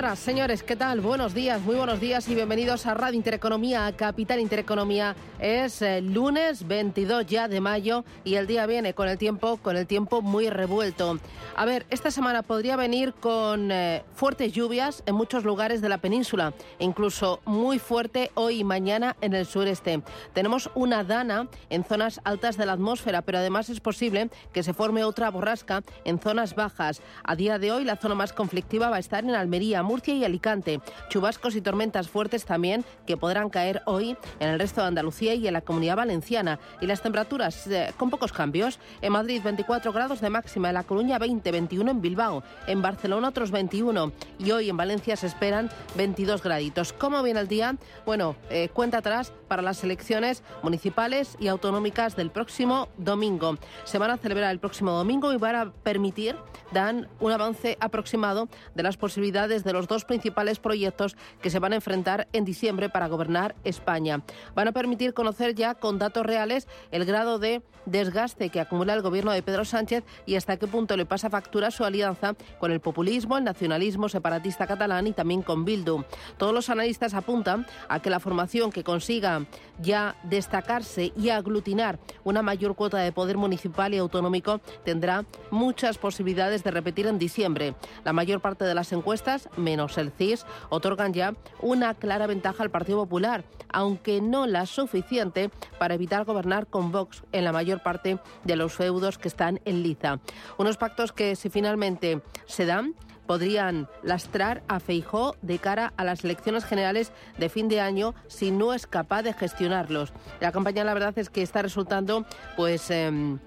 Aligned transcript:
Señoras, 0.00 0.18
señores, 0.18 0.62
¿qué 0.62 0.76
tal? 0.76 1.02
Buenos 1.02 1.34
días, 1.34 1.60
muy 1.60 1.76
buenos 1.76 2.00
días 2.00 2.26
y 2.26 2.34
bienvenidos 2.34 2.86
a 2.86 2.94
Radio 2.94 3.18
Intereconomía, 3.18 3.92
Capital 3.94 4.40
Intereconomía. 4.40 5.14
Es 5.38 5.82
eh, 5.82 6.00
lunes 6.00 6.66
22 6.66 7.26
ya 7.26 7.48
de 7.48 7.60
mayo 7.60 8.02
y 8.24 8.36
el 8.36 8.46
día 8.46 8.64
viene 8.64 8.94
con 8.94 9.10
el 9.10 9.18
tiempo, 9.18 9.58
con 9.58 9.76
el 9.76 9.86
tiempo 9.86 10.22
muy 10.22 10.48
revuelto. 10.48 11.18
A 11.54 11.66
ver, 11.66 11.84
esta 11.90 12.10
semana 12.10 12.42
podría 12.42 12.76
venir 12.76 13.12
con 13.12 13.70
eh, 13.70 14.02
fuertes 14.14 14.52
lluvias 14.52 15.02
en 15.04 15.16
muchos 15.16 15.44
lugares 15.44 15.82
de 15.82 15.90
la 15.90 15.98
península, 15.98 16.54
incluso 16.78 17.40
muy 17.44 17.78
fuerte 17.78 18.30
hoy 18.36 18.60
y 18.60 18.64
mañana 18.64 19.18
en 19.20 19.34
el 19.34 19.44
sureste. 19.44 20.00
Tenemos 20.32 20.70
una 20.74 21.04
dana 21.04 21.46
en 21.68 21.84
zonas 21.84 22.22
altas 22.24 22.56
de 22.56 22.64
la 22.64 22.72
atmósfera, 22.72 23.20
pero 23.20 23.36
además 23.36 23.68
es 23.68 23.80
posible 23.80 24.30
que 24.54 24.62
se 24.62 24.72
forme 24.72 25.04
otra 25.04 25.30
borrasca 25.30 25.82
en 26.06 26.18
zonas 26.18 26.54
bajas. 26.54 27.02
A 27.22 27.36
día 27.36 27.58
de 27.58 27.70
hoy 27.70 27.84
la 27.84 27.96
zona 27.96 28.14
más 28.14 28.32
conflictiva 28.32 28.88
va 28.88 28.96
a 28.96 29.00
estar 29.00 29.24
en 29.24 29.34
Almería 29.34 29.82
Murcia 29.90 30.14
y 30.14 30.24
Alicante. 30.24 30.80
Chubascos 31.08 31.56
y 31.56 31.60
tormentas 31.60 32.08
fuertes 32.08 32.44
también 32.44 32.84
que 33.06 33.16
podrán 33.16 33.50
caer 33.50 33.82
hoy 33.86 34.16
en 34.38 34.48
el 34.48 34.60
resto 34.60 34.80
de 34.80 34.86
Andalucía 34.86 35.34
y 35.34 35.48
en 35.48 35.52
la 35.52 35.62
comunidad 35.62 35.96
valenciana. 35.96 36.60
Y 36.80 36.86
las 36.86 37.02
temperaturas 37.02 37.66
eh, 37.66 37.92
con 37.96 38.08
pocos 38.08 38.32
cambios. 38.32 38.78
En 39.02 39.12
Madrid 39.12 39.40
24 39.42 39.92
grados 39.92 40.20
de 40.20 40.30
máxima, 40.30 40.68
en 40.68 40.74
La 40.74 40.84
Coruña 40.84 41.18
20, 41.18 41.50
21 41.50 41.90
en 41.90 42.00
Bilbao, 42.00 42.44
en 42.68 42.82
Barcelona 42.82 43.30
otros 43.30 43.50
21 43.50 44.12
y 44.38 44.52
hoy 44.52 44.70
en 44.70 44.76
Valencia 44.76 45.16
se 45.16 45.26
esperan 45.26 45.70
22 45.96 46.40
graditos. 46.40 46.92
¿Cómo 46.92 47.20
viene 47.24 47.40
el 47.40 47.48
día? 47.48 47.74
Bueno, 48.06 48.36
eh, 48.48 48.68
cuenta 48.72 48.98
atrás 48.98 49.32
para 49.48 49.62
las 49.62 49.82
elecciones 49.82 50.44
municipales 50.62 51.36
y 51.40 51.48
autonómicas 51.48 52.14
del 52.14 52.30
próximo 52.30 52.88
domingo. 52.96 53.56
Se 53.82 53.98
van 53.98 54.12
a 54.12 54.18
celebrar 54.18 54.52
el 54.52 54.60
próximo 54.60 54.92
domingo 54.92 55.32
y 55.32 55.36
van 55.36 55.56
a 55.56 55.72
permitir, 55.72 56.36
dan 56.70 57.08
un 57.18 57.32
avance 57.32 57.76
aproximado 57.80 58.48
de 58.76 58.84
las 58.84 58.96
posibilidades 58.96 59.64
de 59.64 59.72
los 59.72 59.79
dos 59.86 60.04
principales 60.04 60.58
proyectos 60.58 61.16
que 61.40 61.50
se 61.50 61.58
van 61.58 61.72
a 61.72 61.76
enfrentar 61.76 62.28
en 62.32 62.44
diciembre 62.44 62.88
para 62.88 63.08
gobernar 63.08 63.54
España. 63.64 64.22
Van 64.54 64.68
a 64.68 64.72
permitir 64.72 65.14
conocer 65.14 65.54
ya 65.54 65.74
con 65.74 65.98
datos 65.98 66.26
reales 66.26 66.68
el 66.90 67.04
grado 67.04 67.38
de 67.38 67.62
desgaste 67.86 68.50
que 68.50 68.60
acumula 68.60 68.94
el 68.94 69.02
gobierno 69.02 69.32
de 69.32 69.42
Pedro 69.42 69.64
Sánchez 69.64 70.04
y 70.26 70.36
hasta 70.36 70.56
qué 70.56 70.66
punto 70.66 70.96
le 70.96 71.06
pasa 71.06 71.30
factura 71.30 71.70
su 71.70 71.84
alianza 71.84 72.34
con 72.58 72.72
el 72.72 72.80
populismo, 72.80 73.38
el 73.38 73.44
nacionalismo 73.44 74.08
separatista 74.08 74.66
catalán 74.66 75.06
y 75.06 75.12
también 75.12 75.42
con 75.42 75.64
Bildu. 75.64 76.04
Todos 76.36 76.52
los 76.52 76.70
analistas 76.70 77.14
apuntan 77.14 77.66
a 77.88 78.00
que 78.00 78.10
la 78.10 78.20
formación 78.20 78.70
que 78.70 78.84
consiga 78.84 79.46
ya 79.80 80.16
destacarse 80.24 81.12
y 81.16 81.30
aglutinar 81.30 81.98
una 82.24 82.42
mayor 82.42 82.74
cuota 82.74 82.98
de 82.98 83.12
poder 83.12 83.36
municipal 83.36 83.94
y 83.94 83.98
autonómico 83.98 84.60
tendrá 84.84 85.24
muchas 85.50 85.98
posibilidades 85.98 86.62
de 86.64 86.70
repetir 86.70 87.06
en 87.06 87.18
diciembre. 87.18 87.74
La 88.04 88.12
mayor 88.12 88.40
parte 88.40 88.64
de 88.64 88.74
las 88.74 88.92
encuestas 88.92 89.48
menos 89.60 89.98
el 89.98 90.10
CIS, 90.10 90.46
otorgan 90.68 91.12
ya 91.12 91.34
una 91.60 91.94
clara 91.94 92.26
ventaja 92.26 92.62
al 92.62 92.70
Partido 92.70 92.98
Popular, 92.98 93.44
aunque 93.68 94.20
no 94.20 94.46
la 94.46 94.66
suficiente 94.66 95.50
para 95.78 95.94
evitar 95.94 96.24
gobernar 96.24 96.66
con 96.66 96.92
Vox 96.92 97.22
en 97.32 97.44
la 97.44 97.52
mayor 97.52 97.82
parte 97.82 98.18
de 98.44 98.56
los 98.56 98.72
feudos 98.72 99.18
que 99.18 99.28
están 99.28 99.60
en 99.64 99.82
liza. 99.82 100.20
Unos 100.58 100.76
pactos 100.76 101.12
que 101.12 101.36
si 101.36 101.50
finalmente 101.50 102.22
se 102.46 102.66
dan, 102.66 102.94
podrían 103.30 103.86
lastrar 104.02 104.64
a 104.66 104.80
Feijó 104.80 105.36
de 105.40 105.60
cara 105.60 105.92
a 105.96 106.02
las 106.02 106.24
elecciones 106.24 106.64
generales 106.64 107.12
de 107.38 107.48
fin 107.48 107.68
de 107.68 107.80
año 107.80 108.12
si 108.26 108.50
no 108.50 108.74
es 108.74 108.88
capaz 108.88 109.22
de 109.22 109.32
gestionarlos. 109.32 110.12
La 110.40 110.50
campaña, 110.50 110.82
la 110.82 110.94
verdad, 110.94 111.16
es 111.16 111.30
que 111.30 111.42
está 111.42 111.62
resultando, 111.62 112.26
pues. 112.56 112.90
Em, 112.90 113.38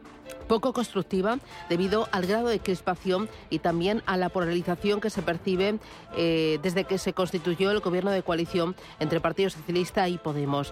poco 0.53 0.71
constructiva 0.71 1.39
debido 1.67 2.07
al 2.11 2.27
grado 2.27 2.47
de 2.47 2.59
crispación 2.59 3.27
y 3.49 3.57
también 3.57 4.03
a 4.05 4.17
la 4.17 4.29
polarización 4.29 5.01
que 5.01 5.09
se 5.09 5.23
percibe 5.23 5.79
eh, 6.15 6.59
desde 6.61 6.83
que 6.83 6.99
se 6.99 7.13
constituyó 7.13 7.71
el 7.71 7.79
gobierno 7.79 8.11
de 8.11 8.21
coalición 8.21 8.75
entre 8.99 9.19
Partido 9.19 9.49
Socialista 9.49 10.07
y 10.07 10.19
Podemos. 10.19 10.71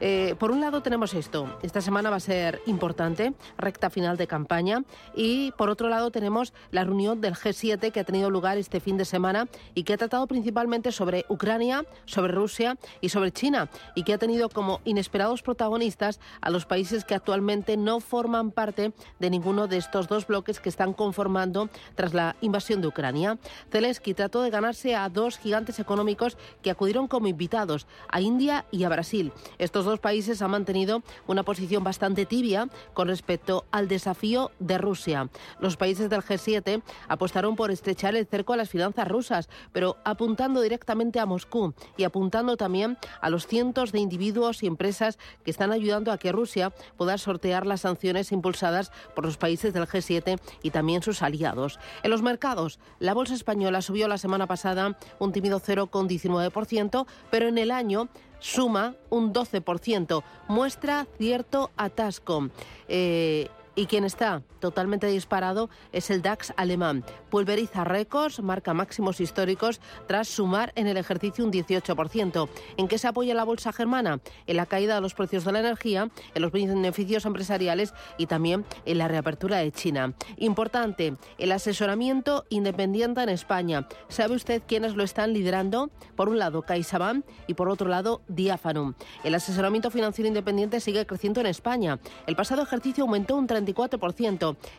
Eh, 0.00 0.34
por 0.38 0.50
un 0.50 0.60
lado 0.60 0.82
tenemos 0.82 1.14
esto, 1.14 1.58
esta 1.62 1.80
semana 1.80 2.10
va 2.10 2.16
a 2.16 2.20
ser 2.20 2.60
importante, 2.66 3.32
recta 3.56 3.88
final 3.88 4.18
de 4.18 4.26
campaña, 4.26 4.84
y 5.14 5.52
por 5.52 5.70
otro 5.70 5.88
lado 5.88 6.10
tenemos 6.10 6.52
la 6.70 6.84
reunión 6.84 7.22
del 7.22 7.34
G7 7.34 7.90
que 7.90 8.00
ha 8.00 8.04
tenido 8.04 8.28
lugar 8.28 8.58
este 8.58 8.80
fin 8.80 8.98
de 8.98 9.06
semana 9.06 9.48
y 9.74 9.84
que 9.84 9.94
ha 9.94 9.96
tratado 9.96 10.26
principalmente 10.26 10.92
sobre 10.92 11.24
Ucrania, 11.30 11.86
sobre 12.04 12.34
Rusia 12.34 12.76
y 13.00 13.08
sobre 13.08 13.32
China, 13.32 13.70
y 13.94 14.02
que 14.02 14.12
ha 14.12 14.18
tenido 14.18 14.50
como 14.50 14.82
inesperados 14.84 15.40
protagonistas 15.40 16.20
a 16.42 16.50
los 16.50 16.66
países 16.66 17.06
que 17.06 17.14
actualmente 17.14 17.78
no 17.78 18.00
forman 18.00 18.50
parte 18.50 18.92
de 19.22 19.30
ninguno 19.30 19.68
de 19.68 19.76
estos 19.76 20.08
dos 20.08 20.26
bloques 20.26 20.58
que 20.58 20.68
están 20.68 20.92
conformando 20.92 21.70
tras 21.94 22.12
la 22.12 22.34
invasión 22.40 22.80
de 22.80 22.88
Ucrania. 22.88 23.38
Zelensky 23.70 24.14
trató 24.14 24.42
de 24.42 24.50
ganarse 24.50 24.96
a 24.96 25.08
dos 25.08 25.38
gigantes 25.38 25.78
económicos 25.78 26.36
que 26.60 26.72
acudieron 26.72 27.06
como 27.06 27.28
invitados, 27.28 27.86
a 28.08 28.20
India 28.20 28.64
y 28.72 28.82
a 28.82 28.88
Brasil. 28.88 29.32
Estos 29.58 29.84
dos 29.84 30.00
países 30.00 30.42
han 30.42 30.50
mantenido 30.50 31.04
una 31.28 31.44
posición 31.44 31.84
bastante 31.84 32.26
tibia 32.26 32.68
con 32.94 33.06
respecto 33.06 33.64
al 33.70 33.86
desafío 33.86 34.50
de 34.58 34.76
Rusia. 34.76 35.28
Los 35.60 35.76
países 35.76 36.10
del 36.10 36.22
G7 36.22 36.82
apostaron 37.06 37.54
por 37.54 37.70
estrechar 37.70 38.16
el 38.16 38.26
cerco 38.26 38.54
a 38.54 38.56
las 38.56 38.70
finanzas 38.70 39.06
rusas, 39.06 39.48
pero 39.70 39.98
apuntando 40.04 40.60
directamente 40.62 41.20
a 41.20 41.26
Moscú 41.26 41.74
y 41.96 42.02
apuntando 42.02 42.56
también 42.56 42.98
a 43.20 43.30
los 43.30 43.46
cientos 43.46 43.92
de 43.92 44.00
individuos 44.00 44.64
y 44.64 44.66
empresas 44.66 45.16
que 45.44 45.52
están 45.52 45.70
ayudando 45.70 46.10
a 46.10 46.18
que 46.18 46.32
Rusia 46.32 46.72
pueda 46.96 47.18
sortear 47.18 47.66
las 47.66 47.82
sanciones 47.82 48.32
impulsadas 48.32 48.90
por 49.14 49.24
los 49.24 49.36
países 49.36 49.72
del 49.72 49.86
G7 49.86 50.38
y 50.62 50.70
también 50.70 51.02
sus 51.02 51.22
aliados. 51.22 51.78
En 52.02 52.10
los 52.10 52.22
mercados, 52.22 52.78
la 52.98 53.14
bolsa 53.14 53.34
española 53.34 53.82
subió 53.82 54.08
la 54.08 54.18
semana 54.18 54.46
pasada 54.46 54.96
un 55.18 55.32
tímido 55.32 55.60
0,19%, 55.60 57.06
pero 57.30 57.48
en 57.48 57.58
el 57.58 57.70
año 57.70 58.08
suma 58.38 58.96
un 59.10 59.32
12%. 59.32 60.22
Muestra 60.48 61.06
cierto 61.18 61.70
atasco. 61.76 62.50
Eh, 62.88 63.48
y 63.74 63.86
quien 63.86 64.04
está 64.04 64.42
totalmente 64.60 65.06
disparado 65.06 65.70
es 65.92 66.10
el 66.10 66.22
DAX 66.22 66.52
alemán. 66.56 67.04
Pulveriza 67.30 67.84
récords, 67.84 68.40
marca 68.40 68.74
máximos 68.74 69.20
históricos 69.20 69.80
tras 70.06 70.28
sumar 70.28 70.72
en 70.76 70.86
el 70.86 70.96
ejercicio 70.96 71.44
un 71.44 71.52
18%. 71.52 72.48
¿En 72.76 72.88
qué 72.88 72.98
se 72.98 73.08
apoya 73.08 73.34
la 73.34 73.44
bolsa 73.44 73.72
germana? 73.72 74.20
En 74.46 74.56
la 74.56 74.66
caída 74.66 74.94
de 74.94 75.00
los 75.00 75.14
precios 75.14 75.44
de 75.44 75.52
la 75.52 75.60
energía, 75.60 76.10
en 76.34 76.42
los 76.42 76.52
beneficios 76.52 77.24
empresariales 77.24 77.94
y 78.18 78.26
también 78.26 78.64
en 78.84 78.98
la 78.98 79.08
reapertura 79.08 79.58
de 79.58 79.72
China. 79.72 80.14
Importante, 80.36 81.16
el 81.38 81.52
asesoramiento 81.52 82.44
independiente 82.50 83.22
en 83.22 83.30
España. 83.30 83.88
¿Sabe 84.08 84.34
usted 84.34 84.62
quiénes 84.66 84.94
lo 84.94 85.02
están 85.02 85.32
liderando? 85.32 85.90
Por 86.16 86.28
un 86.28 86.38
lado, 86.38 86.62
CaixaBank 86.62 87.24
y 87.46 87.54
por 87.54 87.68
otro 87.68 87.88
lado, 87.88 88.22
Diafanum. 88.28 88.94
El 89.24 89.34
asesoramiento 89.34 89.90
financiero 89.90 90.28
independiente 90.28 90.80
sigue 90.80 91.06
creciendo 91.06 91.40
en 91.40 91.46
España. 91.46 91.98
El 92.26 92.36
pasado 92.36 92.62
ejercicio 92.62 93.04
aumentó 93.04 93.36
un 93.36 93.46
30 93.46 93.61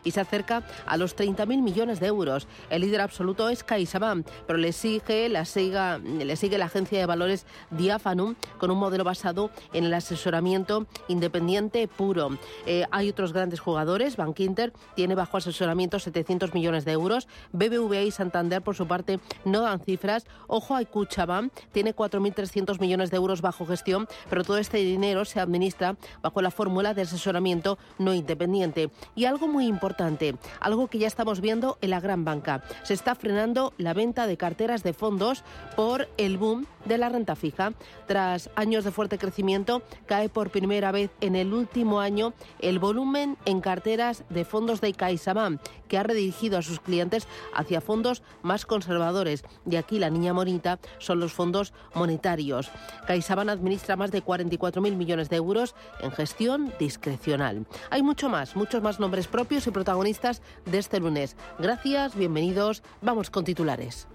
y 0.04 0.10
se 0.10 0.20
acerca 0.20 0.62
a 0.86 0.96
los 0.96 1.16
30.000 1.16 1.62
millones 1.62 2.00
de 2.00 2.06
euros. 2.06 2.46
El 2.70 2.82
líder 2.82 3.00
absoluto 3.00 3.48
es 3.48 3.64
CaixaBank, 3.64 4.26
pero 4.46 4.58
le 4.58 4.72
sigue, 4.72 5.28
la 5.28 5.44
siga, 5.44 5.98
le 5.98 6.36
sigue 6.36 6.58
la 6.58 6.66
agencia 6.66 6.98
de 6.98 7.06
valores 7.06 7.46
Diafanum 7.70 8.34
con 8.58 8.70
un 8.70 8.78
modelo 8.78 9.04
basado 9.04 9.50
en 9.72 9.84
el 9.84 9.94
asesoramiento 9.94 10.86
independiente 11.08 11.88
puro. 11.88 12.38
Eh, 12.66 12.84
hay 12.90 13.08
otros 13.08 13.32
grandes 13.32 13.60
jugadores. 13.60 14.16
Bank 14.16 14.40
Inter 14.40 14.72
tiene 14.94 15.14
bajo 15.14 15.36
asesoramiento 15.36 15.98
700 15.98 16.54
millones 16.54 16.84
de 16.84 16.92
euros. 16.92 17.28
BBVA 17.52 18.02
y 18.02 18.10
Santander, 18.10 18.62
por 18.62 18.74
su 18.74 18.86
parte, 18.86 19.20
no 19.44 19.62
dan 19.62 19.80
cifras. 19.80 20.26
Ojo, 20.46 20.74
hay 20.74 20.86
Cuchabank, 20.86 21.52
tiene 21.72 21.94
4.300 21.94 22.80
millones 22.80 23.10
de 23.10 23.16
euros 23.16 23.40
bajo 23.40 23.66
gestión, 23.66 24.06
pero 24.28 24.44
todo 24.44 24.58
este 24.58 24.78
dinero 24.78 25.24
se 25.24 25.40
administra 25.40 25.96
bajo 26.22 26.42
la 26.42 26.50
fórmula 26.50 26.94
de 26.94 27.02
asesoramiento 27.02 27.78
no 27.98 28.14
independiente 28.14 28.73
Y 29.14 29.24
algo 29.24 29.48
muy 29.48 29.66
importante, 29.66 30.36
algo 30.60 30.88
que 30.88 30.98
ya 30.98 31.06
estamos 31.06 31.40
viendo 31.40 31.78
en 31.80 31.90
la 31.90 32.00
gran 32.00 32.24
banca. 32.24 32.62
Se 32.82 32.94
está 32.94 33.14
frenando 33.14 33.72
la 33.78 33.94
venta 33.94 34.26
de 34.26 34.36
carteras 34.36 34.82
de 34.82 34.92
fondos 34.92 35.44
por 35.76 36.08
el 36.16 36.38
boom 36.38 36.66
de 36.84 36.98
la 36.98 37.08
renta 37.08 37.36
fija. 37.36 37.72
Tras 38.06 38.50
años 38.56 38.84
de 38.84 38.90
fuerte 38.90 39.18
crecimiento, 39.18 39.82
cae 40.06 40.28
por 40.28 40.50
primera 40.50 40.92
vez 40.92 41.10
en 41.20 41.36
el 41.36 41.52
último 41.52 42.00
año 42.00 42.34
el 42.60 42.78
volumen 42.78 43.36
en 43.44 43.60
carteras 43.60 44.24
de 44.28 44.44
fondos 44.44 44.80
de 44.80 44.92
CaixaBank, 44.92 45.60
que 45.88 45.98
ha 45.98 46.02
redirigido 46.02 46.58
a 46.58 46.62
sus 46.62 46.80
clientes 46.80 47.26
hacia 47.54 47.80
fondos 47.80 48.22
más 48.42 48.66
conservadores. 48.66 49.44
Y 49.68 49.76
aquí 49.76 49.98
la 49.98 50.10
niña 50.10 50.32
bonita 50.32 50.78
son 50.98 51.20
los 51.20 51.32
fondos 51.32 51.72
monetarios. 51.94 52.70
CaixaBank 53.06 53.50
administra 53.50 53.96
más 53.96 54.10
de 54.10 54.22
44.000 54.22 54.96
millones 54.96 55.28
de 55.30 55.36
euros 55.36 55.74
en 56.00 56.10
gestión 56.10 56.72
discrecional. 56.78 57.66
Hay 57.90 58.02
mucho 58.02 58.28
más, 58.28 58.56
muchos 58.64 58.82
más 58.82 58.98
nombres 58.98 59.26
propios 59.26 59.66
y 59.66 59.70
protagonistas 59.70 60.40
de 60.64 60.78
este 60.78 60.98
lunes. 60.98 61.36
Gracias, 61.58 62.16
bienvenidos. 62.16 62.82
Vamos 63.02 63.28
con 63.28 63.44
titulares. 63.44 64.08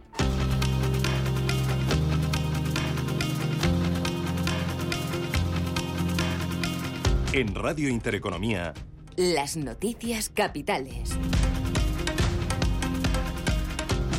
En 7.32 7.54
Radio 7.54 7.90
Intereconomía. 7.90 8.74
Las 9.18 9.56
noticias 9.56 10.30
capitales. 10.30 11.12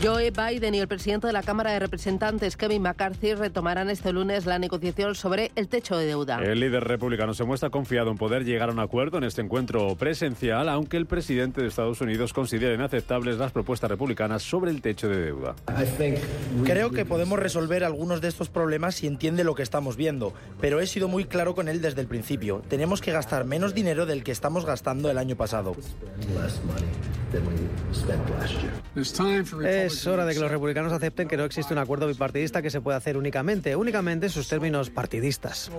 Joe 0.02 0.31
Biden 0.31 0.75
y 0.75 0.79
el 0.79 0.88
presidente 0.88 1.26
de 1.26 1.35
la 1.35 1.43
Cámara 1.43 1.73
de 1.73 1.79
Representantes, 1.79 2.56
Kevin 2.56 2.81
McCarthy, 2.81 3.35
retomarán 3.35 3.91
este 3.91 4.14
lunes 4.14 4.47
la 4.47 4.58
negociación 4.58 5.14
sobre 5.14 5.52
el 5.56 5.69
techo 5.69 5.99
de 5.99 6.06
deuda. 6.06 6.38
El 6.43 6.61
líder 6.61 6.85
republicano 6.85 7.35
se 7.35 7.44
muestra 7.44 7.69
confiado 7.69 8.11
en 8.11 8.17
poder 8.17 8.47
llegar 8.47 8.70
a 8.70 8.73
un 8.73 8.79
acuerdo 8.79 9.19
en 9.19 9.25
este 9.25 9.43
encuentro 9.43 9.94
presencial, 9.97 10.70
aunque 10.70 10.97
el 10.97 11.05
presidente 11.05 11.61
de 11.61 11.69
Estados 11.69 12.00
Unidos 12.00 12.32
considera 12.32 12.73
inaceptables 12.73 13.37
las 13.37 13.52
propuestas 13.52 13.91
republicanas 13.91 14.43
sobre 14.43 14.70
el 14.70 14.81
techo 14.81 15.06
de 15.06 15.20
deuda. 15.20 15.55
Creo 16.64 16.91
que 16.93 17.05
podemos 17.05 17.38
resolver 17.38 17.85
algunos 17.85 18.23
de 18.23 18.29
estos 18.29 18.49
problemas 18.49 18.94
si 18.94 19.06
entiende 19.06 19.44
lo 19.44 19.55
que 19.55 19.62
estamos 19.62 19.97
viendo, 19.97 20.32
pero 20.62 20.81
he 20.81 20.87
sido 20.87 21.08
muy 21.08 21.26
claro 21.26 21.55
con 21.55 21.69
él 21.69 21.82
desde 21.82 22.00
el 22.00 22.06
principio. 22.06 22.62
Tenemos 22.69 23.02
que 23.02 23.12
gastar 23.12 23.44
menos 23.44 23.75
dinero 23.75 24.06
del 24.06 24.25
que 24.25 24.32
estamos 24.32 24.64
gastando 24.64 25.11
el 25.11 25.19
año 25.19 25.37
pasado. 25.37 25.76
Es 29.65 30.06
hora 30.06 30.25
de 30.25 30.35
que 30.35 30.41
los 30.41 30.50
republicanos 30.50 30.93
acepten 30.93 31.29
que 31.29 31.37
no 31.37 31.44
existe 31.44 31.73
un 31.73 31.79
acuerdo 31.79 32.06
bipartidista 32.06 32.62
que 32.62 32.71
se 32.71 32.81
pueda 32.81 32.97
hacer 32.97 33.17
únicamente, 33.17 33.77
únicamente 33.77 34.27
en 34.27 34.32
sus 34.32 34.49
términos 34.49 34.91
partidistas. 34.91 35.71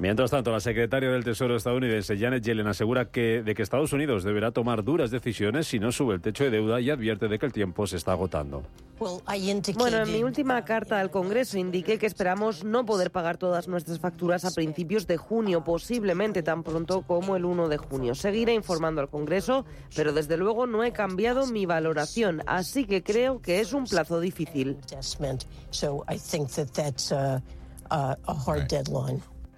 Mientras 0.00 0.30
tanto, 0.30 0.50
la 0.50 0.60
secretaria 0.60 1.10
del 1.10 1.24
Tesoro 1.24 1.56
estadounidense 1.56 2.16
Janet 2.16 2.42
Yellen 2.42 2.66
asegura 2.66 3.10
que 3.10 3.42
de 3.42 3.54
que 3.54 3.62
Estados 3.62 3.92
Unidos 3.92 4.24
deberá 4.24 4.50
tomar 4.50 4.82
duras 4.82 5.10
decisiones 5.10 5.66
si 5.66 5.78
no 5.78 5.92
sube 5.92 6.14
el 6.14 6.22
techo 6.22 6.44
de 6.44 6.50
deuda 6.50 6.80
y 6.80 6.88
advierte 6.88 7.28
de 7.28 7.38
que 7.38 7.44
el 7.44 7.52
tiempo 7.52 7.86
se 7.86 7.98
está 7.98 8.12
agotando. 8.12 8.62
Bueno, 8.98 9.98
en 9.98 10.10
mi 10.10 10.22
última 10.22 10.64
carta 10.64 11.00
al 11.00 11.10
Congreso 11.10 11.58
indiqué 11.58 11.98
que 11.98 12.06
esperamos 12.06 12.64
no 12.64 12.86
poder 12.86 13.10
pagar 13.10 13.36
todas 13.36 13.68
nuestras 13.68 13.98
facturas 13.98 14.46
a 14.46 14.52
principios 14.52 15.06
de 15.06 15.18
junio, 15.18 15.64
posiblemente 15.64 16.42
tan 16.42 16.62
pronto 16.62 17.02
como 17.02 17.36
el 17.36 17.44
1 17.44 17.68
de 17.68 17.76
junio. 17.76 18.14
Seguiré 18.14 18.54
informando 18.54 19.02
al 19.02 19.10
Congreso, 19.10 19.66
pero 19.94 20.14
desde 20.14 20.38
luego 20.38 20.66
no 20.66 20.82
he 20.82 20.92
cambiado 20.92 21.46
mi 21.46 21.66
valoración, 21.66 22.42
así 22.46 22.86
que 22.86 23.02
creo 23.02 23.42
que 23.42 23.60
es 23.60 23.74
un 23.74 23.84
plazo 23.84 24.18
difícil. 24.18 24.78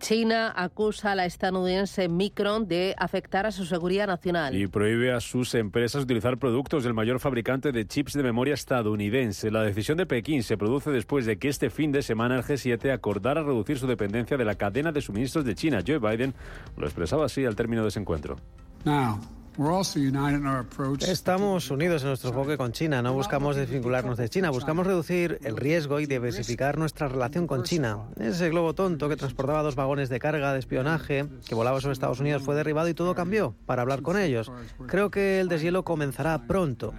China 0.03 0.53
acusa 0.57 1.13
a 1.13 1.15
la 1.15 1.27
estadounidense 1.27 2.09
Micron 2.09 2.67
de 2.67 2.93
afectar 2.99 3.47
a 3.47 3.53
su 3.53 3.65
seguridad 3.65 4.09
nacional. 4.09 4.53
Y 4.53 4.67
prohíbe 4.67 5.13
a 5.13 5.21
sus 5.21 5.55
empresas 5.55 6.03
utilizar 6.03 6.39
productos 6.39 6.83
del 6.83 6.93
mayor 6.93 7.21
fabricante 7.21 7.71
de 7.71 7.87
chips 7.87 8.15
de 8.15 8.25
memoria 8.25 8.55
estadounidense. 8.55 9.53
La 9.53 9.63
decisión 9.63 9.97
de 9.99 10.07
Pekín 10.07 10.43
se 10.43 10.57
produce 10.57 10.91
después 10.91 11.25
de 11.25 11.39
que 11.39 11.49
este 11.49 11.71
fin 11.71 11.93
de 11.93 12.03
semana 12.03 12.35
el 12.35 12.43
G7 12.43 12.93
acordara 12.93 13.45
reducir 13.45 13.79
su 13.79 13.87
dependencia 13.87 14.37
de 14.37 14.45
la 14.45 14.57
cadena 14.57 14.91
de 14.91 15.01
suministros 15.01 15.45
de 15.45 15.55
China. 15.55 15.85
Joe 15.87 16.01
Biden 16.01 16.35
lo 16.77 16.87
expresaba 16.87 17.27
así 17.27 17.45
al 17.45 17.55
término 17.55 17.83
de 17.83 17.89
ese 17.89 18.01
encuentro. 18.01 18.39
Estamos 21.09 21.71
unidos 21.71 22.03
en 22.03 22.09
nuestro 22.09 22.31
enfoque 22.31 22.57
con 22.57 22.73
China. 22.73 23.03
No 23.03 23.13
buscamos 23.13 23.57
desvincularnos 23.57 24.17
de 24.17 24.29
China, 24.29 24.51
buscamos 24.51 24.87
reducir 24.87 25.39
el 25.43 25.57
riesgo 25.57 26.01
y 26.01 26.07
diversificar 26.07 26.79
nuestra 26.79 27.09
relación 27.09 27.47
con 27.47 27.63
China. 27.63 27.99
Ese 28.19 28.49
globo 28.49 28.75
tonto 28.75 29.09
que 29.09 29.17
transportaba 29.17 29.63
dos 29.63 29.75
vagones 29.75 30.09
de 30.09 30.19
carga 30.19 30.53
de 30.53 30.59
espionaje 30.59 31.27
que 31.47 31.55
volaba 31.55 31.81
sobre 31.81 31.93
Estados 31.93 32.21
Unidos 32.21 32.43
fue 32.43 32.55
derribado 32.55 32.89
y 32.89 32.95
todo 32.95 33.15
cambió 33.15 33.55
para 33.67 33.83
hablar 33.83 34.01
con 34.03 34.19
ellos. 34.19 34.51
Creo 34.87 35.11
que 35.11 35.41
el 35.41 35.49
deshielo 35.49 35.85
comenzará 35.85 36.47
pronto. 36.47 36.95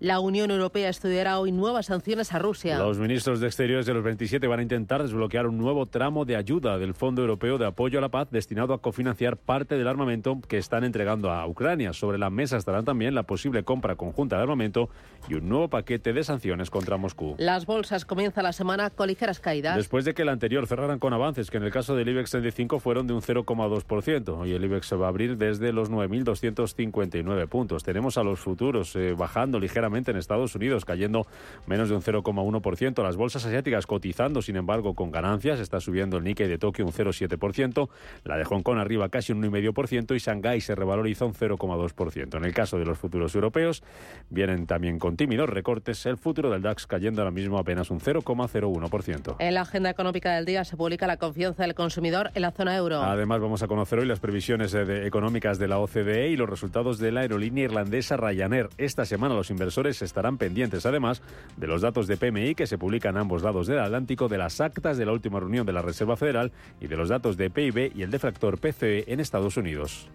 La 0.00 0.20
Unión 0.20 0.52
Europea 0.52 0.88
estudiará 0.90 1.40
hoy 1.40 1.50
nuevas 1.50 1.86
sanciones 1.86 2.32
a 2.32 2.38
Rusia. 2.38 2.78
Los 2.78 3.00
ministros 3.00 3.40
de 3.40 3.48
Exteriores 3.48 3.84
de 3.84 3.94
los 3.94 4.04
27 4.04 4.46
van 4.46 4.60
a 4.60 4.62
intentar 4.62 5.02
desbloquear 5.02 5.48
un 5.48 5.58
nuevo 5.58 5.86
tramo 5.86 6.24
de 6.24 6.36
ayuda 6.36 6.78
del 6.78 6.94
Fondo 6.94 7.22
Europeo 7.22 7.58
de 7.58 7.66
Apoyo 7.66 7.98
a 7.98 8.02
la 8.02 8.08
Paz 8.08 8.28
destinado 8.30 8.74
a 8.74 8.80
cofinanciar 8.80 9.36
parte 9.36 9.76
del 9.76 9.88
armamento 9.88 10.38
que 10.46 10.56
están 10.56 10.84
entregando 10.84 11.32
a 11.32 11.44
Ucrania. 11.48 11.92
Sobre 11.94 12.16
la 12.16 12.30
mesa 12.30 12.58
estarán 12.58 12.84
también 12.84 13.16
la 13.16 13.24
posible 13.24 13.64
compra 13.64 13.96
conjunta 13.96 14.36
de 14.36 14.42
armamento 14.42 14.88
y 15.28 15.34
un 15.34 15.48
nuevo 15.48 15.66
paquete 15.66 16.12
de 16.12 16.22
sanciones 16.22 16.70
contra 16.70 16.96
Moscú. 16.96 17.34
Las 17.38 17.66
bolsas 17.66 18.04
comienzan 18.04 18.44
la 18.44 18.52
semana 18.52 18.90
con 18.90 19.08
ligeras 19.08 19.40
caídas. 19.40 19.76
Después 19.76 20.04
de 20.04 20.14
que 20.14 20.22
el 20.22 20.28
anterior 20.28 20.68
cerraran 20.68 21.00
con 21.00 21.12
avances 21.12 21.50
que 21.50 21.56
en 21.56 21.64
el 21.64 21.72
caso 21.72 21.96
del 21.96 22.08
IBEX 22.08 22.30
35 22.30 22.78
fueron 22.78 23.08
de 23.08 23.14
un 23.14 23.20
0,2%. 23.20 24.38
Hoy 24.38 24.52
el 24.52 24.64
IBEX 24.64 24.86
se 24.86 24.94
va 24.94 25.06
a 25.06 25.08
abrir 25.08 25.36
desde 25.36 25.72
los 25.72 25.90
9.259 25.90 27.48
puntos. 27.48 27.82
Tenemos 27.82 28.16
a 28.16 28.22
los 28.22 28.38
futuros 28.38 28.94
eh, 28.94 29.14
bajando 29.18 29.58
ligeramente 29.58 29.87
en 29.88 30.16
Estados 30.16 30.54
Unidos, 30.54 30.84
cayendo 30.84 31.26
menos 31.66 31.88
de 31.88 31.94
un 31.94 32.02
0,1%. 32.02 33.02
Las 33.02 33.16
bolsas 33.16 33.44
asiáticas 33.44 33.86
cotizando, 33.86 34.42
sin 34.42 34.56
embargo, 34.56 34.94
con 34.94 35.10
ganancias. 35.10 35.60
Está 35.60 35.80
subiendo 35.80 36.18
el 36.18 36.24
Nikkei 36.24 36.46
de 36.46 36.58
Tokio 36.58 36.84
un 36.84 36.92
0,7%, 36.92 37.88
la 38.24 38.36
de 38.36 38.44
Hong 38.44 38.62
Kong 38.62 38.78
arriba 38.78 39.08
casi 39.08 39.32
un 39.32 39.42
1,5% 39.42 40.14
y 40.14 40.18
Shanghái 40.18 40.60
se 40.60 40.74
revaloriza 40.74 41.24
un 41.24 41.34
0,2%. 41.34 42.36
En 42.36 42.44
el 42.44 42.54
caso 42.54 42.78
de 42.78 42.84
los 42.84 42.98
futuros 42.98 43.34
europeos, 43.34 43.82
vienen 44.30 44.66
también 44.66 44.98
con 44.98 45.16
tímidos 45.16 45.48
recortes. 45.48 46.04
El 46.06 46.18
futuro 46.18 46.50
del 46.50 46.62
DAX 46.62 46.86
cayendo 46.86 47.22
ahora 47.22 47.32
mismo 47.32 47.58
apenas 47.58 47.90
un 47.90 48.00
0,01%. 48.00 49.36
En 49.38 49.54
la 49.54 49.62
agenda 49.62 49.90
económica 49.90 50.34
del 50.34 50.44
día 50.44 50.64
se 50.64 50.76
publica 50.76 51.06
la 51.06 51.16
confianza 51.16 51.62
del 51.62 51.74
consumidor 51.74 52.30
en 52.34 52.42
la 52.42 52.52
zona 52.52 52.76
euro. 52.76 53.02
Además, 53.02 53.40
vamos 53.40 53.62
a 53.62 53.66
conocer 53.66 53.98
hoy 53.98 54.06
las 54.06 54.20
previsiones 54.20 54.74
económicas 54.74 55.58
de 55.58 55.68
la 55.68 55.78
OCDE 55.78 56.28
y 56.28 56.36
los 56.36 56.48
resultados 56.48 56.98
de 56.98 57.12
la 57.12 57.20
aerolínea 57.20 57.64
irlandesa 57.64 58.16
Ryanair. 58.16 58.68
Esta 58.76 59.04
semana 59.04 59.34
los 59.34 59.50
inversores 59.50 59.68
estarán 59.86 60.38
pendientes 60.38 60.86
además 60.86 61.22
de 61.56 61.66
los 61.66 61.82
datos 61.82 62.06
de 62.06 62.16
PMI 62.16 62.54
que 62.54 62.66
se 62.66 62.78
publican 62.78 63.16
ambos 63.16 63.42
lados 63.42 63.66
del 63.66 63.78
Atlántico, 63.78 64.28
de 64.28 64.38
las 64.38 64.60
actas 64.60 64.98
de 64.98 65.06
la 65.06 65.12
última 65.12 65.40
reunión 65.40 65.66
de 65.66 65.72
la 65.72 65.82
Reserva 65.82 66.16
Federal 66.16 66.52
y 66.80 66.86
de 66.86 66.96
los 66.96 67.08
datos 67.08 67.36
de 67.36 67.50
PIB 67.50 67.92
y 67.94 68.02
el 68.02 68.10
defractor 68.10 68.58
PCE 68.58 69.04
en 69.12 69.20
Estados 69.20 69.56
Unidos. 69.56 70.08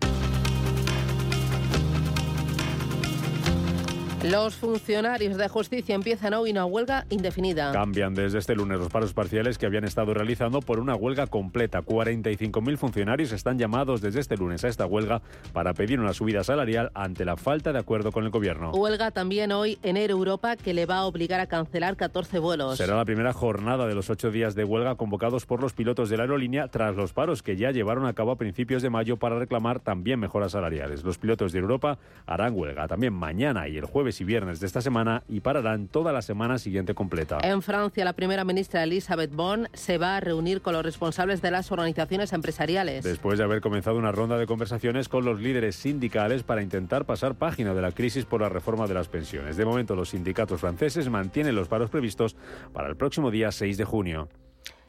Los 4.24 4.56
funcionarios 4.56 5.36
de 5.36 5.50
justicia 5.50 5.94
empiezan 5.94 6.34
hoy 6.34 6.52
una 6.52 6.66
huelga 6.66 7.06
indefinida. 7.10 7.74
Cambian 7.74 8.14
desde 8.14 8.40
este 8.40 8.56
lunes 8.56 8.80
los 8.80 8.88
paros 8.88 9.14
parciales 9.14 9.58
que 9.58 9.66
habían 9.66 9.84
estado 9.84 10.14
realizando 10.14 10.62
por 10.62 10.80
una 10.80 10.96
huelga 10.96 11.28
completa. 11.28 11.82
45.000 11.82 12.78
funcionarios 12.78 13.34
están 13.34 13.60
llamados 13.60 14.00
desde 14.00 14.22
este 14.22 14.38
lunes 14.38 14.64
a 14.64 14.70
esta 14.70 14.86
huelga 14.86 15.22
para 15.52 15.74
pedir 15.74 16.00
una 16.00 16.14
subida 16.14 16.46
salarial 16.46 16.90
ante 16.94 17.26
la 17.26 17.36
falta 17.36 17.74
de 17.74 17.80
acuerdo 17.80 18.14
con 18.14 18.24
el 18.24 18.30
gobierno. 18.30 18.72
Huelga 18.72 19.12
también 19.12 19.52
hoy 19.52 19.78
en 19.84 19.98
Air 19.98 20.12
Europa 20.12 20.56
que 20.56 20.74
le 20.74 20.86
va 20.86 21.00
a 21.00 21.06
obligar 21.06 21.42
a 21.42 21.48
cancelar 21.48 21.98
14 21.98 22.40
vuelos. 22.40 22.78
Será 22.78 22.96
la 22.96 23.04
primera 23.04 23.34
jornada 23.34 23.88
de 23.88 23.94
los 23.96 24.10
ocho 24.10 24.32
días 24.32 24.56
de 24.56 24.64
huelga 24.64 24.96
convocados 24.96 25.46
por 25.46 25.62
los 25.62 25.74
pilotos 25.74 26.10
de 26.10 26.16
la 26.16 26.24
aerolínea 26.24 26.70
tras 26.70 26.96
los 26.96 27.12
paros 27.12 27.44
que 27.44 27.58
ya 27.58 27.72
llevaron 27.72 28.06
a 28.06 28.14
cabo 28.14 28.32
a 28.32 28.38
principios 28.38 28.82
de 28.82 28.90
mayo 28.90 29.18
para 29.18 29.38
reclamar 29.38 29.82
también 29.82 30.22
mejoras 30.22 30.54
salariales. 30.54 31.04
Los 31.04 31.18
pilotos 31.18 31.52
de 31.52 31.60
Europa 31.60 31.98
harán 32.26 32.54
huelga 32.56 32.88
también 32.88 33.12
mañana 33.12 33.68
y 33.68 33.76
el 33.76 33.84
jueves 33.84 34.13
y 34.22 34.24
viernes 34.24 34.60
de 34.60 34.68
esta 34.68 34.82
semana 34.82 35.24
y 35.30 35.40
pararán 35.40 35.88
toda 35.88 36.12
la 36.12 36.22
semana 36.22 36.58
siguiente 36.58 36.94
completa. 36.94 37.40
En 37.42 37.62
Francia, 37.62 38.06
la 38.06 38.14
primera 38.14 38.44
ministra 38.44 38.84
Elisabeth 38.84 39.34
Bon 39.34 39.68
se 39.74 39.98
va 39.98 40.18
a 40.18 40.20
reunir 40.20 40.62
con 40.62 40.74
los 40.74 40.84
responsables 40.84 41.42
de 41.42 41.52
las 41.52 41.72
organizaciones 41.72 42.34
empresariales. 42.34 43.04
Después 43.04 43.38
de 43.38 43.44
haber 43.44 43.62
comenzado 43.62 43.98
una 43.98 44.12
ronda 44.12 44.38
de 44.38 44.46
conversaciones 44.46 45.10
con 45.10 45.26
los 45.26 45.40
líderes 45.40 45.76
sindicales 45.76 46.44
para 46.44 46.62
intentar 46.62 47.06
pasar 47.06 47.36
página 47.36 47.74
de 47.74 47.82
la 47.82 47.92
crisis 47.92 48.26
por 48.26 48.42
la 48.42 48.50
reforma 48.50 48.88
de 48.88 48.94
las 48.94 49.08
pensiones. 49.08 49.58
De 49.58 49.66
momento, 49.66 49.96
los 49.96 50.10
sindicatos 50.10 50.62
franceses 50.62 51.10
mantienen 51.10 51.56
los 51.56 51.68
paros 51.68 51.90
previstos 51.90 52.36
para 52.74 52.90
el 52.90 52.96
próximo 52.96 53.32
día 53.32 53.52
6 53.52 53.78
de 53.78 53.86
junio. 53.86 54.30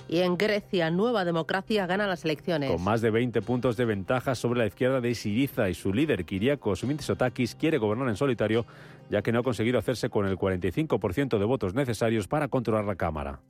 Y 0.08 0.20
en 0.20 0.36
Grecia, 0.36 0.90
Nueva 0.90 1.24
Democracia 1.24 1.86
gana 1.86 2.06
las 2.06 2.24
elecciones. 2.24 2.70
Con 2.70 2.82
más 2.82 3.00
de 3.00 3.10
20 3.10 3.40
puntos 3.42 3.76
de 3.76 3.84
ventaja 3.84 4.34
sobre 4.34 4.60
la 4.60 4.66
izquierda 4.66 5.00
de 5.00 5.14
Siriza 5.14 5.68
y 5.68 5.74
su 5.74 5.92
líder, 5.92 6.24
Kyriakos 6.24 6.84
Mitsotakis, 6.84 7.54
quiere 7.54 7.78
gobernar 7.78 8.08
en 8.08 8.16
solitario, 8.16 8.66
ya 9.10 9.22
que 9.22 9.32
no 9.32 9.40
ha 9.40 9.42
conseguido 9.42 9.78
hacerse 9.78 10.10
con 10.10 10.26
el 10.26 10.36
45% 10.36 11.38
de 11.38 11.44
votos 11.44 11.74
necesarios 11.74 12.28
para 12.28 12.48
controlar 12.48 12.84
la 12.84 12.96
Cámara. 12.96 13.40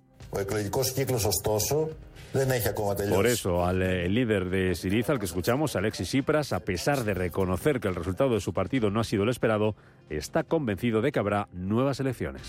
Por 3.10 3.26
eso, 3.26 3.64
al 3.64 3.82
eh, 3.82 4.08
líder 4.08 4.50
de 4.50 4.74
Siriza, 4.74 5.12
al 5.12 5.18
que 5.20 5.26
escuchamos, 5.26 5.76
Alexis 5.76 6.08
Tsipras, 6.08 6.52
a 6.52 6.60
pesar 6.60 7.04
de 7.04 7.14
reconocer 7.14 7.78
que 7.78 7.88
el 7.88 7.94
resultado 7.94 8.34
de 8.34 8.40
su 8.40 8.52
partido 8.52 8.90
no 8.90 9.00
ha 9.00 9.04
sido 9.04 9.22
el 9.22 9.28
esperado, 9.28 9.76
está 10.10 10.42
convencido 10.42 11.00
de 11.02 11.12
que 11.12 11.20
habrá 11.20 11.48
nuevas 11.52 12.00
elecciones. 12.00 12.42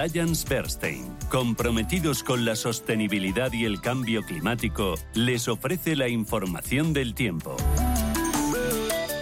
Alliance 0.00 0.46
Bernstein, 0.48 1.04
comprometidos 1.28 2.22
con 2.22 2.46
la 2.46 2.56
sostenibilidad 2.56 3.52
y 3.52 3.66
el 3.66 3.82
cambio 3.82 4.22
climático, 4.22 4.94
les 5.12 5.46
ofrece 5.46 5.94
la 5.94 6.08
información 6.08 6.94
del 6.94 7.14
tiempo. 7.14 7.54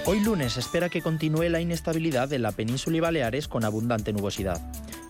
Hoy 0.07 0.21
lunes 0.21 0.57
espera 0.57 0.89
que 0.89 1.03
continúe 1.03 1.49
la 1.49 1.61
inestabilidad 1.61 2.29
de 2.29 2.39
la 2.39 2.53
península 2.53 2.97
y 2.97 3.01
Baleares 3.01 3.49
con 3.49 3.65
abundante 3.65 4.13
nubosidad. 4.13 4.61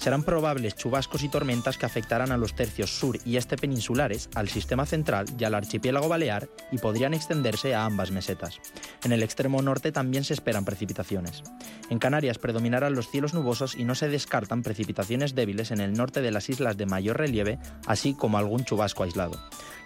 Serán 0.08 0.22
probables 0.22 0.74
chubascos 0.74 1.22
y 1.22 1.28
tormentas 1.28 1.76
que 1.76 1.84
afectarán 1.84 2.32
a 2.32 2.38
los 2.38 2.54
tercios 2.54 2.98
sur 2.98 3.18
y 3.26 3.36
este 3.36 3.58
peninsulares, 3.58 4.30
al 4.34 4.48
sistema 4.48 4.86
central 4.86 5.26
y 5.38 5.44
al 5.44 5.54
archipiélago 5.54 6.08
balear 6.08 6.48
y 6.72 6.78
podrían 6.78 7.12
extenderse 7.12 7.74
a 7.74 7.84
ambas 7.84 8.10
mesetas. 8.10 8.58
En 9.04 9.12
el 9.12 9.22
extremo 9.22 9.60
norte 9.60 9.92
también 9.92 10.24
se 10.24 10.32
esperan 10.32 10.64
precipitaciones. 10.64 11.42
En 11.90 11.98
Canarias 11.98 12.38
predominarán 12.38 12.94
los 12.94 13.10
cielos 13.10 13.34
nubosos 13.34 13.74
y 13.74 13.84
no 13.84 13.94
se 13.94 14.08
descartan 14.08 14.62
precipitaciones 14.62 15.34
débiles 15.34 15.72
en 15.72 15.80
el 15.82 15.92
norte 15.92 16.22
de 16.22 16.30
las 16.30 16.48
islas 16.48 16.78
de 16.78 16.86
mayor 16.86 17.18
relieve, 17.18 17.58
así 17.86 18.14
como 18.14 18.38
algún 18.38 18.64
chubasco 18.64 19.02
aislado. 19.02 19.38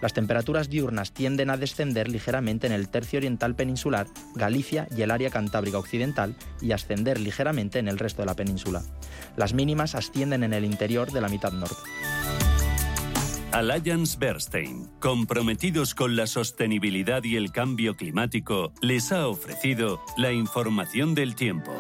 Las 0.03 0.15
temperaturas 0.15 0.69
diurnas 0.69 1.13
tienden 1.13 1.49
a 1.49 1.57
descender 1.57 2.09
ligeramente 2.09 2.67
en 2.67 2.73
el 2.73 2.89
tercio 2.89 3.19
oriental 3.19 3.55
peninsular, 3.55 4.09
Galicia 4.35 4.89
y 4.97 5.03
el 5.03 5.13
área 5.13 5.31
cantábrica 5.31 5.79
occidental 5.79 6.35
y 6.61 6.73
ascender 6.73 7.21
ligeramente 7.21 7.79
en 7.79 7.87
el 7.87 8.01
resto 8.01 8.23
de 8.23 8.27
la 8.27 8.35
península. 8.35 8.83
Las 9.37 9.55
mínimas 9.55 9.95
ascienden 10.13 10.45
en 10.45 10.53
el 10.53 10.67
interior 10.67 11.11
de 11.11 11.23
la 11.23 11.29
mitad 11.29 11.53
norte. 11.53 11.75
Alliance 13.51 14.17
Bernstein, 14.19 14.89
comprometidos 14.99 15.95
con 15.95 16.17
la 16.17 16.27
sostenibilidad 16.27 17.25
y 17.25 17.37
el 17.37 17.51
cambio 17.51 17.97
climático, 17.97 18.73
les 18.83 19.11
ha 19.13 19.27
ofrecido 19.27 20.01
la 20.19 20.33
información 20.33 21.15
del 21.15 21.35
tiempo. 21.35 21.73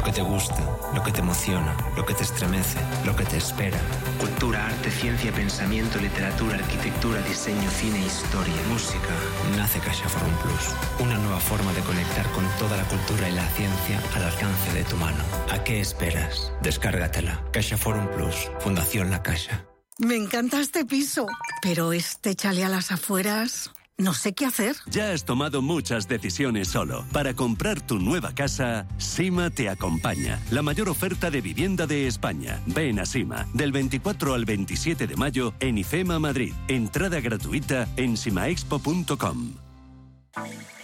Lo 0.00 0.06
que 0.06 0.12
te 0.12 0.22
gusta, 0.22 0.56
lo 0.94 1.02
que 1.02 1.12
te 1.12 1.20
emociona, 1.20 1.76
lo 1.94 2.06
que 2.06 2.14
te 2.14 2.22
estremece, 2.22 2.78
lo 3.04 3.14
que 3.14 3.26
te 3.26 3.36
espera. 3.36 3.78
Cultura, 4.18 4.64
arte, 4.64 4.90
ciencia, 4.90 5.30
pensamiento, 5.30 5.98
literatura, 5.98 6.56
arquitectura, 6.56 7.20
diseño, 7.20 7.70
cine, 7.70 7.98
historia, 8.06 8.54
música. 8.70 9.12
Nace 9.58 9.78
Caixa 9.78 10.08
Forum 10.08 10.34
Plus. 10.38 10.74
Una 11.00 11.18
nueva 11.18 11.38
forma 11.38 11.70
de 11.74 11.82
conectar 11.82 12.26
con 12.32 12.46
toda 12.58 12.78
la 12.78 12.84
cultura 12.84 13.28
y 13.28 13.32
la 13.32 13.46
ciencia 13.48 14.00
al 14.14 14.24
alcance 14.24 14.72
de 14.72 14.84
tu 14.84 14.96
mano. 14.96 15.22
¿A 15.50 15.62
qué 15.64 15.82
esperas? 15.82 16.50
Descárgatela. 16.62 17.44
Caixa 17.52 17.76
Forum 17.76 18.08
Plus. 18.16 18.50
Fundación 18.60 19.10
La 19.10 19.22
Caixa. 19.22 19.66
Me 19.98 20.16
encanta 20.16 20.60
este 20.60 20.86
piso, 20.86 21.26
pero 21.60 21.92
este 21.92 22.34
chale 22.34 22.64
a 22.64 22.70
las 22.70 22.90
afueras... 22.90 23.70
No 24.00 24.14
sé 24.14 24.32
qué 24.32 24.46
hacer. 24.46 24.76
Ya 24.86 25.12
has 25.12 25.26
tomado 25.26 25.60
muchas 25.60 26.08
decisiones 26.08 26.68
solo. 26.68 27.04
Para 27.12 27.34
comprar 27.34 27.82
tu 27.82 27.98
nueva 27.98 28.34
casa, 28.34 28.86
Sima 28.96 29.50
te 29.50 29.68
acompaña. 29.68 30.40
La 30.50 30.62
mayor 30.62 30.88
oferta 30.88 31.30
de 31.30 31.42
vivienda 31.42 31.86
de 31.86 32.06
España. 32.06 32.62
Ven 32.64 32.98
a 32.98 33.04
Sima, 33.04 33.46
del 33.52 33.72
24 33.72 34.32
al 34.32 34.46
27 34.46 35.06
de 35.06 35.16
mayo 35.16 35.52
en 35.60 35.76
IFEMA 35.76 36.18
Madrid. 36.18 36.54
Entrada 36.68 37.20
gratuita 37.20 37.86
en 37.96 38.16
simaexpo.com. 38.16 39.52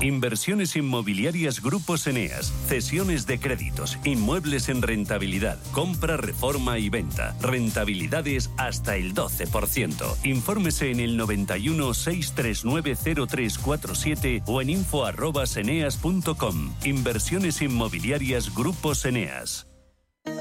Inversiones 0.00 0.76
inmobiliarias 0.76 1.62
Grupos 1.62 2.06
Eneas, 2.06 2.52
cesiones 2.68 3.26
de 3.26 3.38
créditos, 3.38 3.98
inmuebles 4.04 4.68
en 4.68 4.82
rentabilidad, 4.82 5.58
compra, 5.72 6.16
reforma 6.16 6.78
y 6.78 6.88
venta, 6.88 7.36
rentabilidades 7.40 8.50
hasta 8.56 8.96
el 8.96 9.14
12%. 9.14 10.16
Infórmese 10.24 10.90
en 10.90 11.00
el 11.00 11.16
91 11.16 11.94
639 11.94 13.26
0347 13.26 14.42
o 14.46 14.62
en 14.62 14.70
info@eneas.com. 14.70 16.74
Inversiones 16.84 17.62
inmobiliarias 17.62 18.54
Grupos 18.54 19.04
Eneas. 19.04 19.68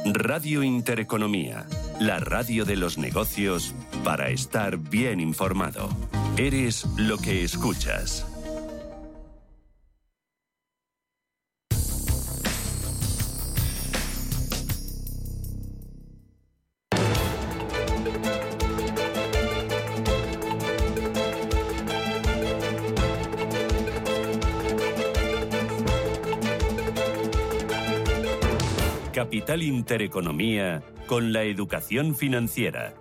Radio 0.05 0.63
Intereconomía, 0.63 1.65
la 2.00 2.19
radio 2.19 2.63
de 2.63 2.77
los 2.77 2.97
negocios 2.97 3.75
para 4.05 4.29
estar 4.29 4.77
bien 4.77 5.19
informado. 5.19 5.89
Eres 6.38 6.85
lo 6.95 7.17
que 7.17 7.43
escuchas. 7.43 8.25
Capital 29.23 29.63
Intereconomía 29.63 30.83
con 31.07 31.31
la 31.31 31.43
educación 31.43 32.13
financiera. 32.13 32.93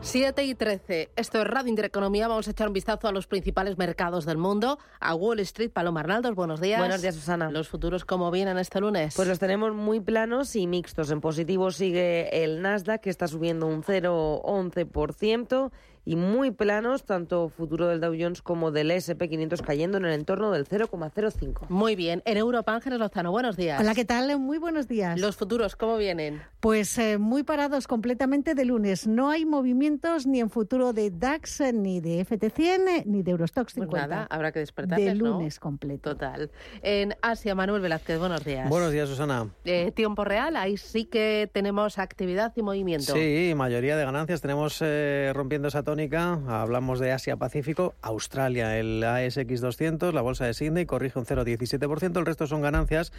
7 0.00 0.44
y 0.44 0.54
13. 0.54 1.10
Esto 1.16 1.42
es 1.42 1.46
Radio 1.46 1.68
Intereconomía. 1.68 2.28
Vamos 2.28 2.46
a 2.46 2.52
echar 2.52 2.68
un 2.68 2.72
vistazo 2.72 3.08
a 3.08 3.12
los 3.12 3.26
principales 3.26 3.76
mercados 3.76 4.24
del 4.26 4.38
mundo. 4.38 4.78
A 5.00 5.16
Wall 5.16 5.40
Street, 5.40 5.70
Paloma 5.70 6.00
Arnaldos, 6.00 6.36
buenos 6.36 6.60
días. 6.60 6.78
Buenos 6.78 7.02
días, 7.02 7.16
Susana. 7.16 7.50
¿Los 7.50 7.68
futuros 7.68 8.04
cómo 8.04 8.30
vienen 8.30 8.58
este 8.58 8.80
lunes? 8.80 9.16
Pues 9.16 9.26
los 9.26 9.40
tenemos 9.40 9.74
muy 9.74 9.98
planos 9.98 10.54
y 10.54 10.68
mixtos. 10.68 11.10
En 11.10 11.20
positivo 11.20 11.72
sigue 11.72 12.44
el 12.44 12.62
Nasdaq, 12.62 13.00
que 13.00 13.10
está 13.10 13.26
subiendo 13.26 13.66
un 13.66 13.82
0,11% 13.82 15.72
y 16.04 16.16
muy 16.16 16.50
planos, 16.50 17.04
tanto 17.04 17.48
futuro 17.48 17.88
del 17.88 18.00
Dow 18.00 18.14
Jones 18.18 18.42
como 18.42 18.70
del 18.70 18.90
SP500 18.90 19.60
cayendo 19.62 19.98
en 19.98 20.06
el 20.06 20.12
entorno 20.12 20.50
del 20.50 20.66
0,05. 20.66 21.68
Muy 21.68 21.96
bien. 21.96 22.22
En 22.24 22.36
Europa, 22.38 22.74
Ángeles 22.74 22.98
Lozano, 22.98 23.30
buenos 23.30 23.56
días. 23.56 23.80
Hola, 23.80 23.94
¿qué 23.94 24.04
tal? 24.04 24.38
Muy 24.38 24.58
buenos 24.58 24.88
días. 24.88 25.20
¿Los 25.20 25.36
futuros 25.36 25.76
cómo 25.76 25.96
vienen? 25.98 26.40
Pues 26.60 26.96
eh, 26.98 27.18
muy 27.18 27.42
parados 27.42 27.86
completamente 27.86 28.54
de 28.54 28.64
lunes. 28.64 29.06
No 29.06 29.30
hay 29.30 29.44
movimientos 29.44 30.26
ni 30.26 30.40
en 30.40 30.48
futuro 30.50 30.92
de 30.92 31.10
DAX, 31.10 31.60
ni 31.74 32.00
de 32.00 32.26
FT100, 32.26 33.04
ni 33.04 33.22
de 33.22 33.30
Eurostox 33.30 33.74
50. 33.74 33.90
Pues 33.90 34.08
nada, 34.08 34.26
habrá 34.30 34.50
que 34.52 34.60
despertar. 34.60 34.98
De 34.98 35.14
lunes 35.14 35.60
completo. 35.60 36.10
Total. 36.10 36.50
En 36.82 37.14
Asia, 37.20 37.54
Manuel 37.54 37.82
Velázquez, 37.82 38.18
buenos 38.18 38.44
días. 38.44 38.68
Buenos 38.68 38.92
días, 38.92 39.08
Susana. 39.08 39.48
Eh, 39.64 39.92
tiempo 39.92 40.24
real, 40.24 40.56
ahí 40.56 40.78
sí 40.78 41.04
que 41.04 41.50
tenemos 41.52 41.98
actividad 41.98 42.52
y 42.56 42.62
movimiento. 42.62 43.12
Sí, 43.12 43.52
mayoría 43.54 43.96
de 43.96 44.04
ganancias. 44.04 44.40
Tenemos 44.40 44.78
eh, 44.80 45.32
rompiendo 45.34 45.68
esa 45.68 45.82
tónica. 45.82 45.97
Hablamos 45.98 47.00
de 47.00 47.10
Asia-Pacífico, 47.10 47.96
Australia, 48.02 48.78
el 48.78 49.02
ASX 49.02 49.60
200, 49.60 50.14
la 50.14 50.20
bolsa 50.20 50.46
de 50.46 50.54
Sydney 50.54 50.86
corrige 50.86 51.18
un 51.18 51.26
0,17%. 51.26 52.16
El 52.16 52.24
resto 52.24 52.46
son 52.46 52.62
ganancias 52.62 53.12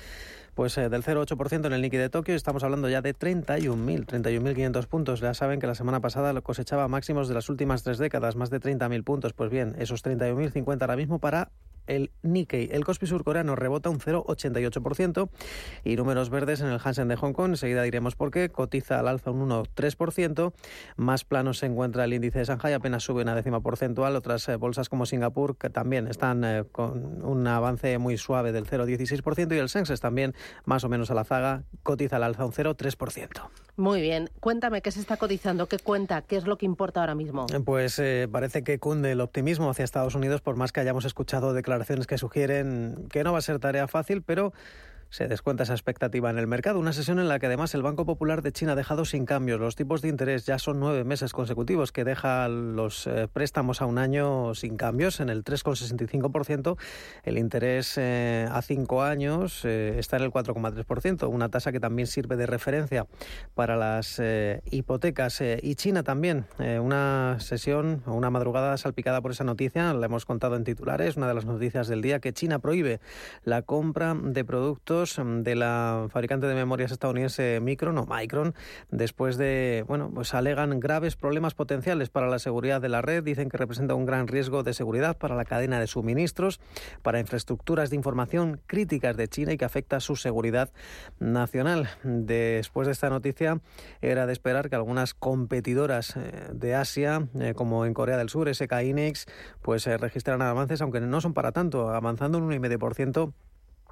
pues 0.56 0.78
eh, 0.78 0.88
del 0.88 1.04
0,8% 1.04 1.66
en 1.66 1.74
el 1.74 1.82
Nikkei 1.82 2.00
de 2.00 2.10
Tokio. 2.10 2.36
Estamos 2.36 2.64
hablando 2.64 2.88
ya 2.88 3.02
de 3.02 3.14
31.000, 3.14 4.06
31.500 4.06 4.88
puntos. 4.88 5.20
Ya 5.20 5.34
saben 5.34 5.60
que 5.60 5.68
la 5.68 5.76
semana 5.76 6.00
pasada 6.00 6.40
cosechaba 6.40 6.88
máximos 6.88 7.28
de 7.28 7.34
las 7.34 7.50
últimas 7.50 7.84
tres 7.84 7.98
décadas, 7.98 8.38
más 8.38 8.50
de 8.50 8.62
30.000 8.62 9.04
puntos. 9.04 9.34
Pues 9.34 9.50
bien, 9.50 9.76
esos 9.78 10.02
31.050 10.02 10.82
ahora 10.82 10.96
mismo 10.96 11.20
para 11.20 11.52
el 11.90 12.12
Nikkei. 12.22 12.70
El 12.72 12.86
Kospi 12.86 13.08
surcoreano 13.08 13.56
rebota 13.56 13.90
un 13.90 14.00
0,88% 14.00 15.30
y 15.84 15.96
números 15.96 16.30
verdes 16.30 16.62
en 16.62 16.68
el 16.68 16.80
Hansen 16.82 17.08
de 17.08 17.16
Hong 17.16 17.34
Kong. 17.34 17.52
Enseguida 17.52 17.82
diremos 17.84 18.16
por 18.16 18.32
qué. 18.32 18.50
Cotiza 18.50 19.00
al 19.00 19.08
alza 19.08 19.32
un 19.32 19.50
1,3%. 19.50 20.54
Más 20.96 21.26
plano 21.26 21.54
se 21.54 21.66
encuentra 21.66 22.06
el 22.06 22.14
índice 22.14 22.40
de 22.40 22.46
Shanghai, 22.46 22.74
apenas 22.74 23.04
sube 23.04 23.24
una 23.24 23.36
décima 23.36 23.62
porcentual. 23.62 24.16
Otras 24.16 24.48
eh, 24.48 24.56
bolsas 24.56 24.88
como 24.88 25.06
Singapur 25.06 25.58
que 25.58 25.70
también 25.70 26.08
están 26.08 26.44
eh, 26.44 26.64
con 26.72 27.24
un 27.24 27.48
avance 27.48 27.98
muy 27.98 28.18
suave 28.18 28.52
del 28.52 28.66
0,16% 28.66 29.56
y 29.56 29.58
el 29.58 29.70
Sensex 29.70 30.00
también 30.00 30.36
más 30.66 30.84
o 30.84 30.90
menos 30.90 31.10
a 31.12 31.16
la 31.16 31.24
zaga, 31.24 31.64
cotiza 31.84 32.18
al 32.18 32.24
alza 32.24 32.46
un 32.46 32.52
0,3%. 32.52 33.50
Muy 33.78 34.02
bien. 34.02 34.30
Cuéntame 34.42 34.82
qué 34.82 34.92
se 34.92 35.00
está 35.00 35.18
cotizando, 35.18 35.68
qué 35.68 35.80
cuenta, 35.80 36.22
qué 36.22 36.36
es 36.36 36.46
lo 36.46 36.58
que 36.58 36.66
importa 36.66 37.00
ahora 37.00 37.16
mismo. 37.16 37.46
Pues 37.66 37.98
eh, 38.00 38.28
parece 38.30 38.64
que 38.64 38.78
cunde 38.78 39.14
el 39.14 39.22
optimismo 39.22 39.70
hacia 39.70 39.86
Estados 39.86 40.16
Unidos, 40.16 40.42
por 40.42 40.58
más 40.58 40.72
que 40.74 40.82
hayamos 40.82 41.06
escuchado 41.06 41.54
declaraciones 41.54 41.79
que 42.08 42.18
sugieren 42.18 43.08
que 43.12 43.24
no 43.24 43.32
va 43.32 43.40
a 43.40 43.42
ser 43.42 43.60
tarea 43.60 43.88
fácil, 43.88 44.22
pero 44.22 44.54
se 45.10 45.28
descuenta 45.28 45.64
esa 45.64 45.74
expectativa 45.74 46.30
en 46.30 46.38
el 46.38 46.48
mercado. 46.48 46.80
Una 46.80 46.94
sesión 46.94 47.20
en 47.20 47.28
la 47.28 47.40
que 47.40 47.48
además 47.48 47.74
el 47.74 47.82
Banco 47.82 48.06
Popular 48.06 48.42
de 48.42 48.52
China 48.52 48.74
ha 48.74 48.76
dejado 48.76 49.06
sin 49.06 49.26
cambios. 49.26 49.60
Los 49.60 49.76
tipos 49.76 50.02
de 50.02 50.10
interés 50.10 50.46
ya 50.46 50.60
son 50.60 50.80
nueve 50.80 51.04
meses 51.04 51.34
consecutivos 51.34 51.92
que 51.92 52.04
deja 52.04 52.48
los 52.48 53.08
eh, 53.08 53.28
préstamos 53.32 53.82
a 53.82 53.86
un 53.86 53.98
año 53.98 54.54
sin 54.54 54.78
cambios 54.78 55.20
en 55.20 55.30
el 55.30 55.44
3,65%. 55.44 56.78
El 57.24 57.38
interés 57.38 57.98
eh, 57.98 58.48
a 58.52 58.62
cinco 58.62 59.02
años 59.02 59.66
eh, 59.66 59.96
está 59.98 60.18
en 60.18 60.24
el 60.24 60.32
4,3%, 60.32 61.28
una 61.30 61.50
tasa 61.50 61.72
que 61.72 61.80
también 61.80 62.08
sirve 62.08 62.36
de 62.36 62.46
referencia 62.46 63.08
para 63.56 63.76
las 63.76 64.22
hipotecas. 64.72 65.42
y 65.42 65.76
China 65.76 66.04
también, 66.04 66.46
una 66.60 67.38
sesión 67.40 68.04
o 68.06 68.14
una 68.14 68.30
madrugada 68.30 68.78
salpicada 68.78 69.22
por 69.22 69.32
esa 69.32 69.44
noticia, 69.44 69.94
la 69.94 70.06
hemos 70.06 70.26
contado 70.26 70.56
en 70.56 70.64
titulares, 70.64 71.18
una 71.18 71.28
de 71.28 71.34
las 71.34 71.46
noticias 71.46 71.88
del 71.88 72.02
día, 72.02 72.20
que 72.20 72.34
China 72.34 72.60
prohíbe 72.60 73.00
la 73.44 73.62
compra 73.62 74.16
de 74.16 74.44
productos 74.44 74.99
Mm, 75.00 75.44
de 75.44 75.56
la 75.56 76.08
fabricante 76.10 76.46
de 76.46 76.56
memorias 76.56 76.92
estadounidense 76.92 77.60
Micron 77.62 77.98
o 77.98 78.06
Micron 78.06 78.54
después 78.92 79.38
de, 79.38 79.86
bueno, 79.88 80.12
pues 80.14 80.34
alegan 80.34 80.78
graves 80.80 81.16
problemas 81.16 81.54
potenciales 81.54 82.10
para 82.10 82.28
la 82.28 82.38
seguridad 82.38 82.82
de 82.82 82.90
la 82.90 83.02
red, 83.02 83.24
dicen 83.24 83.50
que 83.50 83.58
representa 83.58 83.96
un 83.96 84.06
gran 84.06 84.28
riesgo 84.28 84.64
de 84.64 84.74
seguridad 84.74 85.18
para 85.18 85.36
la 85.36 85.46
cadena 85.46 85.80
de 85.80 85.88
suministros, 85.88 86.60
para 87.02 87.20
infraestructuras 87.20 87.90
de 87.90 87.96
información 87.96 88.60
críticas 88.68 89.16
de 89.16 89.30
China 89.30 89.54
y 89.54 89.58
que 89.58 89.66
afecta 89.66 90.02
su 90.02 90.18
seguridad 90.18 90.70
nacional. 91.20 91.90
Después 92.04 92.88
de 92.88 92.92
esta 92.92 93.10
noticia 93.10 93.62
era 94.02 94.26
de 94.26 94.34
esperar 94.34 94.70
que 94.70 94.76
algunas 94.76 95.14
competidoras 95.14 96.18
eh, 96.18 96.50
de 96.52 96.76
Asia, 96.76 97.28
eh, 97.40 97.54
como 97.56 97.86
en 97.86 97.94
Corea 97.94 98.18
del 98.18 98.30
Sur, 98.30 98.54
SK 98.54 98.82
Inex, 98.84 99.28
pues 99.62 99.88
eh, 99.88 99.98
registraran 99.98 100.42
avances, 100.42 100.82
aunque 100.82 101.00
no 101.00 101.22
son 101.22 101.34
para 101.34 101.54
tanto, 101.54 101.90
avanzando 101.90 102.38
un 102.38 102.50
1,5% 102.52 103.34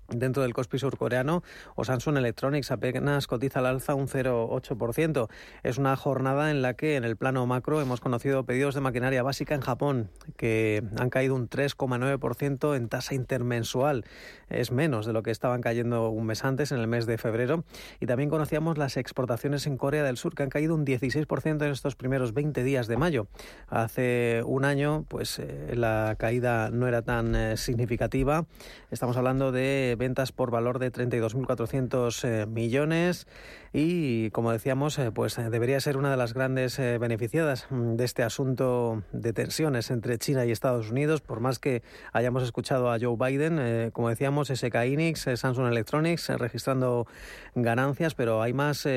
Dentro 0.09 0.43
del 0.43 0.53
Kospi 0.53 0.79
surcoreano, 0.79 1.43
o 1.75 1.83
Samsung 1.83 2.17
Electronics 2.17 2.71
apenas 2.71 3.27
cotiza 3.27 3.59
al 3.59 3.65
alza 3.65 3.93
un 3.93 4.07
0,8%. 4.07 5.27
Es 5.63 5.77
una 5.77 5.97
jornada 5.97 6.49
en 6.49 6.61
la 6.61 6.75
que, 6.75 6.95
en 6.95 7.03
el 7.03 7.17
plano 7.17 7.45
macro, 7.45 7.81
hemos 7.81 7.99
conocido 7.99 8.45
pedidos 8.45 8.73
de 8.73 8.81
maquinaria 8.81 9.21
básica 9.21 9.53
en 9.53 9.59
Japón, 9.59 10.09
que 10.37 10.81
han 10.97 11.09
caído 11.09 11.35
un 11.35 11.49
3,9% 11.49 12.75
en 12.75 12.87
tasa 12.87 13.15
intermensual. 13.15 14.05
Es 14.49 14.71
menos 14.71 15.05
de 15.05 15.11
lo 15.11 15.23
que 15.23 15.31
estaban 15.31 15.59
cayendo 15.59 16.09
un 16.09 16.25
mes 16.25 16.45
antes, 16.45 16.71
en 16.71 16.79
el 16.79 16.87
mes 16.87 17.05
de 17.05 17.17
febrero. 17.17 17.65
Y 17.99 18.05
también 18.05 18.29
conocíamos 18.29 18.77
las 18.77 18.95
exportaciones 18.95 19.67
en 19.67 19.75
Corea 19.75 20.03
del 20.03 20.15
Sur, 20.15 20.35
que 20.35 20.43
han 20.43 20.49
caído 20.49 20.73
un 20.73 20.85
16% 20.85 21.65
en 21.65 21.71
estos 21.71 21.95
primeros 21.95 22.33
20 22.33 22.63
días 22.63 22.87
de 22.87 22.95
mayo. 22.95 23.27
Hace 23.67 24.41
un 24.45 24.63
año, 24.63 25.05
pues 25.09 25.39
eh, 25.39 25.73
la 25.75 26.15
caída 26.17 26.69
no 26.71 26.87
era 26.87 27.01
tan 27.01 27.35
eh, 27.35 27.57
significativa. 27.57 28.45
Estamos 28.89 29.17
hablando 29.17 29.51
de 29.51 29.96
ventas 29.97 30.31
por 30.31 30.51
valor 30.51 30.79
de 30.79 30.91
32.400 30.91 32.23
eh, 32.23 32.45
millones 32.45 33.27
y, 33.73 34.29
como 34.31 34.51
decíamos, 34.51 34.97
eh, 34.99 35.11
pues 35.11 35.37
eh, 35.37 35.49
debería 35.49 35.79
ser 35.79 35.97
una 35.97 36.11
de 36.11 36.17
las 36.17 36.33
grandes 36.33 36.77
beneficiadas 36.77 37.67
mm, 37.69 37.95
de 37.95 38.05
este 38.05 38.23
asunto 38.23 39.03
de 39.11 39.33
tensiones 39.33 39.91
entre 39.91 40.17
China 40.17 40.45
y 40.45 40.51
Estados 40.51 40.91
Unidos, 40.91 41.21
por 41.21 41.39
más 41.39 41.59
que 41.59 41.83
hayamos 42.13 42.43
escuchado 42.43 42.91
a 42.91 42.97
Joe 42.99 43.17
Biden, 43.17 43.91
como 43.91 44.09
decíamos, 44.09 44.49
SK 44.49 44.75
Inix, 44.85 45.27
Samsung 45.35 45.67
Electronics 45.67 46.29
registrando 46.29 47.07
ganancias, 47.55 48.15
pero 48.15 48.41
hay 48.41 48.53
más 48.53 48.87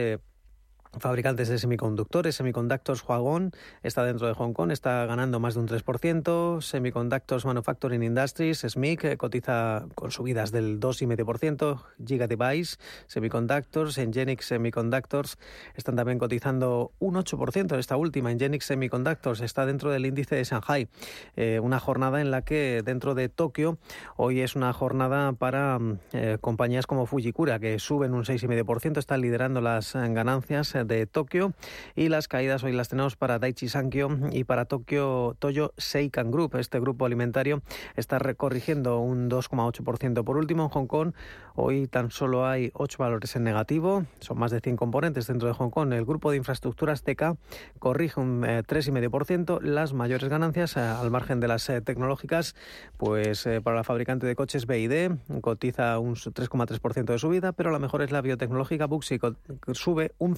fabricantes 0.98 1.48
de 1.48 1.58
semiconductores, 1.58 2.34
Semiconductors 2.34 3.04
Huagón 3.06 3.52
está 3.82 4.04
dentro 4.04 4.26
de 4.26 4.34
Hong 4.34 4.52
Kong, 4.52 4.72
está 4.72 5.06
ganando 5.06 5.38
más 5.38 5.54
de 5.54 5.60
un 5.60 5.68
3%, 5.68 6.60
Semiconductors 6.60 7.44
Manufacturing 7.44 8.02
Industries, 8.02 8.60
SMIC, 8.60 9.04
eh, 9.04 9.16
cotiza 9.16 9.86
con 9.94 10.10
subidas 10.10 10.50
del 10.50 10.80
2,5%, 10.80 11.80
Giga 12.04 12.26
Device, 12.26 12.76
Semiconductors, 13.06 13.98
Engenix 13.98 14.46
Semiconductors 14.46 15.38
están 15.74 15.96
también 15.96 16.18
cotizando 16.18 16.92
un 16.98 17.14
8%, 17.14 17.78
esta 17.78 17.96
última, 17.96 18.32
Engenix 18.32 18.66
Semiconductors, 18.66 19.40
está 19.42 19.66
dentro 19.66 19.90
del 19.90 20.06
índice 20.06 20.34
de 20.34 20.44
Shanghai, 20.44 20.88
eh, 21.36 21.60
una 21.60 21.78
jornada 21.78 22.20
en 22.20 22.32
la 22.32 22.42
que 22.42 22.82
dentro 22.84 23.14
de 23.14 23.28
Tokio 23.28 23.78
hoy 24.16 24.40
es 24.40 24.56
una 24.56 24.72
jornada 24.72 25.32
para 25.34 25.78
mm, 25.78 25.98
eh, 26.12 26.38
compañías 26.40 26.86
como 26.86 27.06
Fujikura, 27.06 27.60
que 27.60 27.78
suben 27.78 28.12
un 28.12 28.24
6,5%, 28.24 28.98
están 28.98 29.20
liderando 29.20 29.60
las 29.60 29.94
ganancias 29.94 30.79
de 30.84 31.06
Tokio 31.06 31.52
y 31.94 32.08
las 32.08 32.28
caídas 32.28 32.64
hoy 32.64 32.72
las 32.72 32.88
tenemos 32.88 33.16
para 33.16 33.38
Daiichi 33.38 33.68
Sankyo 33.68 34.08
y 34.32 34.44
para 34.44 34.64
Tokio 34.64 35.36
Toyo 35.38 35.72
Seikan 35.76 36.30
Group. 36.30 36.56
Este 36.56 36.80
grupo 36.80 37.06
alimentario 37.06 37.62
está 37.96 38.18
recorrigiendo 38.18 39.00
un 39.00 39.30
2,8%. 39.30 40.24
Por 40.24 40.36
último, 40.36 40.64
en 40.64 40.68
Hong 40.68 40.86
Kong 40.86 41.12
hoy 41.54 41.86
tan 41.86 42.10
solo 42.10 42.46
hay 42.46 42.70
ocho 42.74 42.98
valores 42.98 43.36
en 43.36 43.44
negativo. 43.44 44.04
Son 44.20 44.38
más 44.38 44.50
de 44.50 44.60
100 44.60 44.76
componentes 44.76 45.26
dentro 45.26 45.48
de 45.48 45.54
Hong 45.54 45.70
Kong. 45.70 45.92
El 45.92 46.04
grupo 46.04 46.30
de 46.30 46.36
infraestructuras 46.36 47.02
TK 47.02 47.36
corrige 47.78 48.20
un 48.20 48.42
3,5%. 48.42 49.58
Eh, 49.58 49.66
las 49.66 49.92
mayores 49.92 50.28
ganancias 50.28 50.76
eh, 50.76 50.80
al 50.80 51.10
margen 51.10 51.40
de 51.40 51.48
las 51.48 51.68
eh, 51.68 51.80
tecnológicas, 51.80 52.54
pues 52.96 53.48
para 53.62 53.76
la 53.76 53.84
fabricante 53.84 54.26
de 54.26 54.34
coches 54.34 54.66
BID 54.66 55.12
cotiza 55.40 55.98
un 55.98 56.14
3,3% 56.14 57.04
de 57.04 57.18
subida, 57.18 57.52
pero 57.52 57.70
la 57.70 57.78
mejor 57.78 58.02
es 58.02 58.10
la 58.10 58.20
biotecnológica 58.20 58.86
Buxi, 58.86 59.18
sube 59.72 60.12
un 60.18 60.36